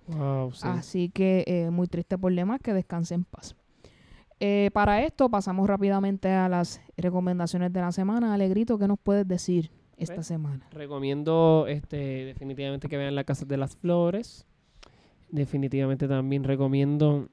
Así 0.63 1.09
que 1.09 1.69
muy 1.71 1.87
triste 1.87 2.17
problema, 2.17 2.57
que 2.57 2.73
descanse 2.73 3.13
en 3.13 3.25
paz. 3.25 3.55
para 4.73 5.03
esto 5.03 5.29
pasamos 5.29 5.67
rápidamente 5.67 6.29
a 6.29 6.49
las 6.49 6.81
recomendaciones 6.97 7.71
de 7.71 7.81
la 7.81 7.91
semana. 7.91 8.33
Alegrito, 8.33 8.79
¿qué 8.79 8.87
nos 8.87 8.97
puedes 8.97 9.27
decir 9.27 9.69
esta 9.97 10.15
pues, 10.15 10.27
semana? 10.27 10.67
Recomiendo 10.71 11.65
este, 11.67 12.25
definitivamente 12.25 12.87
que 12.87 12.97
vean 12.97 13.15
La 13.15 13.23
Casa 13.23 13.45
de 13.45 13.57
las 13.57 13.75
Flores. 13.75 14.45
Definitivamente 15.29 16.07
también 16.07 16.43
recomiendo 16.43 17.29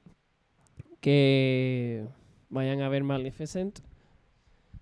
que 1.01 2.07
vayan 2.49 2.81
a 2.81 2.89
ver 2.89 3.03
Maleficent 3.03 3.79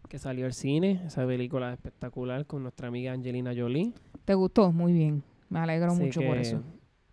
que 0.07 0.19
salió 0.19 0.45
al 0.45 0.53
cine, 0.53 1.01
esa 1.05 1.25
película 1.28 1.73
espectacular 1.73 2.45
con 2.45 2.63
nuestra 2.63 2.88
amiga 2.88 3.11
Angelina 3.11 3.53
Jolie. 3.55 3.93
¿Te 4.25 4.34
gustó? 4.34 4.71
Muy 4.71 4.93
bien. 4.93 5.23
Me 5.49 5.59
alegro 5.59 5.93
mucho 5.95 6.21
por 6.21 6.38
eso. 6.38 6.63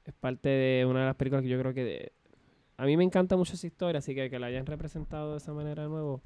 Es 0.05 0.15
parte 0.15 0.49
de 0.49 0.87
una 0.87 1.01
de 1.01 1.07
las 1.07 1.17
películas 1.17 1.43
que 1.43 1.49
yo 1.49 1.59
creo 1.59 1.75
que... 1.75 2.13
a 2.77 2.85
mí 2.85 2.97
me 2.97 3.05
encanta 3.05 3.37
mucho 3.37 3.55
esa 3.55 3.67
historia, 3.67 3.99
así 3.99 4.15
que 4.15 4.31
que 4.31 4.39
la 4.39 4.47
hayan 4.47 4.67
representado 4.67 5.33
de 5.33 5.39
esa 5.39 5.53
manera 5.53 5.85
de 5.85 5.89
nuevo, 5.89 6.23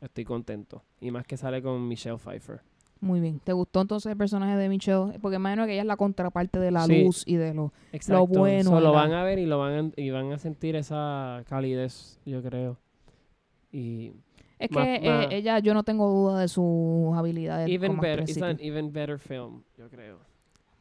estoy 0.00 0.24
contento. 0.24 0.84
Y 1.00 1.10
más 1.10 1.26
que 1.26 1.36
sale 1.36 1.62
con 1.62 1.86
Michelle 1.86 2.18
Pfeiffer. 2.18 2.60
Muy 3.00 3.20
bien. 3.20 3.40
¿Te 3.40 3.52
gustó 3.52 3.80
entonces 3.80 4.10
el 4.12 4.18
personaje 4.18 4.56
de 4.56 4.68
Michelle? 4.68 5.18
Porque 5.20 5.36
imagino 5.36 5.64
que 5.64 5.72
ella 5.72 5.82
es 5.82 5.86
la 5.86 5.96
contraparte 5.96 6.58
de 6.58 6.70
la 6.70 6.86
luz 6.86 7.24
y 7.26 7.36
de 7.36 7.54
lo, 7.54 7.72
lo 8.08 8.26
bueno. 8.26 8.78
lo 8.78 8.92
van 8.92 9.12
a 9.12 9.24
ver 9.24 9.38
y 9.38 9.46
lo 9.46 9.58
van 9.58 9.92
a, 9.96 10.00
y 10.00 10.10
van 10.10 10.32
a 10.32 10.38
sentir 10.38 10.76
esa 10.76 11.42
calidez, 11.48 12.18
yo 12.26 12.42
creo. 12.42 12.76
Y 13.72 14.12
es 14.58 14.68
que 14.68 14.96
eh, 14.96 15.28
ella, 15.30 15.58
yo 15.60 15.72
no 15.72 15.84
tengo 15.84 16.08
duda 16.10 16.40
de 16.40 16.48
sus 16.48 17.16
habilidades. 17.16 17.70
Even 17.70 17.98
better, 17.98 18.28
it's 18.28 18.42
an 18.42 18.58
even 18.60 18.92
better 18.92 19.18
film, 19.18 19.62
yo 19.78 19.88
creo. 19.88 20.18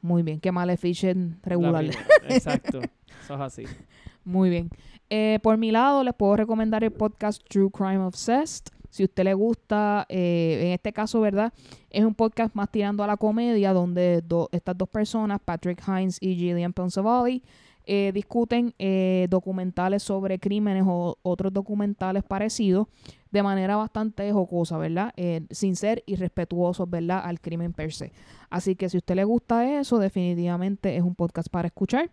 Muy 0.02 0.22
bien, 0.22 0.42
que 0.42 0.52
Maleficent 0.52 1.46
regular. 1.46 1.86
Exacto, 2.30 2.80
eso 3.24 3.34
es 3.34 3.40
así. 3.40 3.64
Muy 4.26 4.50
bien. 4.50 4.70
Eh, 5.10 5.40
por 5.42 5.58
mi 5.58 5.72
lado, 5.72 6.04
les 6.04 6.14
puedo 6.14 6.36
recomendar 6.36 6.84
el 6.84 6.92
podcast 6.92 7.42
True 7.48 7.70
Crime 7.72 8.00
Obsessed. 8.00 8.66
Si 8.90 9.04
usted 9.04 9.24
le 9.24 9.34
gusta, 9.34 10.06
eh, 10.10 10.60
en 10.64 10.72
este 10.74 10.92
caso, 10.94 11.22
¿verdad? 11.22 11.54
Es 11.90 12.04
un 12.04 12.16
podcast 12.16 12.56
más 12.56 12.72
tirando 12.72 13.04
a 13.04 13.08
la 13.08 13.18
comedia, 13.18 13.74
donde 13.74 14.24
estas 14.52 14.78
dos 14.78 14.90
personas, 14.90 15.40
Patrick 15.44 15.82
Hines 15.88 16.18
y 16.22 16.36
Gillian 16.36 16.74
Pensavalle, 16.74 17.42
eh, 17.92 18.12
discuten 18.14 18.76
eh, 18.78 19.26
documentales 19.32 20.04
sobre 20.04 20.38
crímenes 20.38 20.84
o 20.86 21.18
otros 21.24 21.52
documentales 21.52 22.24
parecidos 22.24 22.86
de 23.32 23.42
manera 23.42 23.78
bastante 23.78 24.32
jocosa, 24.32 24.78
¿verdad? 24.78 25.12
Eh, 25.18 25.48
sin 25.50 25.76
ser 25.76 26.04
irrespetuosos, 26.06 26.88
¿verdad? 26.88 27.22
Al 27.24 27.42
crimen 27.42 27.74
per 27.74 27.92
se. 27.92 28.12
Así 28.52 28.76
que 28.76 28.90
si 28.90 28.98
usted 28.98 29.16
le 29.16 29.24
gusta 29.24 29.80
eso, 29.80 29.98
definitivamente 29.98 30.98
es 30.98 31.02
un 31.02 31.16
podcast 31.16 31.50
para 31.50 31.70
escuchar. 31.70 32.12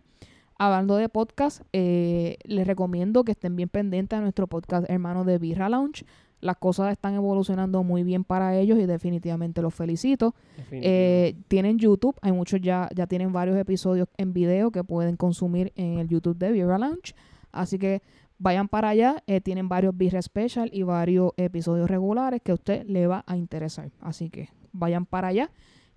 Hablando 0.57 0.95
de 0.95 1.09
podcast, 1.09 1.61
les 1.71 2.65
recomiendo 2.65 3.23
que 3.23 3.33
estén 3.33 3.55
bien 3.55 3.69
pendientes 3.69 4.17
a 4.17 4.21
nuestro 4.23 4.47
podcast 4.47 4.89
hermano 4.89 5.25
de 5.25 5.37
Birra 5.37 5.69
Lounge 5.69 6.03
las 6.39 6.57
cosas 6.57 6.91
están 6.91 7.15
evolucionando 7.15 7.83
muy 7.83 8.03
bien 8.03 8.23
para 8.23 8.55
ellos 8.55 8.77
y 8.79 8.85
definitivamente 8.85 9.61
los 9.61 9.73
felicito. 9.73 10.35
Eh, 10.71 11.35
tienen 11.47 11.79
YouTube, 11.79 12.15
hay 12.21 12.31
muchos 12.31 12.61
ya, 12.61 12.89
ya 12.95 13.07
tienen 13.07 13.33
varios 13.33 13.57
episodios 13.57 14.07
en 14.17 14.33
video 14.33 14.71
que 14.71 14.83
pueden 14.83 15.15
consumir 15.15 15.73
en 15.75 15.99
el 15.99 16.07
YouTube 16.07 16.37
de 16.37 16.51
Vira 16.51 16.77
Lounge. 16.77 17.15
Así 17.51 17.79
que 17.79 18.01
Vayan 18.39 18.67
para 18.67 18.89
allá, 18.89 19.23
eh, 19.25 19.41
tienen 19.41 19.67
varios 19.67 19.97
Birra 19.97 20.21
Special 20.21 20.69
y 20.71 20.83
varios 20.83 21.31
episodios 21.37 21.89
regulares 21.89 22.41
que 22.43 22.51
a 22.51 22.55
usted 22.55 22.85
le 22.85 23.07
va 23.07 23.23
a 23.25 23.35
interesar. 23.35 23.89
Así 23.99 24.29
que 24.29 24.49
vayan 24.73 25.07
para 25.07 25.29
allá 25.29 25.49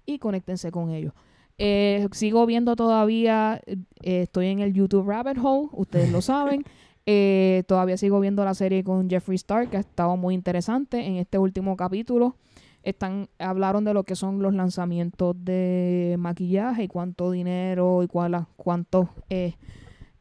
y 0.06 0.18
conéctense 0.18 0.70
con 0.70 0.90
ellos. 0.90 1.12
Eh, 1.58 2.08
sigo 2.12 2.46
viendo 2.46 2.76
todavía, 2.76 3.60
eh, 3.66 3.76
estoy 4.22 4.46
en 4.46 4.60
el 4.60 4.72
YouTube 4.72 5.06
Rabbit 5.06 5.36
Hole, 5.42 5.68
ustedes 5.72 6.10
lo 6.10 6.22
saben. 6.22 6.64
Eh, 7.06 7.64
todavía 7.66 7.96
sigo 7.96 8.20
viendo 8.20 8.44
la 8.44 8.54
serie 8.54 8.84
con 8.84 9.08
Jeffree 9.08 9.36
Star, 9.36 9.68
que 9.68 9.76
ha 9.76 9.80
estado 9.80 10.16
muy 10.16 10.34
interesante. 10.34 11.06
En 11.06 11.16
este 11.16 11.38
último 11.38 11.76
capítulo 11.76 12.36
están, 12.82 13.28
hablaron 13.38 13.84
de 13.84 13.94
lo 13.94 14.04
que 14.04 14.16
son 14.16 14.42
los 14.42 14.54
lanzamientos 14.54 15.36
de 15.44 16.16
maquillaje 16.18 16.84
y 16.84 16.88
cuánto 16.88 17.30
dinero 17.30 18.02
y 18.02 18.06
cuál, 18.06 18.46
cuántos 18.56 19.08
eh, 19.28 19.54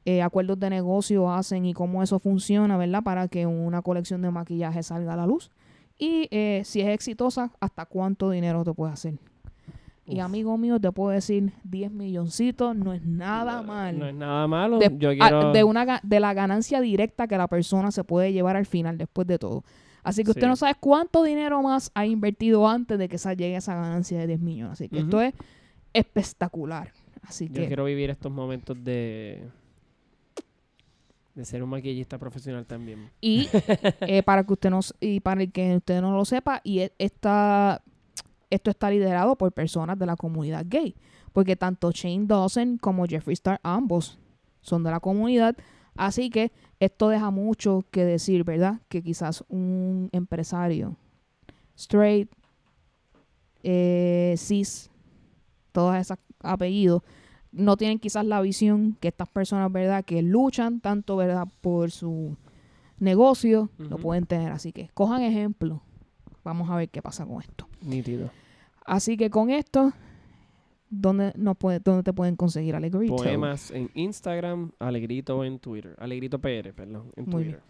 eh, 0.06 0.22
acuerdos 0.22 0.60
de 0.60 0.70
negocio 0.70 1.32
hacen 1.32 1.66
y 1.66 1.74
cómo 1.74 2.02
eso 2.04 2.20
funciona, 2.20 2.78
¿verdad? 2.78 3.04
Para 3.04 3.28
que 3.28 3.46
una 3.46 3.82
colección 3.82 4.22
de 4.22 4.32
maquillaje 4.32 4.84
salga 4.84 5.14
a 5.14 5.18
la 5.18 5.28
luz. 5.28 5.52
Y 5.98 6.28
eh, 6.32 6.62
si 6.66 6.82
es 6.82 6.88
exitosa, 6.88 7.52
hasta 7.60 7.86
cuánto 7.86 8.30
dinero 8.30 8.64
te 8.64 8.74
puede 8.74 8.94
hacer. 8.94 9.16
Y 10.10 10.20
amigo 10.20 10.58
mío, 10.58 10.80
te 10.80 10.92
puedo 10.92 11.12
decir, 11.12 11.54
10 11.64 11.92
milloncitos 11.92 12.76
no 12.76 12.94
es 12.94 13.06
nada 13.06 13.62
mal 13.62 13.98
No 14.00 14.08
es 14.08 14.16
nada 14.16 14.48
malo. 14.48 14.80
de, 14.80 14.92
Yo 14.98 15.12
a- 15.12 15.16
quiero... 15.16 15.52
de 15.54 15.64
una 15.64 16.00
de 16.04 16.20
la 16.20 16.34
ganancia 16.34 16.82
directa 16.82 17.28
que 17.28 17.38
la 17.38 17.48
persona 17.48 17.92
se 17.92 18.04
puede 18.04 18.34
llevar 18.34 18.56
al 18.56 18.66
final 18.66 18.98
después 18.98 19.28
de 19.28 19.38
todo. 19.40 19.64
Así 20.04 20.24
que 20.24 20.32
usted 20.32 20.44
Sí. 20.44 20.48
no 20.48 20.56
sabe 20.56 20.76
cuánto 20.80 21.24
dinero 21.24 21.62
más 21.62 21.92
ha 21.94 22.06
invertido 22.06 22.68
antes 22.68 22.98
de 22.98 23.10
que 23.10 23.18
esa 23.18 23.34
llegue 23.34 23.56
esa 23.58 23.76
ganancia 23.76 24.18
de 24.20 24.28
10 24.28 24.40
millones. 24.40 24.74
Así 24.74 24.90
que 24.90 25.00
esto 25.00 25.22
es 25.22 25.34
espectacular. 25.94 26.92
Así 27.22 27.48
Yo 27.48 27.54
que 27.56 27.68
quiero 27.68 27.86
vivir 27.86 28.10
estos 28.10 28.32
momentos 28.32 28.82
de... 28.84 29.44
De 31.36 31.46
ser 31.46 31.64
un 31.64 31.70
maquillista 31.70 32.18
profesional 32.18 32.66
también. 32.66 33.12
y 33.22 33.48
eh, 34.02 34.24
para 34.24 34.44
que 34.44 34.54
usted 34.54 34.70
no 34.70 34.80
y 35.00 35.20
para 35.22 35.44
el 35.44 35.52
que 35.52 35.78
usted 35.78 36.02
no 36.02 36.12
lo 36.16 36.26
sepa 36.26 36.60
y 36.64 36.80
e- 36.80 36.94
esta 36.98 37.82
esto 38.50 38.70
está 38.70 38.90
liderado 38.90 39.36
por 39.36 39.52
personas 39.52 39.98
de 39.98 40.06
la 40.06 40.16
comunidad 40.16 40.66
gay, 40.68 40.96
porque 41.34 41.56
tanto 41.56 41.92
Shane 41.92 42.26
Dawson 42.26 42.78
como 42.78 43.06
Jeffree 43.06 43.34
Star 43.34 43.60
ambos 43.64 44.20
son 44.62 44.84
de 44.84 44.92
la 44.92 45.00
comunidad, 45.00 45.56
así 45.96 46.30
que 46.30 46.52
esto 46.80 47.10
deja 47.10 47.30
mucho 47.30 47.86
que 47.92 48.06
decir, 48.06 48.44
¿verdad? 48.44 48.80
Que 48.88 49.04
quizás 49.04 49.44
un 49.50 50.10
empresario 50.12 50.96
straight, 51.76 52.30
eh, 53.64 54.36
cis, 54.38 54.90
todos 55.72 55.96
esos 55.96 56.18
apellidos, 56.42 57.04
no 57.52 57.78
tienen 57.78 58.00
quizás 58.00 58.26
la 58.26 58.42
visión 58.42 58.98
que 59.00 59.08
estas 59.08 59.30
personas, 59.30 59.72
¿verdad? 59.72 60.04
Que 60.06 60.22
luchan 60.22 60.82
tanto, 60.82 61.16
¿verdad? 61.16 61.48
Por 61.62 61.92
su 61.92 62.38
negocio, 63.00 63.70
lo 63.78 63.98
pueden 63.98 64.26
tener. 64.26 64.52
Así 64.52 64.72
que 64.72 64.90
cojan 64.94 65.22
ejemplo. 65.24 65.82
Vamos 66.44 66.70
a 66.70 66.76
ver 66.76 66.90
qué 66.90 67.02
pasa 67.02 67.26
con 67.26 67.42
esto. 67.42 67.68
Nítido. 67.82 68.32
Así 68.86 69.18
que 69.18 69.30
con 69.30 69.50
esto, 69.50 69.94
¿dónde, 70.90 71.34
nos 71.36 71.58
puede, 71.58 71.80
dónde 71.80 72.04
te 72.04 72.14
pueden 72.14 72.36
conseguir 72.36 72.76
Alegrito? 72.76 73.16
Poemas 73.16 73.72
en 73.72 73.92
Instagram, 73.94 74.72
Alegrito 74.80 75.44
en 75.44 75.60
Twitter. 75.60 75.96
Alegrito 76.00 76.40
PR, 76.40 76.74
perdón, 76.74 77.12
en 77.16 77.26
Muy 77.26 77.44
Twitter. 77.44 77.62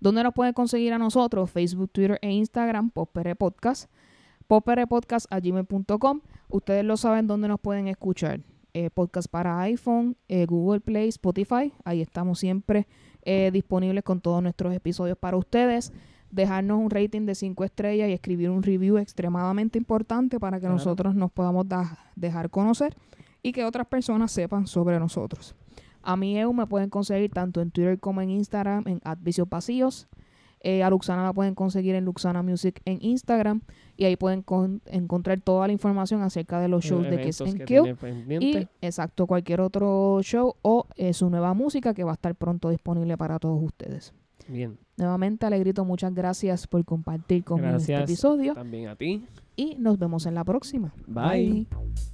¿Dónde 0.00 0.22
nos 0.22 0.34
pueden 0.34 0.52
conseguir 0.52 0.92
a 0.92 0.98
nosotros? 0.98 1.50
Facebook, 1.50 1.90
Twitter 1.90 2.18
e 2.20 2.30
Instagram, 2.30 2.90
Popere 2.90 3.36
Podcast. 3.36 3.90
poperepodcast.gmail.com. 4.46 6.20
Ustedes 6.48 6.84
lo 6.84 6.96
saben 6.96 7.26
dónde 7.26 7.48
nos 7.48 7.60
pueden 7.60 7.88
escuchar. 7.88 8.40
Eh, 8.76 8.90
podcast 8.90 9.28
para 9.28 9.60
iPhone, 9.60 10.16
eh, 10.26 10.46
Google 10.46 10.80
Play, 10.80 11.08
Spotify. 11.08 11.72
Ahí 11.84 12.00
estamos 12.00 12.40
siempre 12.40 12.88
eh, 13.22 13.50
disponibles 13.52 14.02
con 14.02 14.20
todos 14.20 14.42
nuestros 14.42 14.74
episodios 14.74 15.16
para 15.16 15.36
ustedes. 15.36 15.92
Dejarnos 16.34 16.78
un 16.78 16.90
rating 16.90 17.26
de 17.26 17.34
5 17.34 17.62
estrellas 17.64 18.08
y 18.08 18.12
escribir 18.12 18.50
un 18.50 18.62
review 18.62 18.98
extremadamente 18.98 19.78
importante 19.78 20.40
para 20.40 20.56
que 20.56 20.62
Claro. 20.62 20.74
nosotros 20.74 21.14
nos 21.14 21.30
podamos 21.30 21.68
da- 21.68 21.96
dejar 22.16 22.50
conocer 22.50 22.96
y 23.42 23.52
que 23.52 23.64
otras 23.64 23.86
personas 23.86 24.32
sepan 24.32 24.66
sobre 24.66 24.98
nosotros. 24.98 25.54
A 26.02 26.16
mí 26.16 26.36
EU 26.38 26.52
me 26.52 26.66
pueden 26.66 26.90
conseguir 26.90 27.30
tanto 27.30 27.60
en 27.60 27.70
Twitter 27.70 27.98
como 28.00 28.20
en 28.20 28.30
Instagram 28.30 28.84
en 28.88 29.00
@viciospasillos. 29.20 30.08
Eh, 30.66 30.82
a 30.82 30.88
Luxana 30.88 31.22
la 31.24 31.32
pueden 31.34 31.54
conseguir 31.54 31.94
en 31.94 32.06
Luxana 32.06 32.42
Music 32.42 32.80
en 32.86 32.98
Instagram 33.02 33.60
y 33.98 34.06
ahí 34.06 34.16
pueden 34.16 34.40
con- 34.42 34.80
encontrar 34.86 35.40
toda 35.40 35.66
la 35.66 35.72
información 35.74 36.22
acerca 36.22 36.58
de 36.58 36.68
los 36.68 36.84
shows 36.84 37.04
de 37.10 37.20
Kiss 37.20 37.40
and 37.42 37.58
que 37.58 37.64
Kill 37.66 37.96
y 38.42 38.68
exacto 38.80 39.26
cualquier 39.26 39.60
otro 39.60 40.20
show 40.22 40.54
o 40.62 40.86
eh, 40.96 41.12
su 41.12 41.28
nueva 41.30 41.52
música 41.52 41.92
que 41.94 42.02
va 42.02 42.12
a 42.12 42.14
estar 42.14 42.34
pronto 42.34 42.70
disponible 42.70 43.16
para 43.18 43.38
todos 43.38 43.62
ustedes. 43.62 44.14
Bien. 44.48 44.78
Nuevamente, 44.96 45.46
Alegrito, 45.46 45.84
muchas 45.84 46.14
gracias 46.14 46.66
por 46.66 46.84
compartir 46.84 47.44
conmigo 47.44 47.76
este 47.76 47.96
episodio 47.96 48.54
también 48.54 48.88
a 48.88 48.96
ti. 48.96 49.24
y 49.56 49.76
nos 49.76 49.98
vemos 49.98 50.26
en 50.26 50.34
la 50.34 50.44
próxima. 50.44 50.92
Bye. 51.06 51.66
Bye. 51.70 52.13